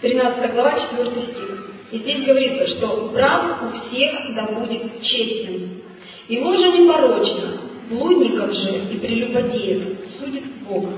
13 0.00 0.52
глава, 0.52 0.78
4 0.90 1.10
стих. 1.10 1.70
И 1.92 1.98
здесь 1.98 2.26
говорится, 2.26 2.66
что 2.68 3.10
брак 3.12 3.62
у 3.62 3.88
всех 3.88 4.34
да 4.34 4.46
будет 4.46 5.02
честен. 5.02 5.82
И 6.28 6.38
ложа 6.40 6.72
непорочна, 6.72 7.60
блудников 7.88 8.52
же 8.52 8.88
и 8.92 8.98
прелюбодеев 8.98 9.98
судит 10.18 10.44
Бог. 10.68 10.88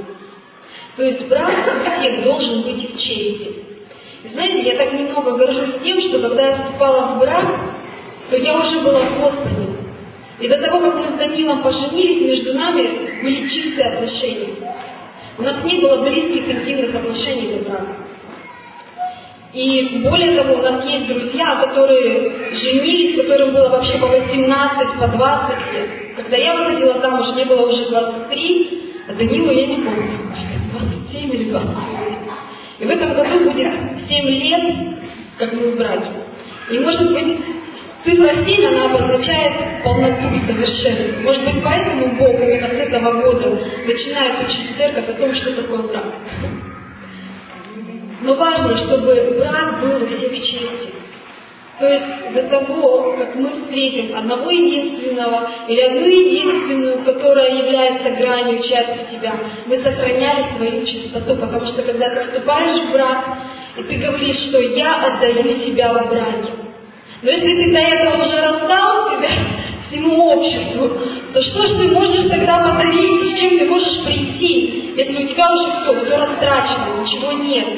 То 0.96 1.02
есть 1.04 1.28
брак 1.28 1.76
у 1.76 1.80
всех 1.80 2.24
должен 2.24 2.62
быть 2.62 2.94
в 2.94 2.98
чести. 2.98 3.64
И 4.24 4.28
знаете, 4.32 4.62
я 4.62 4.76
так 4.76 4.92
немного 4.94 5.36
горжусь 5.36 5.82
тем, 5.84 6.00
что 6.00 6.20
когда 6.20 6.46
я 6.46 6.56
вступала 6.56 7.14
в 7.14 7.18
брак, 7.20 7.60
то 8.30 8.36
я 8.36 8.58
уже 8.58 8.80
была 8.80 9.00
в 9.02 9.20
Господе. 9.20 9.68
И 10.40 10.48
до 10.48 10.58
того, 10.58 10.80
как 10.80 10.94
мы 10.94 11.16
с 11.16 11.18
Данилом 11.18 11.62
поженились, 11.62 12.26
между 12.26 12.54
нами 12.54 13.22
были 13.22 13.48
чистые 13.48 13.92
отношения. 13.92 14.67
У 15.38 15.42
нас 15.42 15.64
не 15.64 15.80
было 15.80 16.02
близких 16.02 16.52
интимных 16.52 16.94
отношений 16.96 17.54
до 17.54 17.70
брака. 17.70 17.96
И 19.54 20.00
более 20.02 20.42
того, 20.42 20.58
у 20.58 20.62
нас 20.62 20.84
есть 20.84 21.06
друзья, 21.06 21.56
которые 21.64 22.50
женились, 22.54 23.16
которым 23.16 23.54
было 23.54 23.68
вообще 23.68 23.98
по 23.98 24.08
18, 24.08 24.98
по 24.98 25.06
20 25.06 25.72
лет. 25.72 25.90
Когда 26.16 26.36
я 26.36 26.54
выходила 26.54 27.00
замуж, 27.00 27.28
мне 27.34 27.44
было 27.44 27.70
уже 27.70 27.88
23, 27.88 28.82
а 29.08 29.14
Данилу 29.14 29.52
я 29.52 29.66
не 29.66 29.76
помню, 29.76 30.10
27 30.72 31.34
или 31.34 31.50
20. 31.50 31.68
И 32.80 32.84
в 32.84 32.90
этом 32.90 33.14
году 33.14 33.50
будет 33.50 33.72
7 34.08 34.28
лет, 34.28 34.76
как 35.38 35.52
мы 35.52 35.70
в 35.70 35.76
браке. 35.76 36.10
И 36.70 36.78
может 36.80 37.12
быть, 37.12 37.38
7, 38.04 38.64
она 38.66 38.84
обозначает 38.84 39.82
полноту 39.82 40.28
совершенства. 40.46 41.20
Может 41.22 41.44
быть, 41.44 41.64
поэтому 41.64 42.06
Бог 42.16 42.40
именно 42.40 42.68
с 42.68 42.86
этого 42.86 43.20
года 43.22 43.58
начинает 43.86 44.48
учить 44.48 44.76
церковь 44.76 45.08
о 45.08 45.12
том, 45.14 45.34
что 45.34 45.52
такое 45.52 45.82
брак. 45.82 46.14
Но 48.22 48.34
важно, 48.34 48.76
чтобы 48.76 49.36
брак 49.38 49.80
был 49.80 50.02
у 50.02 50.06
всех 50.06 50.32
чести. 50.32 50.94
То 51.78 51.86
есть 51.86 52.34
до 52.34 52.42
того, 52.48 53.14
как 53.16 53.36
мы 53.36 53.50
встретим 53.50 54.16
одного 54.16 54.50
единственного 54.50 55.48
или 55.68 55.80
одну 55.80 56.06
единственную, 56.06 57.04
которая 57.04 57.56
является 57.56 58.10
гранью, 58.16 58.62
частью 58.62 59.06
тебя, 59.12 59.34
мы 59.66 59.78
сохраняли 59.78 60.56
свою 60.56 60.84
чистоту, 60.86 61.36
потому 61.36 61.66
что 61.66 61.82
когда 61.82 62.10
ты 62.10 62.26
вступаешь 62.26 62.88
в 62.88 62.92
брак, 62.92 63.38
и 63.76 63.82
ты 63.84 63.96
говоришь, 63.96 64.40
что 64.40 64.58
я 64.58 65.06
отдаю 65.06 65.60
себя 65.60 65.92
в 65.92 66.08
браке. 66.08 66.57
Но 67.22 67.30
если 67.30 67.64
ты 67.64 67.72
до 67.72 67.78
этого 67.78 68.24
уже 68.24 68.40
раздал 68.40 69.10
себя 69.10 69.30
всему 69.88 70.24
обществу, 70.24 70.88
то 71.32 71.42
что 71.42 71.66
же 71.66 71.74
ты 71.76 71.88
можешь 71.88 72.28
тогда 72.28 72.60
подарить, 72.60 73.34
с 73.34 73.40
чем 73.40 73.58
ты 73.58 73.66
можешь 73.66 74.04
прийти, 74.04 74.94
если 74.96 75.24
у 75.24 75.28
тебя 75.28 75.52
уже 75.52 75.80
все, 75.80 76.04
все 76.04 76.16
растрачено, 76.16 77.00
ничего 77.00 77.32
нет? 77.32 77.68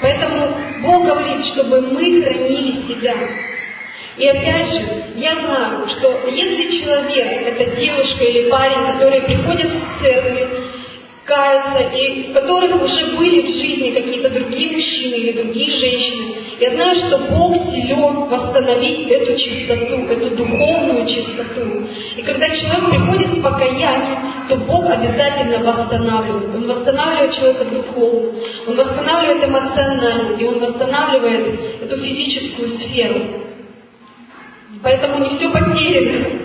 Поэтому 0.00 0.56
Бог 0.82 1.04
говорит, 1.04 1.44
чтобы 1.46 1.80
мы 1.82 2.22
хранили 2.22 2.82
себя. 2.88 3.14
И 4.16 4.28
опять 4.28 4.70
же, 4.70 5.04
я 5.16 5.34
знаю, 5.36 5.86
что 5.88 6.28
если 6.28 6.78
человек, 6.78 7.46
это 7.46 7.76
девушка 7.76 8.24
или 8.24 8.48
парень, 8.48 8.92
которые 8.92 9.22
приходят 9.22 9.72
в 9.72 10.02
церковь, 10.02 10.48
каются, 11.24 11.96
и 11.96 12.30
в 12.30 12.32
которых 12.34 12.82
уже 12.82 13.16
были 13.16 13.42
в 13.42 13.56
жизни 13.56 13.90
какие-то 13.90 14.30
другие 14.30 14.72
мужчины 14.72 15.14
или 15.14 15.32
другие 15.32 15.74
женщины. 15.76 16.43
Я 16.60 16.74
знаю, 16.74 16.96
что 16.96 17.18
Бог 17.30 17.70
силен 17.72 18.28
восстановить 18.28 19.08
эту 19.10 19.36
чистоту, 19.36 20.06
эту 20.08 20.36
духовную 20.36 21.06
чистоту. 21.06 21.86
И 22.16 22.22
когда 22.22 22.48
человек 22.50 22.90
приходит 22.90 23.38
с 23.38 23.42
покаянием, 23.42 24.48
то 24.48 24.56
Бог 24.56 24.88
обязательно 24.88 25.58
восстанавливает. 25.58 26.54
Он 26.54 26.66
восстанавливает 26.66 27.34
человека 27.34 27.64
духовно, 27.64 28.38
он 28.68 28.76
восстанавливает 28.76 29.44
эмоционально, 29.44 30.36
и 30.36 30.44
он 30.44 30.60
восстанавливает 30.60 31.82
эту 31.82 31.98
физическую 31.98 32.68
сферу. 32.78 33.20
Поэтому 34.82 35.24
не 35.24 35.36
все 35.36 35.50
потеряно. 35.50 36.40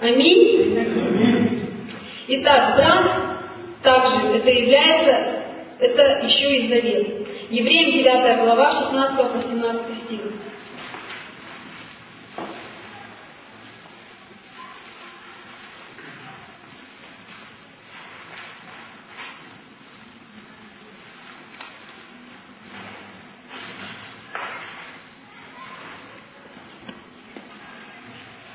Аминь. 0.00 0.78
Итак, 2.28 2.76
брак 2.76 3.26
также 3.82 4.36
это 4.38 4.50
является, 4.50 5.42
это 5.78 6.26
еще 6.26 6.56
и 6.56 6.68
завет. 6.68 7.25
Евреям 7.48 7.92
9 7.92 8.40
глава, 8.40 8.72
16 8.72 9.32
по 9.32 9.38
17 9.38 10.04
стих. 10.04 10.20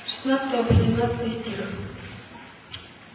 Шестнадцатого 0.05 0.63
по 0.63 0.73
семнадцатый 0.73 1.39
стих. 1.41 1.80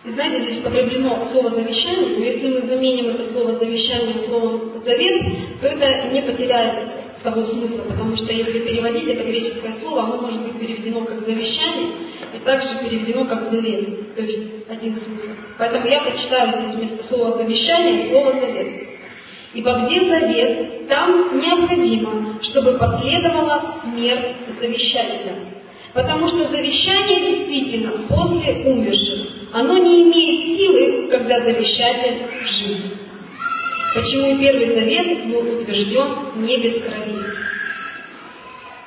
И 0.06 0.10
знаете, 0.12 0.44
здесь 0.44 0.60
употреблено 0.60 1.28
слово 1.32 1.50
«завещание», 1.50 2.16
но 2.16 2.24
если 2.24 2.48
мы 2.48 2.68
заменим 2.68 3.08
это 3.08 3.32
слово 3.32 3.58
«завещание» 3.58 4.28
словом 4.28 4.80
«завет», 4.84 5.26
то 5.60 5.66
это 5.66 6.08
не 6.12 6.22
потеряет 6.22 6.74
того 7.24 7.42
смысла, 7.42 7.82
потому 7.88 8.14
что 8.14 8.32
если 8.32 8.60
переводить 8.60 9.08
это 9.08 9.24
греческое 9.24 9.74
слово, 9.82 10.04
оно 10.04 10.18
может 10.18 10.42
быть 10.42 10.60
переведено 10.60 11.04
как 11.04 11.26
«завещание» 11.26 11.88
и 12.36 12.38
также 12.44 12.68
переведено 12.84 13.24
как 13.24 13.50
«завет», 13.50 14.14
то 14.14 14.22
есть 14.22 14.68
один 14.68 14.94
смысл. 14.94 15.28
Поэтому 15.58 15.88
я 15.88 16.00
прочитаю 16.02 16.52
здесь 16.60 16.76
вместо 16.76 17.08
слова 17.08 17.38
«завещание» 17.38 18.08
слово 18.08 18.32
«завет». 18.34 18.88
Ибо 19.54 19.86
где 19.86 20.08
завет, 20.08 20.86
там 20.86 21.36
необходимо, 21.36 22.38
чтобы 22.42 22.78
последовала 22.78 23.80
смерть 23.82 24.36
завещателя. 24.60 25.34
Потому 25.94 26.28
что 26.28 26.48
завещание 26.48 27.38
действительно 27.38 27.92
после 28.06 28.52
умерших 28.66 29.35
оно 29.52 29.78
не 29.78 30.02
имеет 30.02 30.58
силы, 30.58 31.08
когда 31.10 31.40
завещатель 31.40 32.26
жив. 32.44 32.78
Почему 33.94 34.38
Первый 34.38 34.74
Завет 34.74 35.26
был 35.28 35.60
утвержден 35.60 36.44
не 36.44 36.58
без 36.58 36.82
крови? 36.82 37.36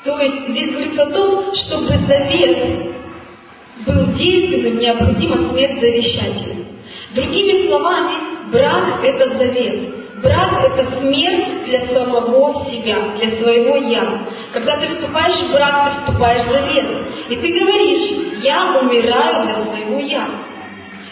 То 0.03 0.20
есть 0.20 0.49
здесь 0.49 0.72
говорится 0.72 1.03
о 1.03 1.12
том, 1.12 1.55
чтобы 1.55 1.88
завет 1.88 2.89
был 3.86 4.14
действенным, 4.14 4.78
необходима 4.80 5.49
смерть 5.49 5.80
завещателя. 5.80 6.66
Другими 7.16 7.68
словами, 7.68 8.51
брак– 8.51 8.99
это 9.03 9.38
завет. 9.38 10.22
Брак– 10.22 10.64
это 10.78 10.99
смерть 10.99 11.66
для 11.66 11.88
самого 11.88 12.66
себя, 12.70 13.16
для 13.18 13.32
своего 13.38 13.78
«я». 13.89 14.28
Когда 14.53 14.78
ты 14.78 14.88
вступаешь 14.88 15.47
в 15.47 15.51
брак, 15.51 15.86
ты 15.86 15.99
вступаешь 16.01 16.45
в 16.45 16.51
завет. 16.51 17.07
И 17.30 17.36
ты 17.36 17.60
говоришь, 17.60 18.29
я 18.42 18.80
умираю 18.82 19.46
для 19.46 19.64
своего 19.64 20.00
«я». 20.00 20.28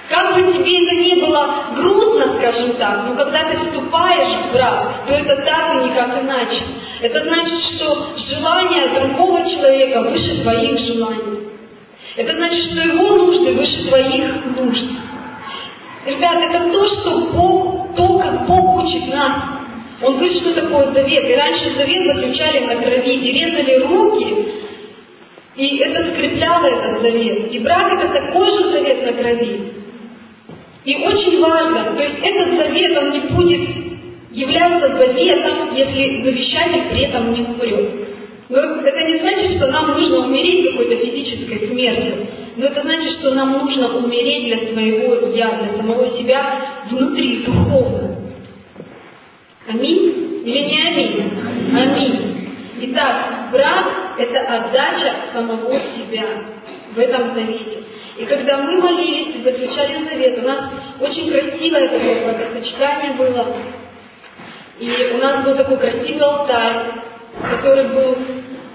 Как 0.09 0.35
бы 0.35 0.53
тебе 0.53 0.83
это 0.83 0.95
ни 0.95 1.19
было 1.19 1.65
грустно, 1.75 2.37
скажем 2.37 2.73
так, 2.77 3.03
но 3.07 3.15
когда 3.15 3.39
ты 3.49 3.57
вступаешь 3.57 4.45
в 4.45 4.53
брак, 4.53 5.05
то 5.05 5.13
это 5.13 5.35
так 5.43 5.75
и 5.75 5.89
никак 5.89 6.23
иначе. 6.23 6.63
Это 7.01 7.23
значит, 7.25 7.59
что 7.65 8.15
желание 8.29 8.87
другого 8.87 9.45
человека 9.49 10.03
выше 10.03 10.41
твоих 10.41 10.79
желаний. 10.79 11.49
Это 12.15 12.35
значит, 12.35 12.71
что 12.71 12.81
его 12.81 13.17
нужды 13.17 13.53
выше 13.53 13.87
твоих 13.87 14.45
нужд. 14.55 14.85
Ребята, 16.05 16.39
это 16.51 16.71
то, 16.71 16.87
что 16.87 17.19
Бог, 17.33 17.95
то, 17.97 18.17
как 18.17 18.47
Бог 18.47 18.83
учит 18.83 19.13
нас. 19.13 19.57
Он 20.01 20.13
говорит, 20.13 20.41
что 20.41 20.53
такое 20.53 20.91
завет. 20.93 21.29
И 21.29 21.35
раньше 21.35 21.75
завет 21.75 22.15
заключали 22.15 22.65
на 22.65 22.75
крови 22.77 23.31
резали 23.31 23.83
руки, 23.83 24.56
и 25.57 25.77
это 25.79 26.13
скрепляло 26.13 26.65
этот 26.67 27.01
завет. 27.01 27.51
И 27.51 27.59
брак 27.59 27.91
это 27.93 28.13
такой 28.13 28.47
же 28.51 28.71
завет 28.71 29.05
на 29.05 29.13
крови. 29.13 29.73
И 30.85 30.95
очень 30.95 31.41
важно, 31.41 31.95
то 31.95 32.01
есть 32.01 32.19
этот 32.21 32.57
завет, 32.57 32.97
он 32.97 33.11
не 33.11 33.19
будет 33.19 33.69
являться 34.31 34.95
заветом, 34.95 35.75
если 35.75 36.21
завещатель 36.21 36.89
при 36.91 37.01
этом 37.05 37.33
не 37.33 37.41
умрет. 37.41 38.07
Но 38.49 38.59
это 38.59 39.03
не 39.03 39.17
значит, 39.17 39.57
что 39.57 39.67
нам 39.67 39.99
нужно 39.99 40.27
умереть 40.27 40.71
какой-то 40.71 40.95
физической 41.03 41.67
смертью. 41.67 42.27
Но 42.55 42.67
это 42.67 42.83
значит, 42.83 43.13
что 43.13 43.33
нам 43.33 43.53
нужно 43.53 43.97
умереть 43.97 44.45
для 44.45 44.71
своего 44.71 45.27
«я», 45.35 45.57
для 45.57 45.73
самого 45.75 46.17
себя 46.17 46.85
внутри, 46.89 47.43
духовно. 47.43 48.15
Аминь? 49.67 50.43
Или 50.45 50.59
не 50.59 50.81
аминь? 50.87 51.31
Аминь. 51.75 52.49
Итак, 52.79 53.49
брак– 53.51 54.03
это 54.17 54.39
отдача 54.39 55.15
самого 55.33 55.79
себя 55.95 56.25
в 56.93 56.99
этом 56.99 57.33
завете. 57.33 57.83
И 58.17 58.25
когда 58.25 58.57
мы 58.57 58.81
молились 58.81 59.35
и 59.35 59.43
заключали 59.43 60.03
завет, 60.05 60.39
у 60.39 60.47
нас 60.47 60.71
очень 60.99 61.31
красивое 61.31 61.89
такое 61.89 62.23
благосочетание 62.23 63.13
было. 63.13 63.55
И 64.79 65.11
у 65.15 65.17
нас 65.17 65.43
был 65.43 65.55
такой 65.55 65.77
красивый 65.77 66.21
алтарь, 66.21 66.85
который 67.49 67.87
был 67.89 68.17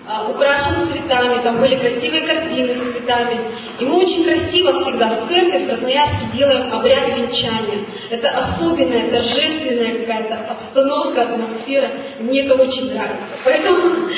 а, 0.06 0.28
украшен 0.28 0.88
цветами, 0.90 1.42
там 1.42 1.60
были 1.60 1.76
красивые 1.76 2.22
картины 2.22 2.74
с 2.74 2.92
цветами. 2.92 3.40
И 3.78 3.84
мы 3.84 3.98
очень 3.98 4.24
красиво 4.24 4.82
всегда 4.82 5.08
в 5.08 5.28
церкви 5.28 5.64
в 5.64 5.68
Красноярске 5.68 6.36
делаем 6.36 6.72
обряд 6.72 7.08
венчания. 7.16 7.84
Это 8.10 8.28
особенная, 8.30 9.10
торжественная 9.10 10.00
какая-то 10.00 10.34
обстановка, 10.50 11.22
атмосфера. 11.22 11.88
Мне 12.18 12.46
это 12.46 12.54
очень 12.54 12.92
нравится. 12.92 13.22
Поэтому, 13.44 14.08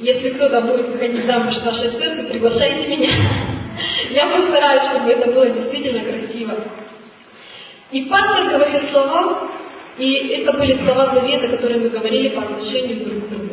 если 0.00 0.30
кто-то 0.30 0.62
будет 0.62 0.88
выходить 0.88 1.26
замуж 1.26 1.54
в 1.56 1.64
нашей 1.64 1.90
церкви, 1.90 2.26
приглашайте 2.30 2.88
меня. 2.88 3.10
Я 4.10 4.26
постараюсь, 4.28 4.90
чтобы 4.90 5.10
это 5.10 5.30
было 5.30 5.48
действительно 5.50 6.04
красиво. 6.04 6.54
И 7.92 8.02
пастор 8.04 8.50
говорил 8.50 8.80
слова, 8.90 9.50
и 9.98 10.28
это 10.28 10.52
были 10.52 10.78
слова 10.84 11.14
завета, 11.14 11.48
которые 11.48 11.80
мы 11.80 11.88
говорили 11.90 12.28
по 12.30 12.42
отношению 12.42 13.04
друг 13.04 13.26
к 13.26 13.28
другу. 13.28 13.49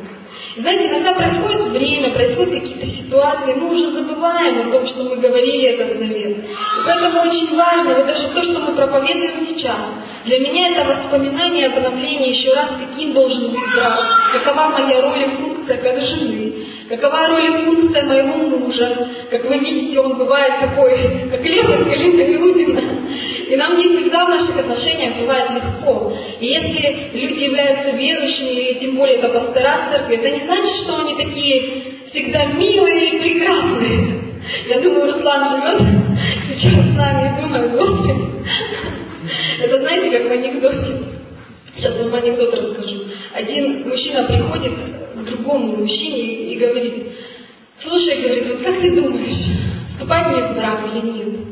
Знаете, 0.58 0.88
иногда 0.88 1.14
происходит 1.14 1.68
время, 1.68 2.14
происходят 2.14 2.50
какие-то 2.50 2.88
ситуации, 2.88 3.54
мы 3.54 3.72
уже 3.74 3.92
забываем 3.92 4.68
о 4.68 4.72
том, 4.72 4.88
что 4.88 5.04
мы 5.04 5.18
говорили 5.18 5.70
этот 5.70 6.00
завет. 6.00 6.38
И 6.38 6.86
поэтому 6.86 7.22
очень 7.22 7.56
важно, 7.56 7.94
вот 7.96 8.08
даже 8.08 8.28
то, 8.30 8.42
что 8.42 8.60
мы 8.60 8.76
проповедуем 8.76 9.48
сейчас, 9.48 9.78
для 10.26 10.40
меня 10.40 10.72
это 10.72 10.84
воспоминание, 10.84 11.68
обновление 11.68 12.32
еще 12.32 12.54
раз, 12.54 12.72
каким 12.80 13.14
должен 13.14 13.52
быть 13.52 13.62
брак, 13.76 14.00
какова 14.34 14.70
моя 14.70 15.02
роль 15.02 15.22
и 15.22 15.38
функция 15.38 15.78
как 15.78 16.02
жены, 16.02 16.54
какова 16.90 17.28
роль 17.28 17.46
и 17.46 17.66
функция 17.66 18.04
моего 18.06 18.36
мужа. 18.36 19.10
Как 19.30 19.44
вы 19.46 19.58
видите, 19.60 20.00
он 20.00 20.18
бывает 20.18 20.60
такой, 20.60 21.30
как 21.32 21.42
лев 21.44 21.70
из 21.70 21.86
Галины 21.86 22.22
Людина. 22.22 22.82
И 23.50 23.56
нам 23.56 23.78
не 23.78 23.84
всегда 23.96 24.26
в 24.26 24.30
наших 24.30 24.58
отношениях 24.58 25.18
бывает 25.18 25.52
легко. 25.52 26.14
И 26.40 26.46
если 26.46 27.12
люди 27.14 27.44
являются 27.46 27.92
верующими, 27.92 28.50
или 28.50 28.80
тем 28.80 28.96
более 28.96 29.18
это 29.18 29.30
пастора 29.30 29.90
церкви, 29.90 30.18
это 30.18 30.30
не 30.30 30.46
значит, 30.46 30.82
что 30.84 31.00
они 31.00 31.16
такие 31.16 31.84
всегда 32.12 32.46
милые 32.46 33.10
и 33.10 33.20
прекрасные. 33.20 34.28
Я 34.68 34.82
думаю, 34.82 35.14
Руслан 35.14 35.50
живет 35.50 35.82
сейчас 36.50 36.74
с 36.74 36.96
нами 36.96 37.38
и 37.38 37.42
думает, 37.42 37.72
Господи, 37.72 38.26
это 39.62 39.80
знаете, 39.80 40.18
как 40.18 40.28
в 40.28 40.32
анекдоте. 40.32 40.98
Сейчас 41.76 41.96
вам 42.00 42.16
анекдот 42.16 42.54
расскажу. 42.54 43.04
Один 43.34 43.88
мужчина 43.88 44.24
приходит 44.24 44.74
к 45.16 45.24
другому 45.24 45.78
мужчине 45.78 46.52
и 46.52 46.58
говорит, 46.58 47.12
слушай, 47.84 48.22
говорит, 48.22 48.48
вот 48.48 48.64
как 48.64 48.82
ты 48.82 48.96
думаешь, 48.96 49.58
вступать 49.92 50.28
мне 50.28 50.42
в 50.44 50.56
брак 50.56 50.80
или 50.92 51.12
нет? 51.12 51.47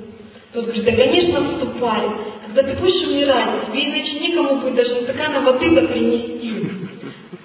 Тот 0.55 0.67
говорит, 0.67 0.85
да, 0.85 0.91
конечно, 0.95 1.41
вступай. 1.43 2.01
Когда 2.47 2.63
ты 2.63 2.79
будешь 2.79 3.05
умирать, 3.05 3.67
тебе 3.67 3.87
иначе 3.87 4.19
никому 4.21 4.61
будет 4.61 4.75
даже 4.75 5.01
стакана 5.01 5.41
воды-то 5.41 5.85
принести. 5.87 6.69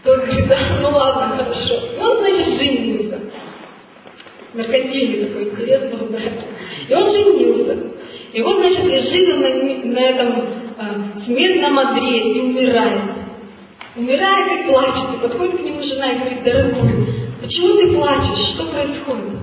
Тот 0.04 0.20
говорит, 0.20 0.46
да, 0.46 0.78
ну 0.80 0.90
ладно, 0.90 1.36
хорошо. 1.36 1.74
И 1.92 1.98
он, 1.98 2.18
значит, 2.18 2.56
женился. 2.56 3.20
Меркантильный 4.54 5.26
такой 5.26 5.50
интерес 5.50 5.90
был, 5.90 6.06
да. 6.10 6.20
И 6.88 6.94
он 6.94 7.10
женился. 7.10 7.78
И 8.32 8.42
вот, 8.42 8.58
значит, 8.58 8.84
лежит 8.84 9.34
он 9.34 9.40
на, 9.40 9.92
на 9.92 9.98
этом 9.98 10.44
а, 10.78 11.24
смертном 11.24 11.78
одре 11.80 12.32
и 12.32 12.40
умирает. 12.42 13.02
Умирает 13.96 14.60
и 14.60 14.70
плачет. 14.70 15.16
И 15.16 15.20
подходит 15.20 15.56
к 15.56 15.64
нему 15.64 15.82
жена 15.82 16.12
и 16.12 16.18
говорит, 16.20 16.44
дорогой, 16.44 17.06
почему 17.40 17.74
ты 17.74 17.92
плачешь? 17.92 18.54
Что 18.54 18.66
происходит? 18.66 19.34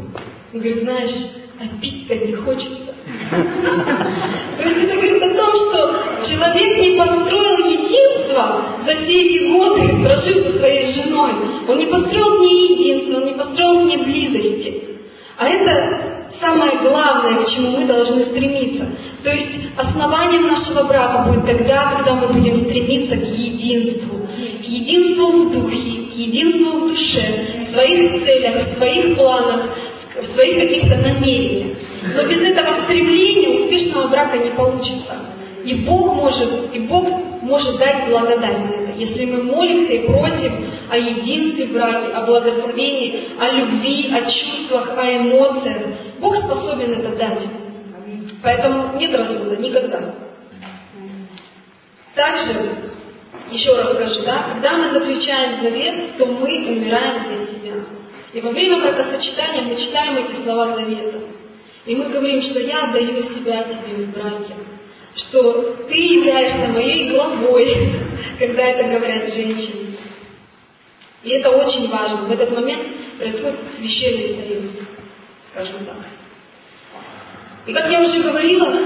Он 0.53 0.59
говорит, 0.59 0.83
знаешь, 0.83 1.11
а 1.59 1.81
пить-то 1.81 2.15
не 2.15 2.33
хочется. 2.33 2.96
То 3.07 4.63
есть 4.63 4.83
это 4.83 4.95
говорит 4.95 5.23
о 5.23 5.35
том, 5.35 5.51
что 5.55 6.27
человек 6.27 6.79
не 6.81 6.97
построил 6.97 7.57
единство 7.65 8.65
за 8.85 8.95
все 8.95 9.21
эти 9.21 9.47
годы, 9.47 10.03
прожив 10.03 10.45
со 10.45 10.59
своей 10.59 10.93
женой. 10.93 11.31
Он 11.69 11.77
не 11.77 11.85
построил 11.85 12.41
не 12.41 12.73
единство, 12.73 13.21
он 13.21 13.25
не 13.27 13.33
построил 13.33 13.85
не 13.85 13.97
близости. 13.97 14.83
А 15.37 15.47
это 15.47 16.33
самое 16.41 16.79
главное, 16.81 17.45
к 17.45 17.49
чему 17.49 17.77
мы 17.77 17.85
должны 17.85 18.25
стремиться. 18.25 18.85
То 19.23 19.31
есть 19.31 19.69
основанием 19.77 20.47
нашего 20.47 20.83
брака 20.83 21.29
будет 21.29 21.45
тогда, 21.45 21.93
когда 21.95 22.15
мы 22.15 22.27
будем 22.33 22.65
стремиться 22.65 23.15
к 23.15 23.25
единству. 23.25 24.27
К 24.27 24.65
единству 24.65 25.31
в 25.31 25.51
духе, 25.53 26.11
к 26.11 26.13
единству 26.13 26.79
в 26.79 26.89
душе, 26.89 27.67
в 27.69 27.73
своих 27.73 28.23
целях, 28.25 28.67
в 28.67 28.77
своих 28.77 29.15
планах, 29.15 29.61
в 30.21 30.33
своих 30.33 30.59
каких-то 30.61 30.97
намерениях. 30.97 31.77
Но 32.15 32.23
без 32.27 32.41
этого 32.41 32.83
стремления 32.83 33.49
успешного 33.59 34.07
брака 34.07 34.37
не 34.37 34.51
получится. 34.51 35.15
И 35.63 35.73
Бог 35.85 36.15
может, 36.15 36.73
и 36.73 36.79
Бог 36.79 37.07
может 37.41 37.77
дать 37.77 38.07
благодать 38.07 38.59
на 38.59 38.69
это. 38.69 38.91
Если 38.97 39.25
мы 39.25 39.43
молимся 39.43 39.93
и 39.93 40.07
просим 40.07 40.71
о 40.89 40.97
единстве 40.97 41.65
браке, 41.65 42.13
о 42.13 42.25
благословении, 42.25 43.29
о 43.39 43.51
любви, 43.51 44.11
о 44.13 44.21
чувствах, 44.31 44.97
о 44.97 45.17
эмоциях, 45.17 45.81
Бог 46.19 46.37
способен 46.37 46.93
это 46.93 47.15
дать. 47.15 47.43
Поэтому 48.41 48.97
нет 48.97 49.13
развода 49.15 49.57
никогда. 49.57 50.15
Также, 52.15 52.53
еще 53.51 53.75
раз 53.75 53.93
скажу, 53.95 54.23
да, 54.25 54.53
когда 54.53 54.77
мы 54.77 54.91
заключаем 54.91 55.61
завет, 55.61 56.17
то 56.17 56.25
мы 56.25 56.65
умираем 56.67 57.27
для 57.27 57.45
себя. 57.47 57.73
И 58.33 58.41
во 58.41 58.51
время 58.51 58.79
бракосочетания 58.79 59.63
мы 59.63 59.75
читаем 59.75 60.17
эти 60.17 60.43
слова 60.43 60.75
завета. 60.75 61.19
И 61.87 61.95
мы 61.95 62.09
говорим, 62.09 62.41
что 62.41 62.59
я 62.59 62.83
отдаю 62.83 63.23
себя 63.29 63.63
тебе 63.63 64.05
в 64.05 64.11
браке, 64.11 64.53
что 65.15 65.77
ты 65.87 65.95
являешься 65.95 66.67
моей 66.67 67.09
главой, 67.11 67.93
когда 68.39 68.63
это 68.63 68.89
говорят 68.93 69.33
женщины. 69.33 69.97
И 71.23 71.29
это 71.29 71.49
очень 71.49 71.89
важно. 71.89 72.25
В 72.25 72.31
этот 72.31 72.51
момент 72.51 72.83
происходит 73.17 73.59
священный 73.77 74.35
союз, 74.35 74.71
скажем 75.51 75.85
так. 75.85 75.95
И 77.65 77.73
как 77.73 77.89
я 77.89 78.01
уже 78.01 78.21
говорила, 78.21 78.79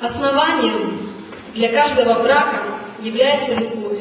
основанием 0.00 1.12
для 1.54 1.68
каждого 1.70 2.22
брака 2.24 2.64
является 3.00 3.54
любовь. 3.54 4.00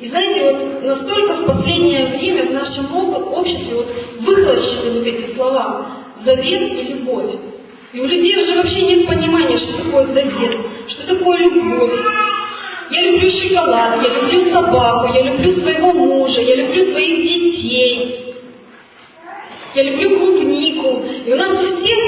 И 0.00 0.08
знаете, 0.08 0.42
вот 0.42 0.82
настолько 0.82 1.34
в 1.34 1.46
последнее 1.46 2.18
время 2.18 2.48
в 2.48 2.52
нашем 2.52 2.96
обществе 2.96 3.74
вот 3.76 3.92
выхлощены 4.20 4.98
вот 4.98 5.06
эти 5.06 5.34
слова 5.34 5.95
завет 6.24 6.72
и 6.72 6.82
любовь. 6.94 7.34
И 7.92 8.00
у 8.00 8.06
людей 8.06 8.42
уже 8.42 8.56
вообще 8.56 8.82
нет 8.82 9.06
понимания, 9.06 9.58
что 9.58 9.84
такое 9.84 10.06
завет, 10.06 10.66
что 10.88 11.06
такое 11.14 11.38
любовь. 11.38 11.92
Я 12.90 13.02
люблю 13.10 13.30
шоколад, 13.30 14.02
я 14.02 14.14
люблю 14.14 14.52
собаку, 14.52 15.12
я 15.12 15.22
люблю 15.22 15.60
своего 15.60 15.92
мужа, 15.92 16.40
я 16.40 16.56
люблю 16.56 16.92
своих 16.92 17.22
детей, 17.22 18.34
я 19.74 19.82
люблю 19.82 20.18
клубнику. 20.18 21.02
И 21.26 21.32
у 21.32 21.36
нас 21.36 21.48
у 21.48 21.80
всех, 21.80 21.98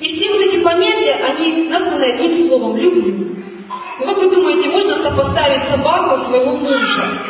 и 0.00 0.16
все 0.16 0.30
вот 0.30 0.40
эти 0.40 0.62
понятия, 0.62 1.14
они 1.24 1.68
названы 1.68 2.04
одним 2.04 2.48
словом 2.48 2.76
«люблю». 2.76 3.32
Ну 3.98 4.06
как 4.06 4.18
вы 4.18 4.30
думаете, 4.30 4.68
можно 4.68 5.02
сопоставить 5.02 5.68
собаку 5.68 6.24
своего 6.26 6.56
мужа 6.56 7.22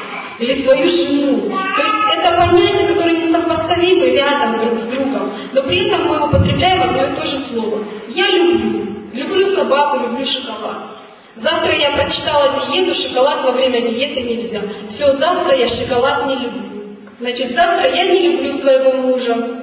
или 0.43 0.65
свою 0.65 0.91
жену? 0.91 1.49
То 1.49 1.83
есть 1.83 2.19
это 2.19 2.37
понятия, 2.37 2.87
которые 2.89 3.19
не 3.21 3.33
сопоставимы 3.33 4.11
рядом 4.11 4.61
друг 4.61 4.79
с 4.79 4.87
другом, 4.89 5.33
но 5.53 5.63
при 5.63 5.87
этом 5.87 6.07
мы 6.07 6.27
употребляем 6.27 6.83
одно 6.83 7.05
и 7.05 7.17
то 7.17 7.27
же 7.27 7.39
слово. 7.53 7.85
Я 8.09 8.27
люблю. 8.29 8.87
Люблю 9.13 9.55
собаку, 9.55 9.99
люблю 9.99 10.25
шоколад. 10.27 10.93
Завтра 11.37 11.75
я 11.77 11.93
прочитала 11.93 12.67
диету, 12.67 12.95
шоколад 13.01 13.45
во 13.45 13.53
время 13.53 13.81
диеты 13.81 14.23
нельзя. 14.23 14.63
Все, 14.95 15.17
завтра 15.17 15.57
я 15.57 15.69
шоколад 15.69 16.27
не 16.27 16.35
люблю. 16.35 16.97
Значит, 17.21 17.55
завтра 17.55 17.95
я 17.95 18.05
не 18.07 18.29
люблю 18.29 18.59
своего 18.61 18.93
мужа. 18.93 19.63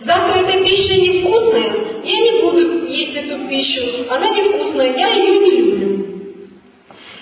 Завтра 0.00 0.40
эта 0.40 0.64
пища 0.64 0.94
невкусная, 0.94 1.72
я 2.04 2.16
не 2.16 2.42
буду 2.42 2.86
есть 2.86 3.16
эту 3.16 3.48
пищу. 3.48 4.06
Она 4.10 4.28
невкусная, 4.28 4.96
я 4.96 5.08
ее 5.08 5.40
не 5.40 5.50
люблю. 5.50 5.95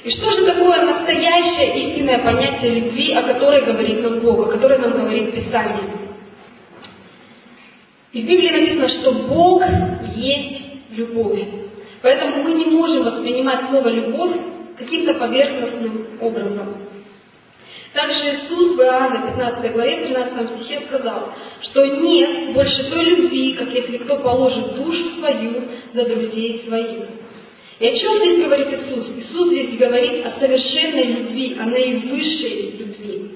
И 0.04 0.10
что 0.10 0.34
же 0.34 0.44
такое 0.44 0.82
настоящее 0.82 1.88
истинное 1.88 2.18
понятие 2.18 2.74
любви, 2.74 3.12
о 3.14 3.22
которой 3.22 3.64
говорит 3.64 4.02
нам 4.02 4.20
Бог, 4.20 4.46
о 4.46 4.52
которой 4.52 4.78
нам 4.78 4.92
говорит 4.92 5.34
Писание? 5.34 5.90
И 8.12 8.22
в 8.22 8.26
Библии 8.26 8.50
написано, 8.50 8.88
что 9.00 9.12
Бог 9.12 9.64
есть 10.14 10.62
любовь. 10.90 11.42
Поэтому 12.02 12.44
мы 12.44 12.52
не 12.52 12.66
можем 12.66 13.02
воспринимать 13.04 13.70
слово 13.70 13.88
«любовь» 13.88 14.36
каким-то 14.76 15.14
поверхностным 15.14 16.06
образом. 16.20 16.76
Также 17.94 18.34
Иисус 18.34 18.76
в 18.76 18.80
Иоанна 18.80 19.26
15 19.26 19.72
главе 19.72 20.06
13 20.08 20.56
стихе 20.56 20.82
сказал, 20.86 21.32
что 21.62 21.86
нет 21.86 22.52
больше 22.52 22.90
той 22.90 23.04
любви, 23.04 23.54
как 23.54 23.68
если 23.70 23.98
кто 23.98 24.18
положит 24.18 24.74
душу 24.74 25.18
свою 25.18 25.62
за 25.94 26.04
друзей 26.04 26.64
своих. 26.66 27.23
И 27.80 27.86
о 27.88 27.98
чем 27.98 28.18
здесь 28.18 28.44
говорит 28.44 28.68
Иисус? 28.68 29.06
Иисус 29.16 29.48
здесь 29.48 29.78
говорит 29.78 30.24
о 30.24 30.38
совершенной 30.38 31.04
любви, 31.04 31.56
о 31.58 31.66
наивысшей 31.66 32.74
любви. 32.78 33.30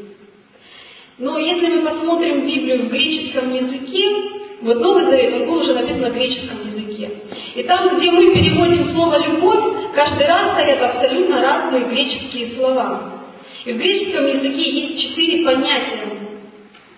Но 1.19 1.39
если 1.39 1.67
мы 1.67 1.83
посмотрим 1.83 2.47
Библию 2.47 2.87
в 2.87 2.91
греческом 2.91 3.53
языке, 3.53 4.39
вот 4.63 4.81
Новый 4.81 5.07
Завет, 5.07 5.35
он 5.35 5.47
был 5.47 5.63
уже 5.63 5.75
написан 5.75 6.01
на 6.01 6.11
греческом 6.11 6.59
языке. 6.73 7.11
И 7.57 7.63
там, 7.65 7.99
где 7.99 8.11
мы 8.11 8.33
переводим 8.33 8.93
слово 8.93 9.27
«любовь», 9.27 9.93
каждый 9.95 10.27
раз 10.27 10.53
стоят 10.53 10.81
абсолютно 10.83 11.43
разные 11.43 11.87
греческие 11.87 12.55
слова. 12.55 13.25
И 13.65 13.73
в 13.73 13.77
греческом 13.77 14.27
языке 14.27 14.71
есть 14.71 15.03
четыре 15.03 15.45
понятия, 15.45 16.07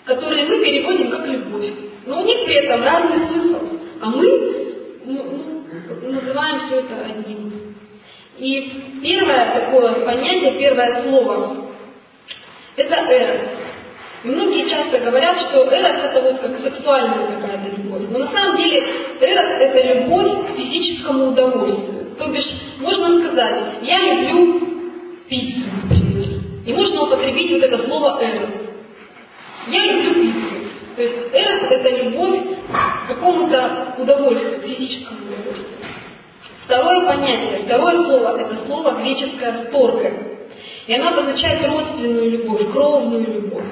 которые 0.05 0.47
мы 0.47 0.63
переводим 0.63 1.11
как 1.11 1.27
«любовь». 1.27 1.71
Но 2.07 2.23
у 2.23 2.27
них 2.27 2.45
при 2.45 2.55
этом 2.55 2.83
разный 2.83 3.27
смысл. 3.27 3.59
А 4.03 4.11
мы 4.11 4.61
ну, 5.07 5.60
ну, 6.03 6.13
называем 6.13 6.61
все 6.61 6.81
это 6.81 7.05
одним. 7.05 7.75
И 8.39 9.01
первое 9.03 9.55
такое 9.55 10.05
понятие, 10.05 10.59
первое 10.59 11.03
слово– 11.03 11.71
это 12.77 12.95
«эра». 12.95 13.41
И 14.23 14.29
многие 14.29 14.69
часто 14.69 14.99
говорят, 14.99 15.39
что 15.41 15.65
эрос 15.65 16.05
это 16.05 16.21
вот 16.21 16.41
как 16.41 16.63
сексуальная 16.63 17.27
какая-то 17.27 17.77
любовь. 17.77 18.03
Но 18.11 18.19
на 18.19 18.29
самом 18.29 18.57
деле 18.57 18.83
эрос 19.21 19.61
это 19.61 19.95
любовь 19.95 20.47
к 20.47 20.57
физическому 20.57 21.29
удовольствию. 21.29 22.17
То 22.19 22.29
бишь, 22.29 22.49
можно 22.79 23.23
сказать, 23.25 23.79
я 23.83 23.99
люблю 23.99 24.61
пиццу, 25.29 25.69
например. 25.83 26.41
И 26.67 26.73
можно 26.73 27.03
употребить 27.05 27.51
вот 27.53 27.63
это 27.63 27.85
слово 27.87 28.23
эрос. 28.23 28.51
Я 29.69 29.87
люблю 29.87 30.15
пиццу. 30.15 30.40
То 31.01 31.05
есть 31.05 31.17
эрос 31.33 31.63
это 31.71 31.89
любовь 31.89 32.41
к 32.69 33.09
какому-то 33.09 33.95
удовольствию, 33.97 34.61
физическому 34.61 35.21
удовольствию. 35.29 35.79
Второе 36.67 37.07
понятие, 37.07 37.63
второе 37.65 38.05
слово, 38.05 38.39
это 38.39 38.67
слово 38.67 39.01
греческое 39.01 39.65
«сторга». 39.69 40.13
И 40.87 40.95
оно 40.95 41.09
обозначает 41.09 41.67
родственную 41.67 42.33
любовь, 42.33 42.71
кровную 42.71 43.33
любовь. 43.33 43.65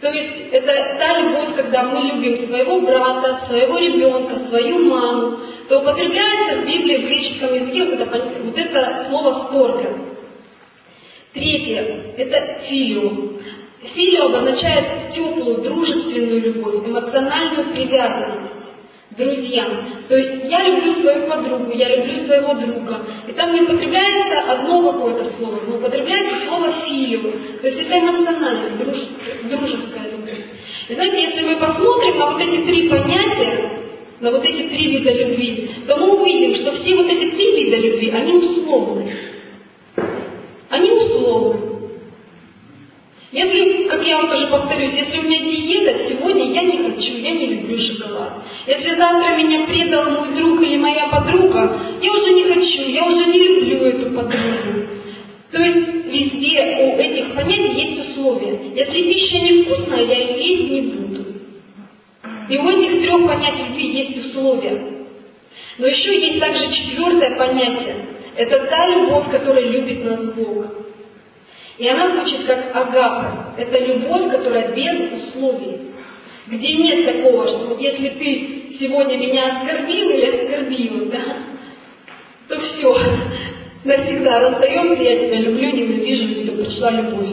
То 0.00 0.10
есть 0.10 0.50
это 0.50 0.96
та 0.98 1.20
любовь, 1.20 1.54
когда 1.54 1.84
мы 1.84 2.10
любим 2.10 2.48
своего 2.48 2.80
брата, 2.80 3.42
своего 3.46 3.78
ребенка, 3.78 4.40
свою 4.48 4.80
маму, 4.80 5.38
то 5.68 5.78
употребляется 5.78 6.56
в 6.56 6.66
Библии 6.66 6.96
в 6.96 7.06
греческом 7.06 7.54
языке 7.54 7.84
вот 7.84 8.00
это, 8.00 8.32
вот 8.42 8.58
это 8.58 9.06
слово 9.08 9.44
«сторга». 9.44 9.96
Третье– 11.34 12.14
это 12.16 12.62
филио. 12.64 13.10
Филио 13.92 14.26
обозначает 14.26 15.12
теплую, 15.14 15.62
дружественную 15.62 16.40
любовь, 16.40 16.86
эмоциональную 16.86 17.72
привязанность 17.72 18.54
друзьям. 19.16 19.68
То 20.08 20.16
есть 20.16 20.50
я 20.50 20.62
люблю 20.62 20.94
свою 21.00 21.28
подругу, 21.28 21.72
я 21.72 21.96
люблю 21.96 22.26
своего 22.26 22.54
друга. 22.54 23.00
И 23.28 23.32
там 23.32 23.52
не 23.54 23.62
употребляется 23.62 24.52
одно 24.52 24.92
какое-то 24.92 25.30
слово, 25.38 25.60
но 25.68 25.76
употребляется 25.76 26.46
слово 26.46 26.72
филио. 26.84 27.30
То 27.60 27.68
есть 27.68 27.80
это 27.80 27.98
эмоциональная, 27.98 28.70
дружеская 28.70 30.10
любовь. 30.10 30.40
И 30.88 30.94
знаете, 30.94 31.22
если 31.22 31.46
мы 31.46 31.56
посмотрим 31.56 32.18
на 32.18 32.30
вот 32.32 32.40
эти 32.40 32.64
три 32.66 32.88
понятия, 32.88 33.80
на 34.20 34.30
вот 34.30 34.44
эти 34.44 34.68
три 34.68 34.98
вида 34.98 35.12
любви, 35.12 35.70
то 35.86 35.96
мы 35.96 36.20
увидим, 36.20 36.54
что 36.56 36.72
все 36.72 36.96
вот 36.96 37.06
эти 37.06 37.30
три 37.30 37.64
вида 37.64 37.76
любви, 37.76 38.10
они 38.10 38.32
условны. 38.32 39.16
Они 40.70 40.90
условны. 40.90 41.63
Если, 43.34 43.88
как 43.88 44.06
я 44.06 44.18
вам 44.18 44.28
тоже 44.28 44.46
повторюсь, 44.46 44.92
если 44.94 45.18
у 45.18 45.22
меня 45.22 45.40
диета, 45.40 46.08
сегодня 46.08 46.52
я 46.52 46.62
не 46.62 46.78
хочу, 46.78 47.16
я 47.16 47.32
не 47.32 47.46
люблю 47.46 47.76
шоколад. 47.80 48.44
Если 48.64 48.94
завтра 48.94 49.36
меня 49.36 49.66
предал 49.66 50.08
мой 50.12 50.36
друг 50.36 50.62
или 50.62 50.76
моя 50.76 51.08
подруга, 51.08 51.80
я 52.00 52.12
уже 52.12 52.32
не 52.32 52.44
хочу, 52.44 52.82
я 52.82 53.04
уже 53.04 53.26
не 53.26 53.38
люблю 53.40 53.86
эту 53.86 54.12
подругу. 54.12 54.88
То 55.50 55.60
есть 55.60 56.06
везде 56.06 56.60
у 56.78 56.96
этих 56.96 57.34
понятий 57.34 57.74
есть 57.74 58.10
условия. 58.10 58.56
Если 58.72 59.02
пища 59.02 59.38
невкусная, 59.40 60.04
я 60.04 60.16
ее 60.16 60.46
есть 60.46 60.70
не 60.70 60.80
буду. 60.82 61.24
И 62.50 62.56
у 62.56 62.68
этих 62.68 63.02
трех 63.02 63.26
понятий 63.26 63.64
любви 63.64 63.98
есть 63.98 64.26
условия. 64.26 65.08
Но 65.78 65.88
еще 65.88 66.20
есть 66.20 66.38
также 66.38 66.72
четвертое 66.72 67.36
понятие. 67.36 67.96
Это 68.36 68.64
та 68.66 68.86
любовь, 68.90 69.28
которая 69.32 69.66
любит 69.66 70.04
нас 70.04 70.24
Бог. 70.36 70.83
И 71.78 71.88
она 71.88 72.12
звучит 72.14 72.46
как 72.46 72.74
агапа. 72.74 73.54
Это 73.56 73.78
любовь, 73.84 74.30
которая 74.30 74.74
без 74.74 75.24
условий. 75.24 75.80
Где 76.46 76.74
нет 76.74 77.06
такого, 77.06 77.48
что 77.48 77.76
если 77.78 78.10
ты 78.10 78.76
сегодня 78.78 79.16
меня 79.16 79.56
оскорбил 79.56 80.10
или 80.10 80.26
оскорбила, 80.26 81.06
да, 81.06 81.36
то 82.48 82.60
все, 82.60 82.98
навсегда 83.84 84.40
расстаемся, 84.40 85.02
я 85.02 85.26
тебя 85.26 85.38
люблю, 85.40 85.70
ненавижу, 85.70 86.24
и 86.24 86.42
все, 86.42 86.52
пришла 86.52 86.90
любовь. 86.90 87.30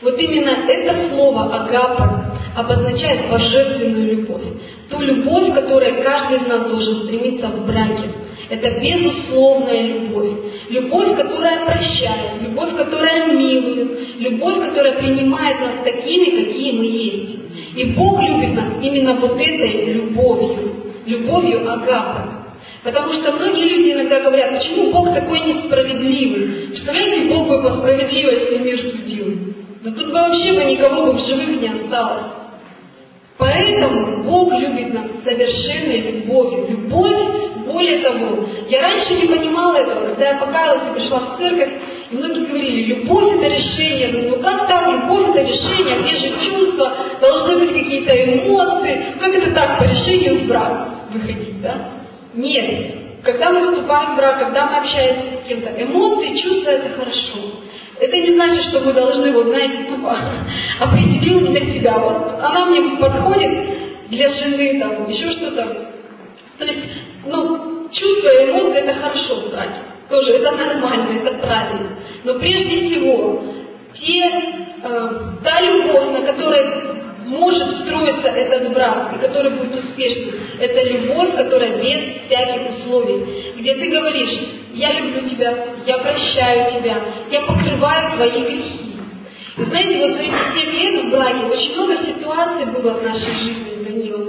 Вот 0.00 0.18
именно 0.18 0.50
это 0.68 1.08
слово 1.10 1.54
агапа 1.54 2.38
обозначает 2.56 3.30
божественную 3.30 4.16
любовь. 4.16 4.42
Ту 4.90 5.00
любовь, 5.00 5.54
которой 5.54 6.02
каждый 6.02 6.38
из 6.38 6.46
нас 6.48 6.68
должен 6.68 7.04
стремиться 7.04 7.46
в 7.48 7.66
браке. 7.66 8.10
Это 8.50 8.80
безусловная 8.80 9.82
любовь. 9.82 10.30
Любовь, 10.68 11.16
которая 11.16 11.64
прощает, 11.64 12.42
любовь, 12.42 12.76
которая 12.76 13.32
милует, 13.32 14.18
любовь, 14.18 14.68
которая 14.68 14.98
принимает 14.98 15.60
нас 15.60 15.84
такими, 15.84 16.44
какие 16.44 16.72
мы 16.72 16.84
есть. 16.84 17.38
И 17.76 17.84
Бог 17.96 18.22
любит 18.22 18.54
нас 18.54 18.74
именно 18.82 19.14
вот 19.14 19.40
этой 19.40 19.92
любовью, 19.94 20.74
любовью 21.06 21.72
Агапы. 21.72 22.42
Потому 22.82 23.12
что 23.14 23.32
многие 23.32 23.68
люди 23.68 23.92
иногда 23.92 24.20
говорят, 24.20 24.58
почему 24.58 24.92
Бог 24.92 25.14
такой 25.14 25.38
несправедливый? 25.40 26.68
Представляете, 26.68 27.32
Бог 27.32 27.48
бы 27.48 27.62
по 27.62 27.78
справедливости 27.78 28.54
мир 28.58 28.80
судил. 28.90 29.38
Да 29.82 29.90
тут 29.92 30.06
бы 30.06 30.12
вообще 30.12 30.52
бы 30.52 30.64
никого 30.64 31.06
бы 31.06 31.12
в 31.12 31.26
живых 31.26 31.60
не 31.60 31.68
осталось. 31.68 32.26
Поэтому 33.38 34.24
Бог 34.24 34.52
любит 34.52 34.92
нас 34.94 35.06
совершенной 35.24 36.12
любовью. 36.12 36.66
Любовь, 36.70 37.41
более 37.72 38.00
того, 38.00 38.48
я 38.68 38.82
раньше 38.82 39.14
не 39.14 39.26
понимала 39.26 39.76
этого, 39.76 40.08
когда 40.08 40.28
я 40.28 40.38
покаялась 40.38 40.82
и 40.90 41.00
пришла 41.00 41.20
в 41.20 41.38
церковь, 41.38 41.72
и 42.10 42.16
многие 42.16 42.46
говорили, 42.46 42.94
любовь 42.94 43.36
это 43.36 43.48
решение. 43.48 44.28
Ну 44.28 44.42
как 44.42 44.68
так, 44.68 44.88
любовь 44.88 45.30
это 45.30 45.42
решение, 45.42 46.00
где 46.02 46.16
же 46.16 46.50
чувства, 46.50 46.94
должны 47.20 47.58
быть 47.58 47.72
какие-то 47.72 48.12
эмоции, 48.24 49.14
как 49.18 49.34
это 49.34 49.52
так, 49.52 49.78
по 49.78 49.84
решению 49.84 50.44
в 50.44 50.48
брак 50.48 50.88
выходить, 51.12 51.60
да? 51.62 51.74
Нет. 52.34 52.96
Когда 53.22 53.50
мы 53.50 53.70
вступаем 53.70 54.14
в 54.14 54.16
брак, 54.16 54.40
когда 54.40 54.66
мы 54.66 54.76
общаемся 54.78 55.44
с 55.44 55.48
кем-то, 55.48 55.70
эмоции, 55.82 56.42
чувства 56.42 56.70
это 56.70 56.88
хорошо. 56.98 57.38
Это 58.00 58.16
не 58.16 58.34
значит, 58.34 58.64
что 58.64 58.80
мы 58.80 58.92
должны, 58.92 59.30
вот 59.32 59.46
знаете, 59.46 59.84
тупо 59.88 60.18
определил 60.80 61.40
для 61.46 61.60
себя. 61.72 61.98
Вот 61.98 62.40
она 62.42 62.66
мне 62.66 62.98
подходит 62.98 64.08
для 64.08 64.28
жены, 64.28 64.80
там, 64.80 65.08
еще 65.08 65.30
что-то. 65.30 65.88
То 66.58 66.64
есть, 66.64 66.80
ну, 67.26 67.88
чувства 67.90 68.28
и 68.28 68.50
эмоции 68.50 68.80
это 68.80 68.94
хорошо 68.94 69.40
в 69.40 69.50
браке. 69.50 69.80
Тоже 70.08 70.32
это 70.34 70.52
нормально, 70.52 71.20
это 71.20 71.38
правильно. 71.38 71.90
Но 72.24 72.38
прежде 72.38 72.88
всего, 72.88 73.42
те, 73.98 74.24
э, 74.82 75.10
та 75.44 75.60
любовь, 75.60 76.18
на 76.18 76.26
которой 76.26 76.92
может 77.26 77.76
строиться 77.80 78.28
этот 78.28 78.72
брак, 78.72 79.14
и 79.14 79.18
который 79.20 79.52
будет 79.52 79.84
успешным, 79.84 80.34
это 80.58 80.82
любовь, 80.82 81.36
которая 81.36 81.78
без 81.78 82.26
всяких 82.26 82.78
условий, 82.78 83.54
где 83.56 83.74
ты 83.74 83.88
говоришь, 83.90 84.38
я 84.74 84.92
люблю 84.92 85.28
тебя, 85.28 85.56
я 85.86 85.98
прощаю 85.98 86.72
тебя, 86.72 87.00
я 87.30 87.40
покрываю 87.42 88.16
твои 88.16 88.42
грехи. 88.42 88.92
И 89.56 89.64
знаете, 89.64 89.98
вот 89.98 90.16
за 90.16 90.22
эти 90.22 90.60
7 90.60 90.72
лет 90.72 91.04
в 91.04 91.10
браке 91.10 91.44
очень 91.46 91.74
много 91.74 91.96
ситуаций 92.06 92.66
было 92.66 92.94
в 92.94 93.02
нашей 93.02 93.32
жизни, 93.34 93.84
Данила. 93.84 94.21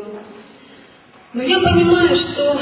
Но 1.34 1.42
я 1.42 1.60
понимаю, 1.60 2.16
что 2.16 2.62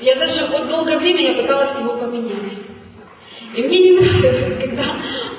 я 0.00 0.14
даже 0.16 0.46
вот 0.46 0.68
долгое 0.68 0.98
время 0.98 1.32
я 1.32 1.42
пыталась 1.42 1.78
его 1.78 1.96
поменять. 1.96 2.52
И 3.56 3.62
мне 3.62 3.78
не 3.78 3.90
нравится, 3.92 4.60
когда 4.60 4.84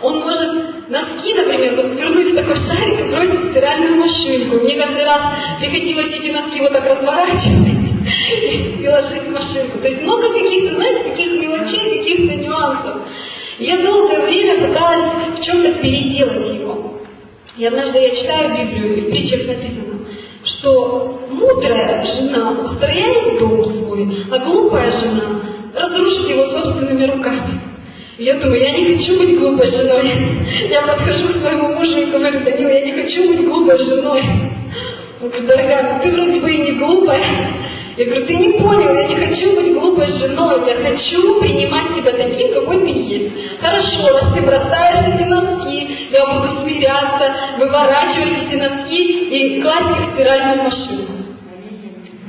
он 0.02 0.22
может 0.22 0.90
носки, 0.90 1.34
например, 1.36 1.76
вот 1.76 1.94
вернуть 1.94 2.36
такой 2.36 2.56
шарик 2.56 3.00
и 3.02 3.04
бросить 3.04 3.40
в 3.40 3.52
стиральную 3.52 3.98
машинку. 3.98 4.56
Мне 4.64 4.76
каждый 4.76 5.06
раз 5.06 5.22
приходилось 5.60 6.12
эти 6.12 6.32
носки 6.32 6.60
вот 6.60 6.74
так 6.74 6.86
разворачивать 6.86 8.82
и 8.82 8.88
ложить 8.88 9.28
в 9.28 9.32
машинку. 9.32 9.78
То 9.78 9.88
есть 9.88 10.02
много 10.02 10.34
каких-то, 10.34 10.76
знаете, 10.76 11.04
таких 11.12 11.40
мелочей, 11.40 12.00
каких-то 12.00 12.36
нюансов. 12.36 12.96
Я 13.60 13.78
долгое 13.84 14.26
время 14.26 14.68
пыталась 14.68 15.38
в 15.38 15.44
чем-то 15.44 15.74
переделать 15.74 16.56
его. 16.56 17.00
И 17.58 17.66
однажды 17.66 18.00
я 18.00 18.16
читаю 18.16 18.58
Библию, 18.58 18.98
и 18.98 19.02
в 19.02 19.10
притчах 19.12 19.46
написано, 19.46 19.79
что 20.60 21.28
мудрая 21.30 22.06
жена 22.06 22.52
устрояет 22.52 23.40
дом 23.40 23.64
свой, 23.64 24.26
а 24.32 24.40
глупая 24.40 24.92
жена 25.00 25.42
разрушит 25.74 26.30
его 26.30 26.50
собственными 26.50 27.06
руками. 27.06 27.62
Я 28.18 28.36
думаю, 28.36 28.62
я 28.62 28.72
не 28.72 28.98
хочу 28.98 29.18
быть 29.18 29.40
глупой 29.40 29.72
женой. 29.72 30.12
Я 30.70 30.82
подхожу 30.82 31.30
к 31.30 31.42
своему 31.42 31.70
мужу 31.76 31.98
и 31.98 32.12
говорю, 32.12 32.42
Данила, 32.42 32.70
я 32.70 32.86
не 32.86 32.92
хочу 32.92 33.28
быть 33.28 33.46
глупой 33.48 33.78
женой. 33.78 34.22
Он 35.22 35.30
говорит, 35.30 35.48
дорогая, 35.48 36.02
ты 36.02 36.12
вроде 36.12 36.40
бы 36.42 36.52
и 36.52 36.58
не 36.58 36.72
глупая. 36.74 37.24
Я 38.00 38.06
говорю, 38.06 38.28
ты 38.28 38.36
не 38.38 38.52
понял, 38.54 38.94
я 38.94 39.08
не 39.10 39.16
хочу 39.16 39.56
быть 39.58 39.74
глупой 39.74 40.08
женой, 40.14 40.66
я 40.70 40.90
хочу 40.90 41.42
принимать 41.42 41.94
тебя 41.98 42.14
таким, 42.14 42.54
какой 42.54 42.80
ты 42.80 42.88
есть. 42.88 43.60
Хорошо, 43.60 44.08
раз 44.08 44.34
ты 44.34 44.42
бросаешь 44.42 45.16
эти 45.16 45.24
носки, 45.28 46.08
я 46.10 46.26
буду 46.28 46.62
смиряться, 46.62 47.36
выворачивать 47.58 48.48
эти 48.48 48.56
носки 48.56 49.04
и 49.04 49.62
класть 49.62 50.00
их 50.00 50.12
в 50.12 50.14
стиральную 50.14 50.64
машину. 50.64 51.08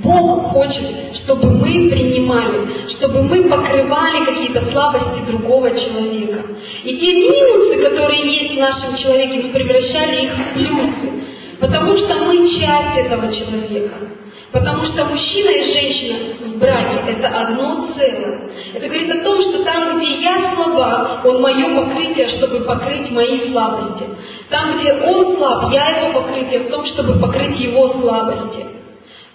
Бог 0.03 0.49
хочет, 0.49 1.15
чтобы 1.23 1.53
мы 1.53 1.89
принимали, 1.89 2.91
чтобы 2.97 3.23
мы 3.23 3.45
покрывали 3.45 4.25
какие-то 4.25 4.73
слабости 4.73 5.21
другого 5.29 5.71
человека. 5.71 6.47
И 6.83 6.97
те 6.97 7.15
минусы, 7.15 7.81
которые 7.89 8.23
есть 8.23 8.57
в 8.57 8.59
нашем 8.59 8.97
человеке, 8.97 9.41
мы 9.45 9.53
превращали 9.53 10.25
их 10.25 10.33
в 10.33 10.55
плюсы. 10.55 11.13
Потому 11.61 11.97
что 11.97 12.17
мы 12.25 12.49
часть 12.59 13.07
этого 13.07 13.33
человека. 13.33 14.20
Потому 14.53 14.85
что 14.87 15.05
мужчина 15.05 15.51
и 15.51 15.73
женщина 15.73 16.35
в 16.49 16.59
браке– 16.59 17.05
это 17.09 17.29
одно 17.29 17.87
целое. 17.95 18.51
Это 18.75 18.87
говорит 18.87 19.11
о 19.11 19.23
том, 19.23 19.43
что 19.43 19.65
там, 19.65 20.01
где 20.01 20.21
я 20.21 20.55
слаба, 20.55 21.23
он 21.25 21.41
мое 21.41 21.85
покрытие, 21.85 22.29
чтобы 22.37 22.61
покрыть 22.61 23.11
мои 23.11 23.51
слабости. 23.51 24.05
Там, 24.49 24.79
где 24.79 24.93
он 24.93 25.37
слаб, 25.37 25.73
я 25.73 25.89
его 25.89 26.21
покрытие 26.21 26.61
в 26.61 26.71
том, 26.71 26.85
чтобы 26.87 27.21
покрыть 27.21 27.61
его 27.61 27.89
слабости. 28.01 28.67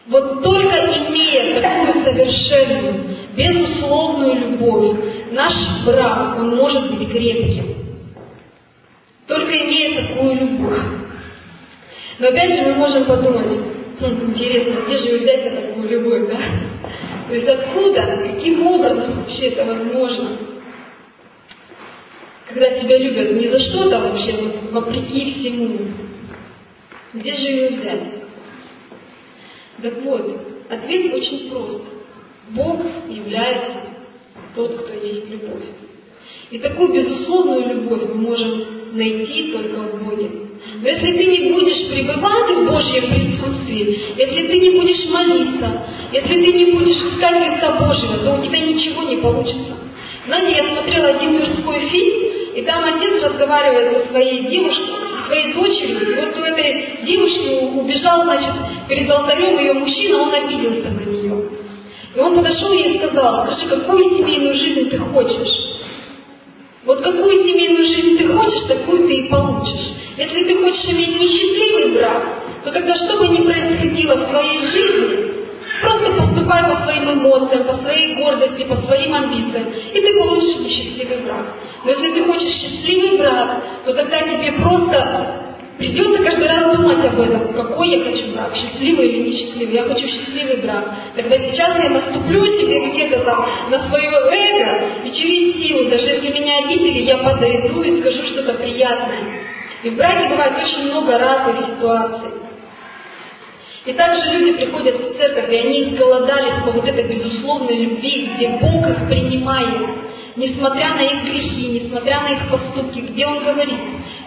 Вот 0.07 0.43
только 0.43 0.75
имея 0.75 1.61
такую 1.61 2.03
совершенную, 2.03 3.17
безусловную 3.35 4.35
любовь, 4.35 4.97
наш 5.31 5.53
брак, 5.85 6.37
он 6.39 6.57
может 6.57 6.93
быть 6.93 7.09
крепким. 7.09 7.75
Только 9.27 9.51
имея 9.65 10.07
такую 10.07 10.35
любовь. 10.35 10.81
Но 12.19 12.27
опять 12.27 12.55
же 12.55 12.61
мы 12.67 12.75
можем 12.75 13.05
подумать, 13.05 13.74
интересно, 14.01 14.81
где 14.85 14.97
же 14.97 15.17
взять 15.17 15.67
такую 15.67 15.89
любовь, 15.89 16.29
да? 16.29 16.39
То 17.27 17.35
есть 17.35 17.47
откуда, 17.47 18.21
каким 18.23 18.67
образом 18.67 19.21
вообще 19.21 19.47
это 19.47 19.65
возможно? 19.65 20.37
Когда 22.47 22.79
тебя 22.79 22.97
любят 22.97 23.31
не 23.33 23.49
за 23.49 23.59
что-то 23.59 23.99
вообще, 23.99 24.33
вот 24.33 24.71
вопреки 24.71 25.33
всему. 25.33 25.79
Где 27.13 27.33
же 27.33 27.47
ее 27.47 27.69
взять? 27.69 28.01
Так 29.81 30.01
вот, 30.03 30.41
ответ 30.69 31.13
очень 31.13 31.49
прост. 31.49 31.83
Бог 32.49 32.81
является 33.09 33.79
тот, 34.55 34.77
кто 34.77 34.93
есть 34.93 35.29
любовь. 35.29 35.63
И 36.51 36.59
такую 36.59 36.93
безусловную 36.93 37.75
любовь 37.75 38.03
мы 38.09 38.15
можем 38.15 38.97
найти 38.97 39.51
только 39.51 39.79
в 39.81 40.03
Боге. 40.03 40.44
Но 40.81 40.87
если 40.87 41.11
ты 41.13 41.25
не 41.25 41.51
будешь 41.51 41.89
пребывать 41.89 42.49
в 42.51 42.69
Божьем 42.69 43.13
присутствии, 43.13 44.15
если 44.17 44.47
ты 44.47 44.59
не 44.59 44.69
будешь 44.71 45.05
молиться, 45.05 45.81
если 46.11 46.43
ты 46.43 46.53
не 46.53 46.71
будешь 46.71 46.97
искать 46.97 47.53
лица 47.53 47.71
Божьего, 47.73 48.17
то 48.17 48.39
у 48.39 48.43
тебя 48.43 48.59
ничего 48.59 49.03
не 49.03 49.17
получится. 49.17 49.77
Знаете, 50.27 50.55
я 50.57 50.75
смотрела 50.75 51.09
один 51.09 51.33
мирской 51.33 51.89
фильм, 51.89 52.35
и 52.55 52.61
там 52.63 52.83
отец 52.85 53.21
разговаривает 53.21 54.05
со 54.05 54.11
своей 54.11 54.47
девушкой, 54.47 54.85
со 54.85 55.27
своей 55.27 55.53
дочерью, 55.53 56.11
и 56.11 56.15
вот 56.15 56.37
у 56.37 56.43
этой 56.43 57.05
девушки 57.05 57.77
убежал, 57.77 58.23
значит, 58.23 58.53
перед 58.87 59.09
алтарем 59.09 59.59
ее 59.59 59.73
мужчина, 59.73 60.21
он 60.23 60.33
обиделся 60.33 60.89
на 60.89 61.01
нее. 61.01 61.49
И 62.15 62.19
он 62.19 62.35
подошел 62.35 62.71
ей 62.71 62.93
и 62.93 62.97
сказал, 62.97 63.45
скажи, 63.45 63.69
какую 63.69 64.17
семейную 64.17 64.57
жизнь 64.57 64.89
ты 64.89 64.97
хочешь? 64.97 65.65
Вот 66.85 67.01
какую 67.01 67.43
семейную 67.43 67.85
жизнь 67.85 68.17
ты 68.17 68.27
хочешь, 68.27 68.67
такую 68.67 69.07
ты 69.07 69.13
и 69.15 69.29
получишь. 69.29 69.94
Если 70.17 70.45
ты 70.45 70.55
хочешь 70.61 70.85
иметь 70.85 71.19
несчастливый 71.19 71.97
брак, 71.97 72.23
то 72.63 72.71
тогда 72.71 72.95
что 72.95 73.17
бы 73.17 73.27
ни 73.27 73.41
происходило 73.41 74.15
в 74.15 74.29
твоей 74.29 74.59
жизни, 74.67 75.31
просто 75.81 76.13
поступай 76.13 76.63
по 76.63 76.83
своим 76.83 77.19
эмоциям, 77.19 77.65
по 77.65 77.77
своей 77.79 78.15
гордости, 78.15 78.63
по 78.63 78.77
своим 78.77 79.13
амбициям, 79.13 79.67
и 79.93 79.99
ты 79.99 80.17
получишь 80.17 80.59
несчастливый 80.61 81.17
брак. 81.17 81.53
Но 81.83 81.91
если 81.91 82.13
ты 82.13 82.23
хочешь 82.23 82.53
счастливый 82.53 83.17
брак, 83.17 83.61
то 83.85 83.93
тогда 83.93 84.19
тебе 84.21 84.53
просто 84.53 85.41
придется 85.77 86.23
каждый 86.23 86.47
раз 86.47 86.77
думать 86.77 87.05
об 87.05 87.19
этом, 87.19 87.53
какой 87.53 87.89
я 87.89 88.03
хочу 88.05 88.31
брак, 88.31 88.55
счастливый 88.55 89.09
или 89.09 89.29
несчастливый. 89.29 89.75
Я 89.75 89.83
хочу 89.83 90.07
счастливый 90.07 90.61
брак. 90.61 90.95
Тогда 91.17 91.37
сейчас 91.39 91.83
я 91.83 91.89
наступлю 91.89 92.45
себе 92.45 92.89
где-то 92.89 93.25
там 93.25 93.49
на 93.69 93.89
свое 93.89 94.09
эго 94.09 94.85
и 95.03 95.11
через 95.11 95.61
силу, 95.61 95.89
даже 95.89 96.05
если 96.05 96.39
меня 96.39 96.57
обидели, 96.59 97.01
я 97.01 97.17
подойду 97.17 97.81
и 97.81 97.99
скажу 97.99 98.23
что-то 98.23 98.53
приятное. 98.53 99.44
И 99.85 99.89
в 99.91 99.97
браке 99.97 100.29
бывает 100.29 100.53
очень 100.63 100.85
много 100.85 101.15
разных 101.15 101.67
ситуаций. 101.67 102.29
И 103.85 103.93
также 103.93 104.33
люди 104.33 104.53
приходят 104.53 104.95
в 104.95 105.15
церковь, 105.15 105.53
и 105.53 105.57
они 105.57 105.83
изголодались 105.83 106.63
по 106.65 106.71
вот 106.71 106.87
этой 106.87 107.03
безусловной 107.03 107.75
любви, 107.75 108.31
где 108.35 108.47
Бог 108.59 108.89
их 108.89 109.07
принимает, 109.07 109.87
несмотря 110.37 110.95
на 110.95 111.01
их 111.01 111.23
грехи, 111.25 111.67
несмотря 111.67 112.21
на 112.21 112.29
их 112.29 112.49
поступки, 112.49 113.01
где 113.01 113.27
Он 113.27 113.43
говорит, 113.43 113.79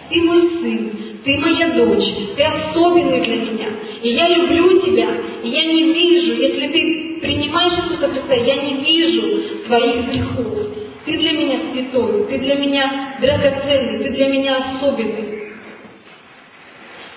ты 0.09 0.21
мой 0.21 0.49
сын, 0.61 0.91
ты 1.25 1.37
моя 1.39 1.67
дочь, 1.73 2.07
ты 2.37 2.41
особенный 2.41 3.19
для 3.19 3.35
меня, 3.35 3.67
и 4.01 4.11
я 4.11 4.29
люблю 4.29 4.79
тебя, 4.79 5.09
и 5.43 5.49
я 5.49 5.73
не 5.73 5.91
вижу, 5.91 6.41
если 6.41 6.67
ты 6.69 7.19
принимаешь 7.19 7.73
Иисуса 7.79 8.07
Христа, 8.07 8.33
я 8.33 8.63
не 8.63 8.75
вижу 8.75 9.65
твоих 9.65 10.07
грехов. 10.07 10.69
Ты 11.05 11.17
для 11.17 11.33
меня 11.33 11.59
святой, 11.73 12.27
ты 12.27 12.37
для 12.37 12.55
меня 12.55 13.17
драгоценный, 13.19 14.05
ты 14.05 14.09
для 14.11 14.27
меня 14.27 14.55
особенный. 14.55 15.38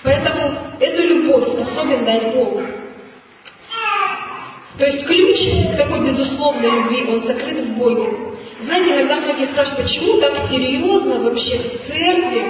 Поэтому 0.03 0.57
эту 0.81 1.03
любовь 1.03 1.53
способен 1.53 2.05
дать 2.05 2.35
Бог. 2.35 2.61
То 4.79 4.87
есть 4.87 5.07
ключ 5.07 5.77
такой 5.77 6.11
безусловной 6.11 6.71
любви, 6.71 7.07
он 7.09 7.21
закрыт 7.21 7.59
в 7.59 7.77
Боге. 7.77 8.09
Знаете, 8.65 8.95
иногда 8.95 9.17
многие 9.21 9.47
спрашивают, 9.47 9.87
почему 9.87 10.21
так 10.21 10.49
серьезно 10.49 11.21
вообще 11.21 11.59
в 11.59 11.87
церкви 11.87 12.43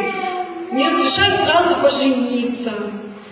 не 0.72 0.88
разрешают 0.88 1.42
сразу 1.42 1.82
пожениться? 1.82 2.72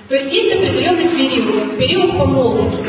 То 0.09 0.15
есть 0.17 0.33
есть 0.35 0.55
определенный 0.55 1.09
период, 1.09 1.79
период 1.79 2.19
помолвки. 2.19 2.85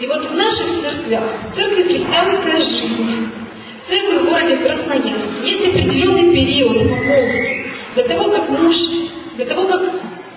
И 0.00 0.06
вот 0.06 0.30
в 0.30 0.34
наших 0.34 0.82
церквях, 0.82 1.24
в 1.52 1.56
церкви 1.56 1.82
христианская 1.84 2.60
жизнь, 2.60 3.30
в 3.84 3.88
церкви 3.88 4.18
в 4.18 4.24
городе 4.28 4.56
Красноярск, 4.56 5.44
есть 5.44 5.68
определенный 5.68 6.32
период 6.34 6.76
помолвки. 6.76 7.66
До 7.94 8.02
того, 8.08 8.30
как 8.30 8.48
муж 8.50 8.74
для 9.36 9.46
того, 9.46 9.68
как 9.68 9.82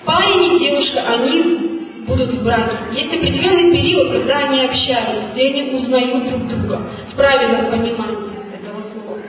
парень 0.06 0.56
и 0.56 0.60
девушка, 0.60 1.00
они 1.02 1.70
будут 2.06 2.34
в 2.34 2.44
браке. 2.44 2.78
Есть 2.94 3.14
определенный 3.14 3.72
период, 3.72 4.12
когда 4.12 4.38
они 4.40 4.66
общаются, 4.66 5.32
где 5.34 5.48
они 5.48 5.72
узнают 5.74 6.30
друг 6.30 6.48
друга 6.48 6.82
в 7.12 7.16
правильном 7.16 7.72
понимании 7.72 8.30
этого 8.54 8.82
слова. 8.94 9.20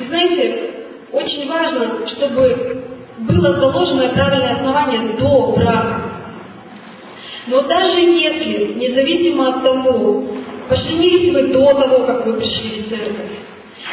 И 0.00 0.04
знаете, 0.06 0.70
очень 1.12 1.48
важно, 1.48 2.06
чтобы 2.08 2.84
было 3.18 3.60
заложено 3.60 4.08
правильное 4.10 4.54
основание 4.54 5.16
до 5.18 5.52
брака. 5.52 6.02
Но 7.48 7.62
даже 7.62 8.00
если, 8.00 8.74
независимо 8.74 9.48
от 9.48 9.64
того, 9.64 10.22
поженились 10.68 11.32
вы 11.32 11.48
до 11.48 11.74
того, 11.74 12.06
как 12.06 12.26
вы 12.26 12.34
пришли 12.34 12.82
в 12.82 12.88
церковь, 12.90 13.30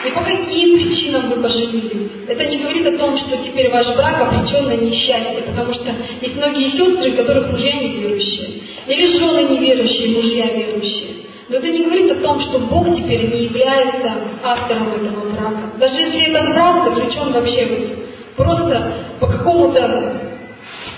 и 0.05 0.11
по 0.11 0.21
каким 0.21 0.75
причинам 0.77 1.29
вы 1.29 1.41
поженились. 1.41 2.11
Это 2.27 2.45
не 2.45 2.57
говорит 2.57 2.85
о 2.87 2.97
том, 2.97 3.17
что 3.17 3.37
теперь 3.37 3.71
ваш 3.71 3.87
брак 3.95 4.21
обречен 4.21 4.65
на 4.65 4.75
несчастье, 4.75 5.43
потому 5.47 5.73
что 5.73 5.93
есть 6.21 6.35
многие 6.35 6.71
сестры, 6.71 7.13
которых 7.13 7.51
мужья 7.51 7.73
неверующие, 7.73 8.61
или 8.87 9.17
жены 9.17 9.49
неверующие, 9.49 10.15
мужья 10.15 10.45
верующие. 10.53 11.15
Но 11.49 11.57
это 11.57 11.69
не 11.69 11.83
говорит 11.83 12.11
о 12.11 12.21
том, 12.21 12.39
что 12.41 12.59
Бог 12.59 12.95
теперь 12.95 13.31
не 13.31 13.45
является 13.45 14.13
автором 14.43 14.93
этого 14.93 15.29
брака. 15.31 15.77
Даже 15.79 15.95
если 15.95 16.31
этот 16.31 16.49
брак 16.49 16.85
заключен 16.85 17.33
вообще 17.33 17.89
просто 18.35 18.93
по 19.19 19.27
какому-то, 19.27 20.21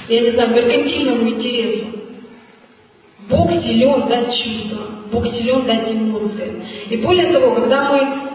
я 0.09 0.21
не 0.21 0.31
знаю, 0.31 0.55
меркантильному 0.55 1.29
интересу. 1.29 1.85
Бог 3.29 3.51
силен 3.61 4.07
дать 4.07 4.33
чувства, 4.41 4.83
Бог 5.11 5.27
силен 5.27 5.65
дать 5.65 5.91
эмоции. 5.91 6.63
И 6.89 6.97
более 6.97 7.33
того, 7.33 7.53
когда 7.55 7.91
мы 7.91 8.27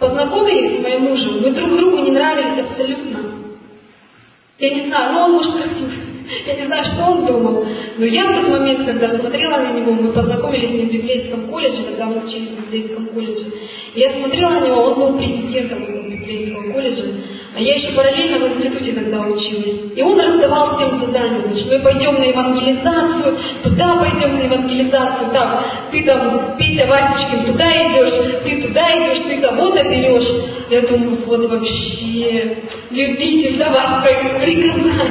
познакомились 0.00 0.78
с 0.78 0.82
моим 0.82 1.02
мужем, 1.02 1.42
мы 1.42 1.52
друг 1.52 1.76
другу 1.76 1.98
не 1.98 2.10
нравились 2.10 2.64
абсолютно. 2.64 3.20
Я 4.58 4.74
не 4.74 4.86
знаю, 4.88 5.12
ну 5.12 5.20
он 5.20 5.32
может 5.32 5.54
я 6.46 6.54
не 6.54 6.66
знаю, 6.66 6.84
что 6.84 7.04
он 7.04 7.26
думал, 7.26 7.66
но 7.98 8.04
я 8.04 8.24
в 8.24 8.40
тот 8.40 8.48
момент, 8.48 8.86
когда 8.86 9.18
смотрела 9.18 9.58
на 9.58 9.72
него, 9.72 9.92
мы 9.92 10.12
познакомились 10.12 10.70
с 10.70 10.72
ним 10.72 10.88
в 10.88 10.92
библейском 10.92 11.48
колледже, 11.48 11.82
когда 11.84 12.06
мы 12.06 12.24
учились 12.26 12.50
в 12.50 12.64
библейском 12.64 13.06
колледже, 13.08 13.44
я 13.94 14.14
смотрела 14.14 14.50
на 14.50 14.66
него, 14.66 14.76
он 14.76 14.94
был 14.94 15.18
президентом 15.18 15.84
библейского 15.84 16.72
колледжа, 16.72 17.04
а 17.52 17.60
я 17.60 17.74
еще 17.74 17.92
параллельно 17.92 18.38
в 18.38 18.56
институте 18.56 18.92
тогда 18.92 19.20
училась. 19.22 19.92
И 19.96 20.02
он 20.02 20.20
раздавал 20.20 20.76
всем 20.76 21.00
задания, 21.00 21.42
значит, 21.48 21.66
мы 21.68 21.80
пойдем 21.80 22.14
на 22.14 22.24
евангелизацию, 22.24 23.38
туда 23.64 23.96
пойдем 23.96 24.36
на 24.36 24.42
евангелизацию, 24.42 25.30
там, 25.32 25.64
ты 25.90 26.04
там, 26.04 26.56
Петя 26.56 26.86
Васечкин, 26.86 27.46
туда 27.46 27.66
идешь, 27.72 28.42
ты 28.44 28.62
туда 28.62 28.82
идешь, 28.92 29.24
ты 29.24 29.40
того-то 29.40 29.82
берешь. 29.82 30.28
Я 30.70 30.82
думаю, 30.82 31.18
вот 31.26 31.50
вообще, 31.50 32.58
любитель 32.90 33.58
давать 33.58 34.04
приказания. 34.04 35.04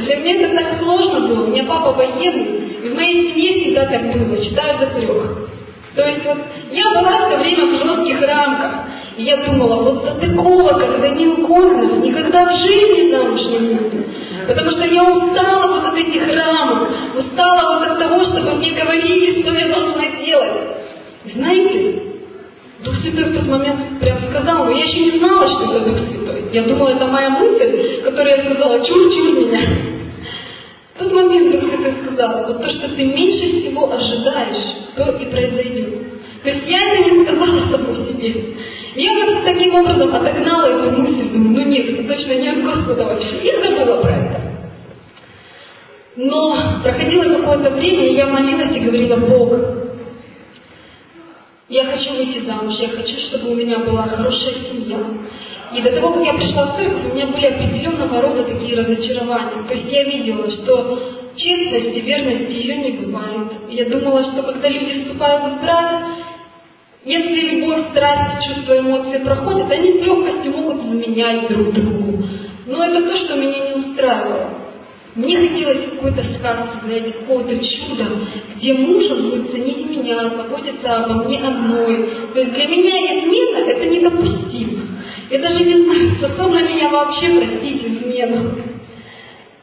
Для 0.00 0.16
меня 0.16 0.46
это 0.46 0.56
так 0.56 0.78
сложно 0.82 1.28
было. 1.28 1.44
У 1.44 1.50
меня 1.50 1.64
папа 1.64 1.92
военный, 1.92 2.78
и 2.82 2.88
в 2.88 2.94
моей 2.94 3.34
семье 3.34 3.60
всегда 3.60 3.86
так 3.86 4.10
было, 4.10 4.42
читаю 4.42 4.78
до 4.78 4.86
трех. 4.86 5.53
То 5.94 6.02
есть 6.04 6.24
вот 6.24 6.38
я 6.72 6.88
была 6.90 7.28
все 7.28 7.36
время 7.38 7.66
в 7.66 7.82
жестких 7.82 8.20
рамках. 8.22 8.72
И 9.16 9.22
я 9.22 9.36
думала, 9.36 9.82
вот 9.82 10.04
как 10.04 11.00
Данил 11.00 11.46
Коннов, 11.46 12.04
никогда 12.04 12.46
в 12.46 12.58
жизни 12.58 13.12
замуж 13.12 13.40
не 13.44 13.58
буду. 13.58 14.04
Потому 14.48 14.70
что 14.72 14.84
я 14.84 15.04
устала 15.04 15.68
вот 15.68 15.84
от 15.84 15.94
этих 15.96 16.26
рамок, 16.34 16.88
устала 17.16 17.78
вот 17.78 17.90
от 17.90 17.98
того, 17.98 18.24
чтобы 18.24 18.56
мне 18.56 18.72
говорили, 18.72 19.40
что 19.40 19.54
я 19.54 19.68
должна 19.68 20.02
делать. 20.24 20.62
Знаете, 21.32 22.02
Дух 22.84 22.96
Святой 22.96 23.30
в 23.30 23.38
тот 23.38 23.48
момент 23.48 24.00
прям 24.00 24.18
сказал, 24.30 24.64
но 24.64 24.70
я 24.72 24.84
еще 24.84 24.98
не 24.98 25.18
знала, 25.18 25.48
что 25.48 25.76
это 25.76 25.90
Дух 25.90 25.98
Святой. 25.98 26.50
Я 26.52 26.62
думала, 26.64 26.88
это 26.88 27.06
моя 27.06 27.30
мысль, 27.30 28.02
которую 28.02 28.36
я 28.36 28.44
сказала, 28.44 28.84
чур-чур 28.84 29.32
меня. 29.32 29.93
Тот 30.98 31.12
момент 31.12 31.50
Дух 31.50 31.70
Святой 31.70 31.94
сказал, 32.04 32.46
вот 32.46 32.62
то, 32.62 32.70
что 32.70 32.88
ты 32.88 33.04
меньше 33.04 33.60
всего 33.60 33.92
ожидаешь, 33.92 34.94
то 34.96 35.10
и 35.16 35.26
произойдет. 35.26 36.42
То 36.42 36.50
есть 36.50 36.68
я 36.68 36.92
это 36.92 37.10
не 37.10 37.24
сказала 37.24 37.70
самой 37.70 38.06
себе. 38.06 38.54
Я 38.94 39.26
вот 39.26 39.44
таким 39.44 39.74
образом 39.74 40.14
отогнала 40.14 40.66
эту 40.66 41.00
мысль, 41.00 41.30
думаю, 41.32 41.64
ну 41.64 41.70
нет, 41.70 41.88
это 41.88 42.14
точно 42.14 42.34
не 42.34 42.48
от 42.48 42.62
Господа 42.62 43.06
вообще. 43.06 43.36
И 43.38 43.62
забыла 43.62 44.02
про 44.02 44.10
это. 44.10 44.40
Но 46.16 46.80
проходило 46.84 47.40
какое-то 47.40 47.70
время, 47.70 48.06
и 48.10 48.14
я 48.14 48.28
молилась 48.28 48.76
и 48.76 48.80
говорила, 48.80 49.16
Бог, 49.16 49.52
я 51.68 51.84
хочу 51.86 52.14
выйти 52.14 52.46
замуж, 52.46 52.74
я 52.78 52.88
хочу, 52.90 53.18
чтобы 53.18 53.50
у 53.50 53.54
меня 53.56 53.80
была 53.80 54.06
хорошая 54.06 54.54
семья. 54.70 54.98
И 55.72 55.80
до 55.80 55.92
того, 55.92 56.12
как 56.14 56.26
я 56.26 56.34
пришла 56.34 56.66
в 56.66 56.76
церковь, 56.76 57.12
у 57.12 57.14
меня 57.14 57.26
были 57.26 57.46
определенного 57.46 58.20
рода 58.20 58.44
такие 58.44 58.76
разочарования. 58.76 59.64
То 59.66 59.74
есть 59.74 59.92
я 59.92 60.04
видела, 60.04 60.50
что 60.50 60.98
честности, 61.36 61.98
верности 62.00 62.52
ее 62.52 62.76
не 62.76 62.90
бывает. 62.92 63.52
Я 63.70 63.86
думала, 63.86 64.22
что 64.22 64.42
когда 64.42 64.68
люди 64.68 65.02
вступают 65.02 65.54
в 65.54 65.62
брак, 65.62 66.02
если 67.04 67.60
любовь, 67.60 67.90
страсть, 67.90 68.46
чувства, 68.46 68.78
эмоции 68.78 69.18
проходят, 69.18 69.70
они 69.70 70.00
с 70.00 70.06
легкостью 70.06 70.52
могут 70.52 70.82
заменять 70.82 71.48
друг 71.48 71.72
другу. 71.72 72.24
Но 72.66 72.84
это 72.84 73.02
то, 73.02 73.16
что 73.16 73.36
меня 73.36 73.58
не 73.68 73.74
устраивало. 73.74 74.50
Мне 75.14 75.36
хотелось 75.36 75.90
какой-то 75.90 76.24
сказки, 76.38 76.84
знаете, 76.84 77.12
какого-то 77.12 77.56
чуда, 77.56 78.06
где 78.56 78.74
муж 78.74 79.08
будет 79.10 79.50
ценить 79.52 79.88
меня, 79.88 80.28
заботиться 80.30 80.96
обо 80.96 81.24
мне 81.24 81.38
одной. 81.38 82.10
То 82.32 82.40
есть 82.40 82.52
для 82.52 82.66
меня 82.66 82.96
измена– 82.98 83.58
это 83.70 83.86
недопустимо. 83.86 84.82
Я 85.30 85.38
даже 85.38 85.64
не 85.64 85.84
знаю, 85.84 86.16
способна 86.18 86.62
меня 86.62 86.90
вообще 86.90 87.28
простить 87.32 87.84
измену. 87.84 88.50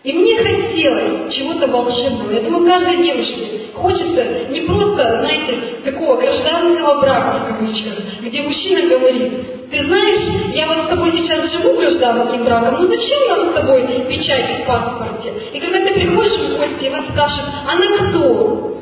И 0.04 0.14
мне 0.14 0.36
хотелось 0.38 1.34
чего-то 1.34 1.68
волшебного. 1.68 2.32
Я 2.32 2.42
думаю, 2.42 2.66
каждой 2.66 3.04
девушке 3.04 3.70
хочется 3.76 4.50
не 4.50 4.62
просто, 4.62 5.24
знаете, 5.24 5.82
такого 5.86 6.18
гражданского 6.18 7.02
брака, 7.02 7.46
в 7.46 7.48
кавычках, 7.50 7.94
где 8.22 8.42
мужчина 8.42 8.90
говорит, 8.90 9.70
ты 9.70 9.86
знаешь, 9.86 10.56
я 10.56 10.68
вот 10.68 10.86
с 10.86 10.90
тобой 10.90 11.12
сейчас 11.12 11.52
живу 11.52 11.78
гражданским 11.78 12.44
браком, 12.44 12.82
но 12.82 12.88
зачем 12.88 13.28
нам 13.28 13.52
с 13.52 13.54
тобой 13.54 13.84
печать 14.10 14.64
в 14.64 14.66
паспорте? 14.66 15.34
И 15.54 15.60
когда 15.60 15.80
ты 15.80 15.94
приходишь 15.94 16.34
в 16.34 16.58
гости, 16.58 16.86
и 16.86 16.90
вас 16.90 17.06
спрашивают, 17.10 17.54
она 17.68 18.10
кто? 18.10 18.82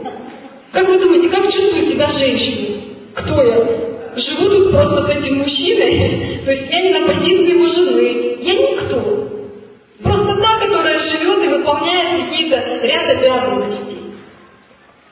Как 0.72 0.88
вы 0.88 1.00
думаете, 1.00 1.30
как 1.30 1.52
чувствует 1.52 1.90
себя 1.90 2.10
женщина? 2.12 2.82
Кто 3.16 3.42
я? 3.42 3.99
Живу 4.16 4.50
тут 4.50 4.72
просто 4.72 5.06
с 5.06 5.10
этим 5.10 5.38
мужчиной, 5.40 6.42
то 6.46 6.52
есть 6.52 6.74
я 6.74 6.82
не 6.82 7.00
на 7.00 7.08
позиции 7.08 7.52
его 7.52 7.68
жены, 7.68 8.38
я 8.42 8.54
никто. 8.54 9.30
Просто 10.02 10.42
та, 10.42 10.60
которая 10.60 11.00
живет 11.00 11.44
и 11.44 11.48
выполняет 11.48 12.26
какие-то 12.26 12.56
ряд 12.84 13.18
обязанностей. 13.18 14.00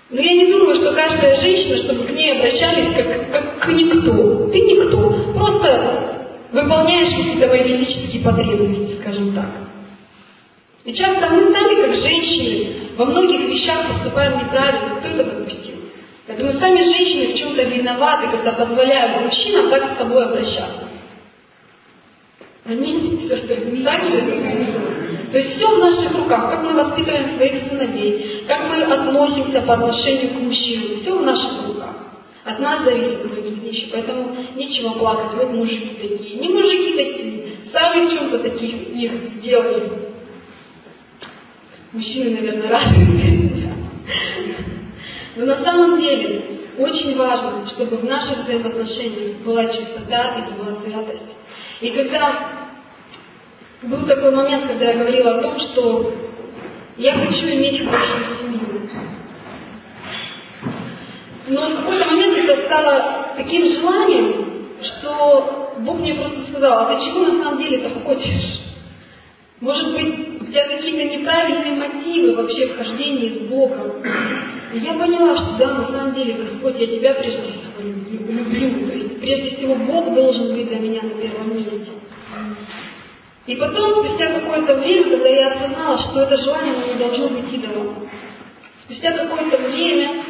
Но 0.09 0.21
я 0.21 0.33
не 0.33 0.51
думаю, 0.51 0.75
что 0.75 0.93
каждая 0.93 1.41
женщина, 1.41 1.77
чтобы 1.83 2.05
к 2.05 2.11
ней 2.11 2.31
обращались 2.31 2.95
как, 2.95 3.31
как 3.31 3.59
к 3.59 3.67
никто. 3.73 4.47
Ты 4.49 4.61
никто. 4.61 5.33
Просто 5.37 6.17
выполняешь 6.53 7.09
какие-то 7.09 7.47
мои 7.47 7.63
физические 7.63 8.23
потребности, 8.23 9.01
скажем 9.01 9.33
так. 9.33 9.49
И 10.85 10.93
часто 10.93 11.29
мы 11.29 11.51
сами, 11.51 11.81
как 11.81 11.95
женщины, 11.95 12.95
во 12.95 13.05
многих 13.05 13.41
вещах 13.49 13.87
поступаем 13.89 14.39
неправильно. 14.39 14.95
Кто 14.99 15.09
это 15.09 15.23
допустил? 15.25 15.76
Это 16.28 16.43
мы 16.43 16.53
сами 16.59 16.84
женщины 16.84 17.34
в 17.34 17.38
чем-то 17.38 17.63
виноваты, 17.63 18.28
когда 18.30 18.51
позволяем 18.51 19.25
мужчинам 19.25 19.69
так 19.69 19.95
с 19.95 19.97
собой 19.97 20.25
обращаться. 20.25 20.89
Аминь. 22.65 23.30
Так 23.30 24.03
же? 24.03 24.97
То 25.32 25.38
есть 25.38 25.55
все 25.55 25.67
в 25.67 25.80
наших 25.80 26.11
руках, 26.17 26.49
как 26.49 26.63
мы 26.63 26.73
воспитываем 26.73 27.38
своих 27.38 27.69
сыновей, 27.69 28.43
как 28.45 28.69
мы 28.69 28.84
относимся 28.84 29.61
по 29.61 29.75
отношению 29.75 30.32
к 30.32 30.41
мужчинам, 30.41 30.99
все 30.99 31.17
в 31.17 31.23
наших 31.23 31.65
руках. 31.65 31.95
От 32.43 32.59
нас 32.59 32.84
зависят 32.84 33.23
многие 33.23 33.59
вещи, 33.59 33.89
поэтому 33.91 34.36
нечего 34.55 34.93
плакать, 34.93 35.34
вот 35.34 35.51
мужики 35.53 35.97
такие. 36.01 36.39
Не 36.39 36.49
мужики 36.49 36.93
такие, 36.93 37.43
сами 37.73 38.05
в 38.05 38.13
чем-то 38.13 38.39
таких 38.39 38.89
их 38.89 39.41
делали. 39.41 39.91
Мужчины, 41.93 42.32
наверное, 42.32 42.69
рады 42.69 43.38
Но 45.38 45.45
на 45.45 45.63
самом 45.63 46.01
деле 46.01 46.41
очень 46.79 47.15
важно, 47.15 47.67
чтобы 47.69 47.97
в 47.97 48.05
наших 48.05 48.39
взаимоотношениях 48.39 49.38
была 49.45 49.65
чистота 49.65 50.35
и 50.35 50.53
была 50.59 50.81
святость. 50.81 51.35
И 51.81 51.91
когда 51.91 52.67
был 53.83 54.07
такой 54.07 54.31
момент, 54.31 54.67
когда 54.67 54.85
я 54.85 54.97
говорила 54.97 55.38
о 55.38 55.41
том, 55.43 55.59
что 55.59 56.13
я 56.97 57.13
хочу 57.13 57.45
иметь 57.45 57.85
хорошую 57.85 58.25
семью. 58.41 58.89
Но 61.49 61.69
в 61.69 61.75
какой-то 61.75 62.05
момент 62.07 62.38
это 62.39 62.65
стало 62.65 63.27
таким 63.38 63.63
желанием, 63.75 64.69
что 64.81 65.75
Бог 65.79 65.99
мне 65.99 66.15
просто 66.15 66.49
сказал, 66.49 66.79
а 66.79 66.95
ты 66.95 67.05
чего 67.05 67.19
на 67.21 67.43
самом 67.43 67.59
деле 67.59 67.77
это 67.77 67.99
хочешь? 67.99 68.59
Может 69.61 69.93
быть, 69.93 70.41
у 70.41 70.45
тебя 70.45 70.67
какие-то 70.67 71.15
неправильные 71.15 71.75
мотивы 71.75 72.35
вообще 72.35 72.67
в 72.67 72.77
хождении 72.77 73.38
с 73.38 73.49
Богом. 73.49 74.03
И 74.74 74.80
я 74.80 74.93
поняла, 74.93 75.36
что 75.38 75.57
да, 75.57 75.74
на 75.74 75.88
самом 75.88 76.13
деле, 76.13 76.34
Господь, 76.34 76.80
я 76.80 76.88
тебя 76.88 77.13
прежде 77.13 77.41
всего 77.41 77.82
люблю. 77.82 78.88
То 78.88 78.93
есть, 78.93 79.20
прежде 79.20 79.55
всего, 79.55 79.76
Бог 79.76 80.13
должен 80.13 80.53
быть 80.53 80.68
для 80.68 80.80
меня 80.80 81.01
на 81.03 81.22
первом 81.22 81.55
месте. 81.55 81.91
И 83.45 83.55
потом, 83.55 84.05
спустя 84.05 84.39
какое-то 84.39 84.76
время, 84.76 85.09
когда 85.09 85.30
я 85.30 85.51
осознала, 85.51 85.97
что 85.99 86.22
это 86.22 86.38
желание 86.43 86.93
не 86.93 86.99
должно 86.99 87.30
быть 87.30 87.53
идолом, 87.53 88.09
спустя 88.84 89.11
какое-то 89.13 89.57
время 89.57 90.26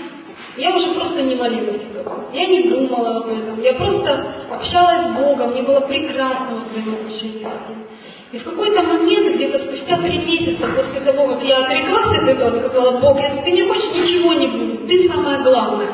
я 0.58 0.76
уже 0.76 0.94
просто 0.94 1.22
не 1.24 1.36
молилась 1.36 1.82
об 1.90 1.98
этом. 1.98 2.26
Я 2.34 2.46
не 2.46 2.64
думала 2.70 3.18
об 3.18 3.28
этом. 3.28 3.62
Я 3.62 3.74
просто 3.74 4.34
общалась 4.52 5.08
с 5.08 5.16
Богом, 5.16 5.52
мне 5.52 5.64
было 5.64 5.80
прекрасно 5.82 6.64
взаимоотношение 6.70 7.48
с 7.48 7.70
Ним. 7.70 7.88
И 8.34 8.40
в 8.40 8.44
какой-то 8.44 8.84
момент, 8.84 9.36
где-то 9.36 9.60
спустя 9.60 9.98
три 10.02 10.18
месяца 10.18 10.68
после 10.68 11.00
того, 11.00 11.28
как 11.30 11.44
я 11.46 11.60
отреклась 11.64 12.18
от 12.18 12.28
этого, 12.28 12.60
сказала, 12.60 13.00
Бог, 13.00 13.18
если 13.22 13.40
ты 13.46 13.52
не 13.52 13.62
хочешь, 13.62 13.90
ничего 13.94 14.34
не 14.34 14.48
будет, 14.48 14.88
ты 14.88 15.08
самое 15.08 15.42
главное. 15.44 15.88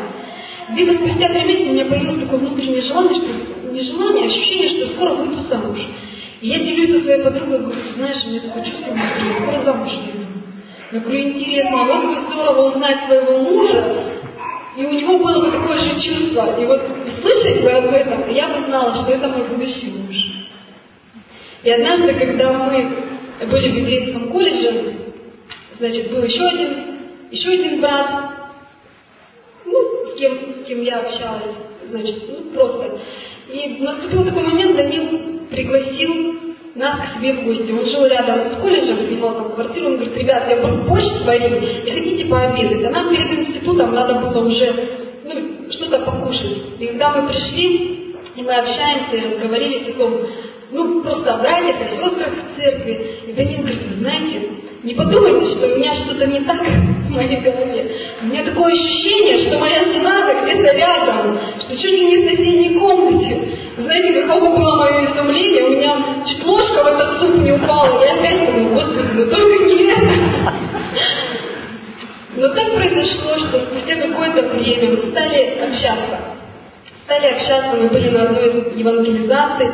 Где-то 0.71 0.95
спустя 0.95 1.29
три 1.29 1.43
месяца 1.43 1.69
у 1.69 1.73
меня 1.73 1.85
появилось 1.85 2.23
такое 2.23 2.39
внутреннее 2.39 2.81
желание, 2.81 3.15
что 3.15 3.71
не 3.71 3.81
желание, 3.81 4.23
а 4.23 4.27
ощущение, 4.27 4.69
что 4.69 4.95
скоро 4.95 5.13
выйду 5.13 5.43
замуж. 5.43 5.77
И 6.41 6.47
я 6.47 6.57
делюсь 6.57 6.91
со 6.91 7.01
своей 7.03 7.23
подругой, 7.23 7.59
говорю, 7.59 7.79
знаешь, 7.95 8.17
у 8.25 8.29
меня 8.29 8.41
такое 8.41 8.63
чувство, 8.63 8.95
что 8.95 9.43
скоро 9.43 9.63
замуж 9.63 9.91
выйду. 9.91 10.27
Я 10.91 10.99
говорю, 10.99 11.19
интересно, 11.19 11.81
а 11.81 11.85
вот 11.85 12.03
бы 12.03 12.33
здорово 12.33 12.71
узнать 12.71 13.05
своего 13.05 13.37
мужа, 13.39 13.83
и 14.75 14.85
у 14.85 14.91
него 14.91 15.19
было 15.19 15.39
бы 15.39 15.51
такое 15.51 15.77
же 15.77 16.01
чувство. 16.01 16.59
И 16.59 16.65
вот 16.65 16.81
слышать 17.21 17.61
бы 17.61 17.69
об 17.69 17.93
этом, 17.93 18.33
я 18.33 18.47
бы 18.47 18.65
знала, 18.65 18.95
что 18.95 19.11
это 19.11 19.27
мой 19.27 19.47
будущий 19.47 19.91
муж. 19.91 20.42
И 21.63 21.71
однажды, 21.71 22.13
когда 22.13 22.51
мы 22.53 22.95
были 23.45 23.71
в 23.71 23.77
еврейском 23.77 24.31
колледже, 24.31 24.93
значит, 25.79 26.11
был 26.11 26.23
еще 26.23 26.43
один, 26.43 26.73
еще 27.31 27.49
один 27.51 27.79
брат, 27.79 28.31
ну, 29.65 29.79
с 30.11 30.19
кем, 30.19 30.33
с 30.61 30.67
кем 30.67 30.81
я 30.81 30.99
общалась, 30.99 31.55
значит, 31.89 32.23
ну, 32.27 32.51
просто. 32.53 32.99
И 33.51 33.77
наступил 33.79 34.25
такой 34.25 34.43
момент, 34.43 34.75
Данил 34.75 35.47
пригласил 35.49 36.35
нас 36.75 36.99
к 36.99 37.17
себе 37.17 37.33
в 37.33 37.45
гости. 37.45 37.71
Он 37.71 37.85
жил 37.85 38.05
рядом 38.07 38.51
с 38.51 38.61
колледжем, 38.61 39.07
снимал 39.07 39.35
там 39.35 39.53
квартиру, 39.53 39.87
он 39.87 39.95
говорит, 39.97 40.17
ребят, 40.17 40.49
я 40.49 40.57
борщ 40.57 41.05
сварил, 41.21 41.57
и 41.57 41.91
хотите 41.91 42.25
пообедать? 42.25 42.85
А 42.85 42.89
нам 42.89 43.09
перед 43.09 43.31
институтом 43.39 43.93
надо 43.93 44.15
было 44.15 44.45
уже 44.45 44.89
ну, 45.23 45.71
что-то 45.71 45.99
покушать. 45.99 46.79
И 46.79 46.87
когда 46.87 47.21
мы 47.21 47.29
пришли, 47.29 48.15
и 48.35 48.41
мы 48.41 48.53
общаемся, 48.53 49.15
и 49.15 49.33
разговорили 49.33 49.79
в 49.79 49.85
таком 49.85 50.27
ну, 50.73 51.01
просто 51.01 51.35
о 51.35 51.37
братьях, 51.37 51.75
о 51.81 51.87
сестрах 51.87 52.29
в 52.33 52.59
церкви. 52.59 53.19
И 53.27 53.33
Данил 53.33 53.59
говорит, 53.59 53.81
знаете, 53.99 54.41
не 54.83 54.95
подумайте, 54.95 55.51
что 55.51 55.67
у 55.67 55.77
меня 55.77 55.93
что-то 55.93 56.25
не 56.25 56.41
так 56.41 56.61
в 57.07 57.09
моей 57.11 57.39
голове. 57.41 57.95
У 58.21 58.25
меня 58.25 58.43
такое 58.43 58.73
ощущение, 58.73 59.39
что 59.39 59.59
моя 59.59 59.85
жена 59.85 60.43
где-то 60.43 60.75
рядом, 60.75 61.39
что 61.59 61.77
чуть 61.77 61.91
ли 61.91 62.05
не 62.05 62.17
в 62.17 62.29
соседней 62.29 62.79
комнате. 62.79 63.57
Знаете, 63.77 64.21
каково 64.21 64.55
было 64.55 64.75
мое 64.75 65.11
изумление, 65.11 65.63
у 65.63 65.69
меня 65.69 66.23
чуть 66.27 66.43
ложка 66.43 66.83
в 66.83 66.87
этот 66.87 67.19
суп 67.19 67.35
не 67.37 67.51
упала, 67.53 68.03
я 68.03 68.15
опять 68.15 68.53
думаю, 68.53 68.73
господи, 68.73 69.09
ну 69.13 69.25
только 69.27 69.63
не 69.63 69.91
это. 69.91 70.53
Но 72.35 72.47
так 72.49 72.75
произошло, 72.75 73.37
что 73.37 73.65
спустя 73.65 73.95
какое-то 73.95 74.41
время 74.55 74.91
мы 74.91 75.11
стали 75.11 75.59
общаться. 75.59 76.19
Стали 77.05 77.27
общаться, 77.27 77.75
мы 77.75 77.89
были 77.89 78.09
на 78.09 78.23
одной 78.23 78.49
из 78.49 78.77
евангелизаций, 78.77 79.67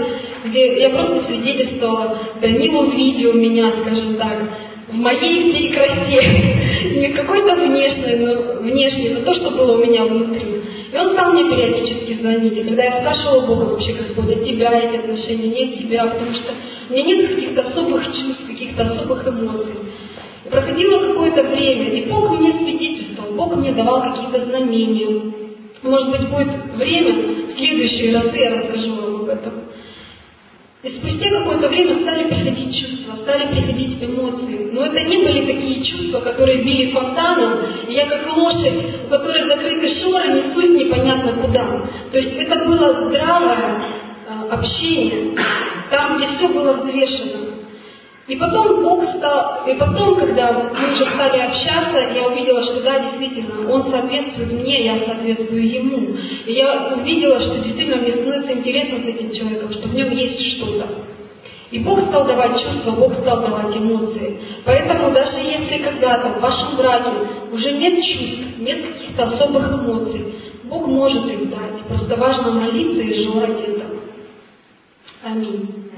где 0.45 0.81
я 0.81 0.89
просто 0.89 1.25
свидетельствовала, 1.27 2.19
Данил 2.41 2.79
увидел 2.79 3.33
меня, 3.33 3.71
скажем 3.81 4.15
так, 4.15 4.37
в 4.87 4.95
моей 4.95 5.51
всей 5.51 5.71
красе, 5.71 6.99
не 6.99 7.09
какой-то 7.13 7.55
внешней, 7.55 8.15
но, 8.15 8.61
внешней, 8.61 9.09
но 9.09 9.21
то, 9.21 9.33
что 9.35 9.51
было 9.51 9.77
у 9.77 9.85
меня 9.85 10.05
внутри. 10.05 10.61
И 10.91 10.97
он 10.97 11.13
стал 11.13 11.33
мне 11.33 11.43
периодически 11.43 12.15
звонить, 12.15 12.57
и 12.57 12.63
когда 12.63 12.83
я 12.83 12.99
спрашивала 13.01 13.45
Бога 13.45 13.71
вообще, 13.71 13.93
Господь, 13.93 14.35
от 14.35 14.43
тебя 14.43 14.71
эти 14.79 14.97
отношения, 14.97 15.47
не 15.47 15.63
от 15.63 15.79
тебя, 15.79 16.05
потому 16.07 16.33
что 16.33 16.53
у 16.89 16.93
меня 16.93 17.03
нет 17.05 17.29
каких-то 17.29 17.61
особых 17.67 18.05
чувств, 18.07 18.47
каких-то 18.47 18.83
особых 18.83 19.27
эмоций. 19.27 19.73
И 20.45 20.49
проходило 20.49 21.07
какое-то 21.07 21.43
время, 21.43 21.91
и 21.91 22.09
Бог 22.09 22.39
мне 22.39 22.53
свидетельствовал, 22.53 23.33
Бог 23.33 23.55
мне 23.57 23.71
давал 23.73 24.01
какие-то 24.01 24.45
знамения. 24.45 25.33
Может 25.83 26.09
быть, 26.09 26.29
будет 26.29 26.75
время, 26.75 27.53
в 27.53 27.57
следующие 27.57 28.17
разы 28.17 28.37
я 28.37 28.55
расскажу 28.55 28.95
вам 28.95 29.15
об 29.21 29.29
этом. 29.29 29.53
И 30.82 30.97
спустя 30.97 31.30
какое-то 31.30 31.67
время 31.67 32.03
стали 32.03 32.30
приходить 32.30 32.73
чувства, 32.73 33.17
стали 33.23 33.47
приходить 33.53 34.01
эмоции. 34.01 34.69
Но 34.71 34.86
это 34.86 35.03
не 35.03 35.17
были 35.17 35.45
такие 35.45 35.84
чувства, 35.84 36.21
которые 36.21 36.63
били 36.63 36.93
фонтаном, 36.93 37.65
и 37.86 37.93
я 37.93 38.07
как 38.07 38.34
лошадь, 38.34 39.03
у 39.05 39.09
которой 39.09 39.45
закрыты 39.45 39.89
шоры, 40.01 40.27
несусь 40.30 40.69
непонятно 40.69 41.34
куда. 41.34 41.86
То 42.13 42.17
есть 42.17 42.34
это 42.38 42.63
было 42.63 43.09
здравое 43.09 43.84
э, 44.25 44.49
общение, 44.51 45.36
там, 45.91 46.17
где 46.17 46.30
все 46.38 46.47
было 46.47 46.71
взвешено. 46.77 47.48
И 48.30 48.36
потом 48.36 48.84
Бог 48.84 49.03
стал, 49.17 49.65
и 49.67 49.73
потом, 49.73 50.15
когда 50.15 50.51
мы 50.51 50.69
уже 50.69 51.03
стали 51.03 51.39
общаться, 51.39 52.13
я 52.13 52.27
увидела, 52.27 52.63
что 52.63 52.82
да, 52.84 52.99
действительно, 52.99 53.67
Он 53.67 53.89
соответствует 53.89 54.51
мне, 54.53 54.86
я 54.86 55.03
соответствую 55.03 55.67
Ему. 55.67 56.15
И 56.45 56.53
я 56.53 56.93
увидела, 56.95 57.39
что 57.39 57.57
действительно 57.57 57.97
мне 57.97 58.13
становится 58.13 58.53
интересно 58.53 58.99
с 58.99 59.07
этим 59.07 59.34
человеком, 59.34 59.73
что 59.73 59.88
в 59.88 59.95
нем 59.95 60.11
есть 60.11 60.57
что-то. 60.57 60.88
И 61.71 61.80
Бог 61.80 62.01
стал 62.07 62.27
давать 62.27 62.61
чувства, 62.61 62.91
Бог 62.91 63.13
стал 63.15 63.41
давать 63.41 63.75
эмоции. 63.75 64.39
Поэтому 64.63 65.11
даже 65.11 65.38
если 65.38 65.84
когда-то 65.84 66.30
в 66.38 66.41
вашем 66.41 66.77
браке 66.77 67.09
уже 67.51 67.71
нет 67.71 68.03
чувств, 68.03 68.59
нет 68.59 68.86
каких-то 68.86 69.23
особых 69.23 69.71
эмоций, 69.73 70.36
Бог 70.65 70.86
может 70.86 71.25
их 71.25 71.49
дать. 71.49 71.82
Просто 71.88 72.15
важно 72.15 72.51
молиться 72.51 73.01
и 73.01 73.23
желать 73.23 73.59
этого. 73.67 74.01
Аминь. 75.23 75.88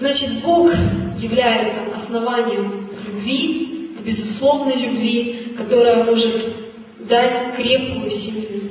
Значит, 0.00 0.42
Бог 0.42 0.72
является 1.18 1.94
основанием 2.02 2.88
любви, 3.04 3.90
безусловной 4.02 4.76
любви, 4.76 5.54
которая 5.58 6.04
может 6.04 6.54
дать 7.00 7.54
крепкую 7.54 8.10
семью. 8.10 8.70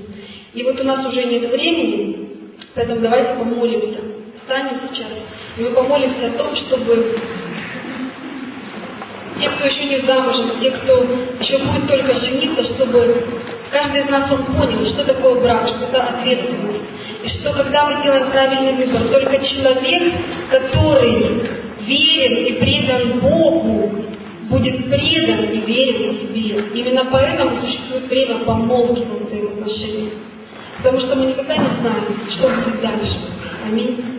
И 0.55 0.63
вот 0.63 0.79
у 0.81 0.83
нас 0.83 1.05
уже 1.05 1.23
нет 1.25 1.51
времени, 1.51 2.29
поэтому 2.73 3.01
давайте 3.01 3.35
помолимся. 3.35 3.99
Встанем 4.41 4.79
сейчас, 4.89 5.07
и 5.55 5.61
мы 5.61 5.69
помолимся 5.69 6.29
о 6.29 6.31
том, 6.31 6.55
чтобы 6.55 7.19
те, 9.39 9.49
кто 9.51 9.67
еще 9.67 9.85
не 9.85 10.07
замужем, 10.07 10.59
те, 10.59 10.71
кто 10.71 10.93
еще 11.39 11.59
будет 11.59 11.87
только 11.87 12.13
жениться, 12.15 12.63
чтобы 12.73 13.23
каждый 13.71 14.01
из 14.01 14.09
нас 14.09 14.31
он 14.31 14.45
понял, 14.45 14.85
что 14.85 15.05
такое 15.05 15.41
брак, 15.41 15.67
что 15.67 15.85
это 15.85 16.03
ответственность 16.03 16.89
и 17.23 17.27
что 17.29 17.53
когда 17.53 17.85
мы 17.85 18.01
делаем 18.01 18.31
правильный 18.31 18.85
выбор, 18.85 19.09
только 19.09 19.45
человек, 19.45 20.13
который 20.49 21.49
верен 21.81 22.45
и 22.45 22.53
предан 22.53 23.19
Богу, 23.19 24.05
будет 24.49 24.89
предан 24.89 25.51
и 25.51 25.59
верен 25.59 26.15
себе. 26.15 26.63
Именно 26.73 27.05
поэтому 27.11 27.59
существует 27.61 28.07
время 28.07 28.39
помолвки 28.45 29.03
в 29.03 29.27
взаимоотношениях. 29.27 30.13
Потому 30.77 30.99
что 30.99 31.15
мы 31.15 31.25
никогда 31.25 31.57
не 31.57 31.69
знаем, 31.81 32.05
что 32.31 32.49
будет 32.49 32.81
дальше. 32.81 33.17
Аминь. 33.67 34.18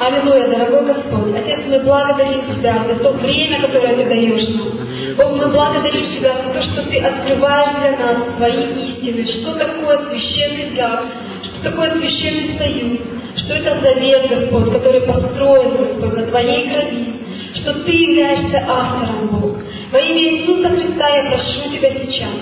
Аллилуйя, 0.00 0.48
дорогой 0.48 0.94
Господь. 0.94 1.36
Отец, 1.36 1.60
мы 1.68 1.78
благодарим 1.80 2.54
Тебя 2.54 2.86
за 2.88 2.94
то 3.00 3.12
время, 3.12 3.60
которое 3.60 3.96
Ты 3.96 4.04
даешь 4.06 4.48
нам. 4.48 5.16
Бог, 5.18 5.36
мы 5.36 5.52
благодарим 5.52 6.10
Тебя 6.16 6.36
за 6.42 6.54
то, 6.54 6.62
что 6.62 6.82
Ты 6.84 7.00
открываешь 7.00 7.76
для 7.80 7.98
нас 7.98 8.34
Твои 8.38 8.64
истины, 8.82 9.26
что 9.26 9.56
такое 9.56 9.98
священный 10.08 10.74
дар, 10.74 11.04
что 11.42 11.70
такое 11.70 11.90
священный 11.96 12.56
союз, 12.56 12.98
что 13.44 13.52
это 13.52 13.78
завет, 13.82 14.26
Господь, 14.30 14.72
который 14.72 15.02
построен, 15.02 15.76
Господь, 15.76 16.14
на 16.14 16.26
Твоей 16.28 16.70
крови, 16.70 17.20
что 17.56 17.84
Ты 17.84 17.92
являешься 17.92 18.64
автором, 18.66 19.28
Бог. 19.38 19.58
Во 19.92 19.98
имя 19.98 20.18
Иисуса 20.18 20.70
Христа 20.70 21.08
я 21.08 21.24
прошу 21.24 21.76
Тебя 21.76 21.90
сейчас, 21.90 22.36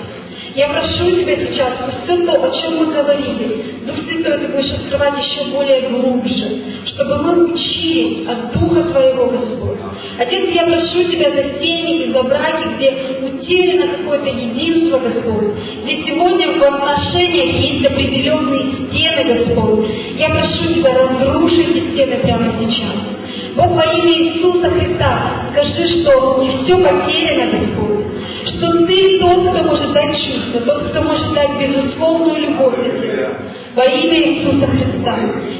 я 0.59 0.67
прошу 0.67 1.11
Тебя 1.15 1.37
сейчас, 1.37 1.73
все 2.03 2.17
то, 2.25 2.33
о 2.33 2.51
чем 2.51 2.79
мы 2.79 2.93
говорили, 2.93 3.75
Дух 3.85 3.95
Святой, 4.05 4.39
Ты 4.39 4.47
будешь 4.49 4.71
открывать 4.73 5.25
еще 5.25 5.45
более 5.51 5.89
глубже, 5.89 6.63
чтобы 6.85 7.23
мы 7.23 7.53
учили 7.53 8.27
от 8.27 8.51
Духа 8.51 8.83
Твоего, 8.91 9.27
Господь. 9.27 9.77
Отец, 10.19 10.49
я 10.53 10.65
прошу 10.65 11.05
Тебя 11.05 11.31
за 11.31 11.63
семьи 11.63 12.09
и 12.09 12.11
за 12.11 12.23
браки, 12.23 12.75
где 12.75 12.91
утеряно 13.25 13.93
какое-то 13.95 14.27
единство, 14.27 14.99
Господь, 14.99 15.53
где 15.85 16.03
сегодня 16.03 16.51
в 16.51 16.63
отношениях 16.63 17.55
есть 17.55 17.85
определенные 17.85 18.89
стены, 18.89 19.33
Господь. 19.33 19.87
Я 20.17 20.29
прошу 20.29 20.73
Тебя 20.73 20.93
разрушить 20.93 21.69
эти 21.69 21.91
стены 21.91 22.17
прямо 22.17 22.51
сейчас. 22.59 23.18
Бог 23.55 23.71
во 23.71 23.83
имя 23.83 24.13
Иисуса 24.13 24.69
Христа, 24.69 25.45
скажи, 25.51 25.87
что 25.87 26.41
не 26.41 26.63
все 26.63 26.77
потеряно, 26.77 27.51
Господь 27.51 27.99
что 28.45 28.85
Ты 28.85 29.19
тот, 29.19 29.49
кто 29.49 29.63
может 29.63 29.93
дать 29.93 30.17
чувство, 30.17 30.61
тот, 30.61 30.89
кто 30.89 31.01
может 31.01 31.33
дать 31.33 31.59
безусловную 31.59 32.41
любовь 32.41 32.75
для 32.83 32.99
Тебя. 32.99 33.37
Во 33.75 33.85
имя 33.85 34.17
Иисуса 34.17 34.67
Христа. 34.67 35.17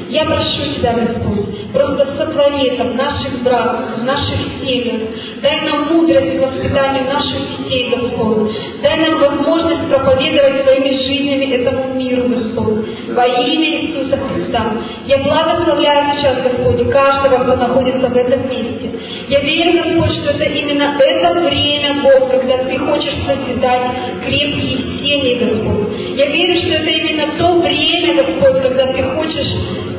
Я 0.08 0.24
прошу 0.24 0.74
Тебя, 0.74 0.92
Господь, 0.94 1.72
просто 1.72 2.16
сотвори 2.16 2.68
это 2.68 2.84
в 2.84 2.94
наших 2.96 3.42
браках, 3.44 3.98
в 3.98 4.04
наших 4.04 4.36
семьях. 4.60 5.10
Дай 5.40 5.60
нам 5.62 5.94
мудрость 5.94 6.36
в 6.36 6.40
воспитании 6.40 7.02
наших 7.02 7.58
детей, 7.58 7.94
Господь. 7.94 8.50
Дай 8.82 8.98
нам 8.98 9.20
возможность 9.20 9.88
проповедовать 9.88 10.64
своими 10.64 10.94
жизнями 11.02 11.54
этому 11.54 11.94
миру, 11.94 12.28
Господь. 12.28 12.84
Во 13.14 13.26
имя 13.26 13.80
Иисуса 13.80 14.16
Христа. 14.16 14.72
Я 15.06 15.18
благословляю 15.18 16.16
сейчас, 16.16 16.42
Господь, 16.42 16.90
каждого, 16.90 17.44
кто 17.44 17.56
находится 17.56 18.08
в 18.08 18.16
этом 18.16 18.48
месте. 18.50 18.90
Я 19.28 19.40
верю, 19.40 19.84
Господь, 19.84 20.16
что 20.16 20.30
это 20.32 20.44
именно 20.44 20.96
это 20.98 21.40
время, 21.40 22.02
Бог, 22.02 22.30
когда 22.30 22.58
Ты 22.64 22.76
хочешь 22.78 23.14
созидать 23.24 23.82
крепкие 24.26 24.98
семьи, 24.98 25.38
Господь. 25.44 25.89
Я 26.16 26.26
верю, 26.26 26.60
что 26.60 26.70
это 26.70 26.90
именно 26.90 27.38
то 27.38 27.60
время, 27.60 28.22
Господь, 28.22 28.62
когда 28.62 28.92
Ты 28.92 29.02
хочешь 29.02 29.52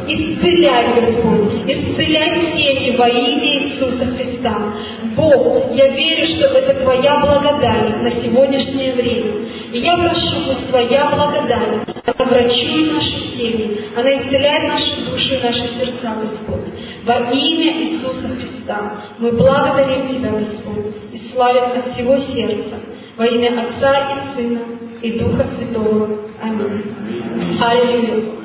исцелять, 0.07 0.95
Господь, 0.95 1.53
исцелять 1.67 2.61
семьи 2.61 2.95
во 2.97 3.07
имя 3.07 3.63
Иисуса 3.63 4.05
Христа. 4.17 4.73
Бог, 5.15 5.71
я 5.73 5.87
верю, 5.89 6.27
что 6.35 6.47
это 6.57 6.81
Твоя 6.81 7.19
благодать 7.19 8.01
на 8.01 8.11
сегодняшнее 8.21 8.93
время. 8.93 9.31
И 9.71 9.79
я 9.79 9.97
прошу, 9.97 10.47
пусть 10.47 10.67
Твоя 10.69 11.11
благодать, 11.15 11.87
она 12.05 12.29
врачует 12.29 12.93
наши 12.93 13.19
семьи, 13.37 13.81
она 13.95 14.13
исцеляет 14.17 14.63
наши 14.69 15.09
души 15.09 15.35
и 15.35 15.43
наши 15.43 15.67
сердца, 15.79 16.15
Господь. 16.21 16.73
Во 17.05 17.31
имя 17.31 17.83
Иисуса 17.83 18.27
Христа 18.35 19.03
мы 19.19 19.31
благодарим 19.31 20.09
Тебя, 20.09 20.31
Господь, 20.31 20.93
и 21.13 21.31
славим 21.33 21.79
от 21.79 21.93
всего 21.93 22.17
сердца. 22.33 22.75
Во 23.17 23.25
имя 23.25 23.61
Отца 23.61 24.09
и 24.11 24.35
Сына 24.35 24.80
и 25.01 25.19
Духа 25.19 25.45
Святого. 25.57 26.09
Аминь. 26.41 27.59
Аллилуйя. 27.59 28.40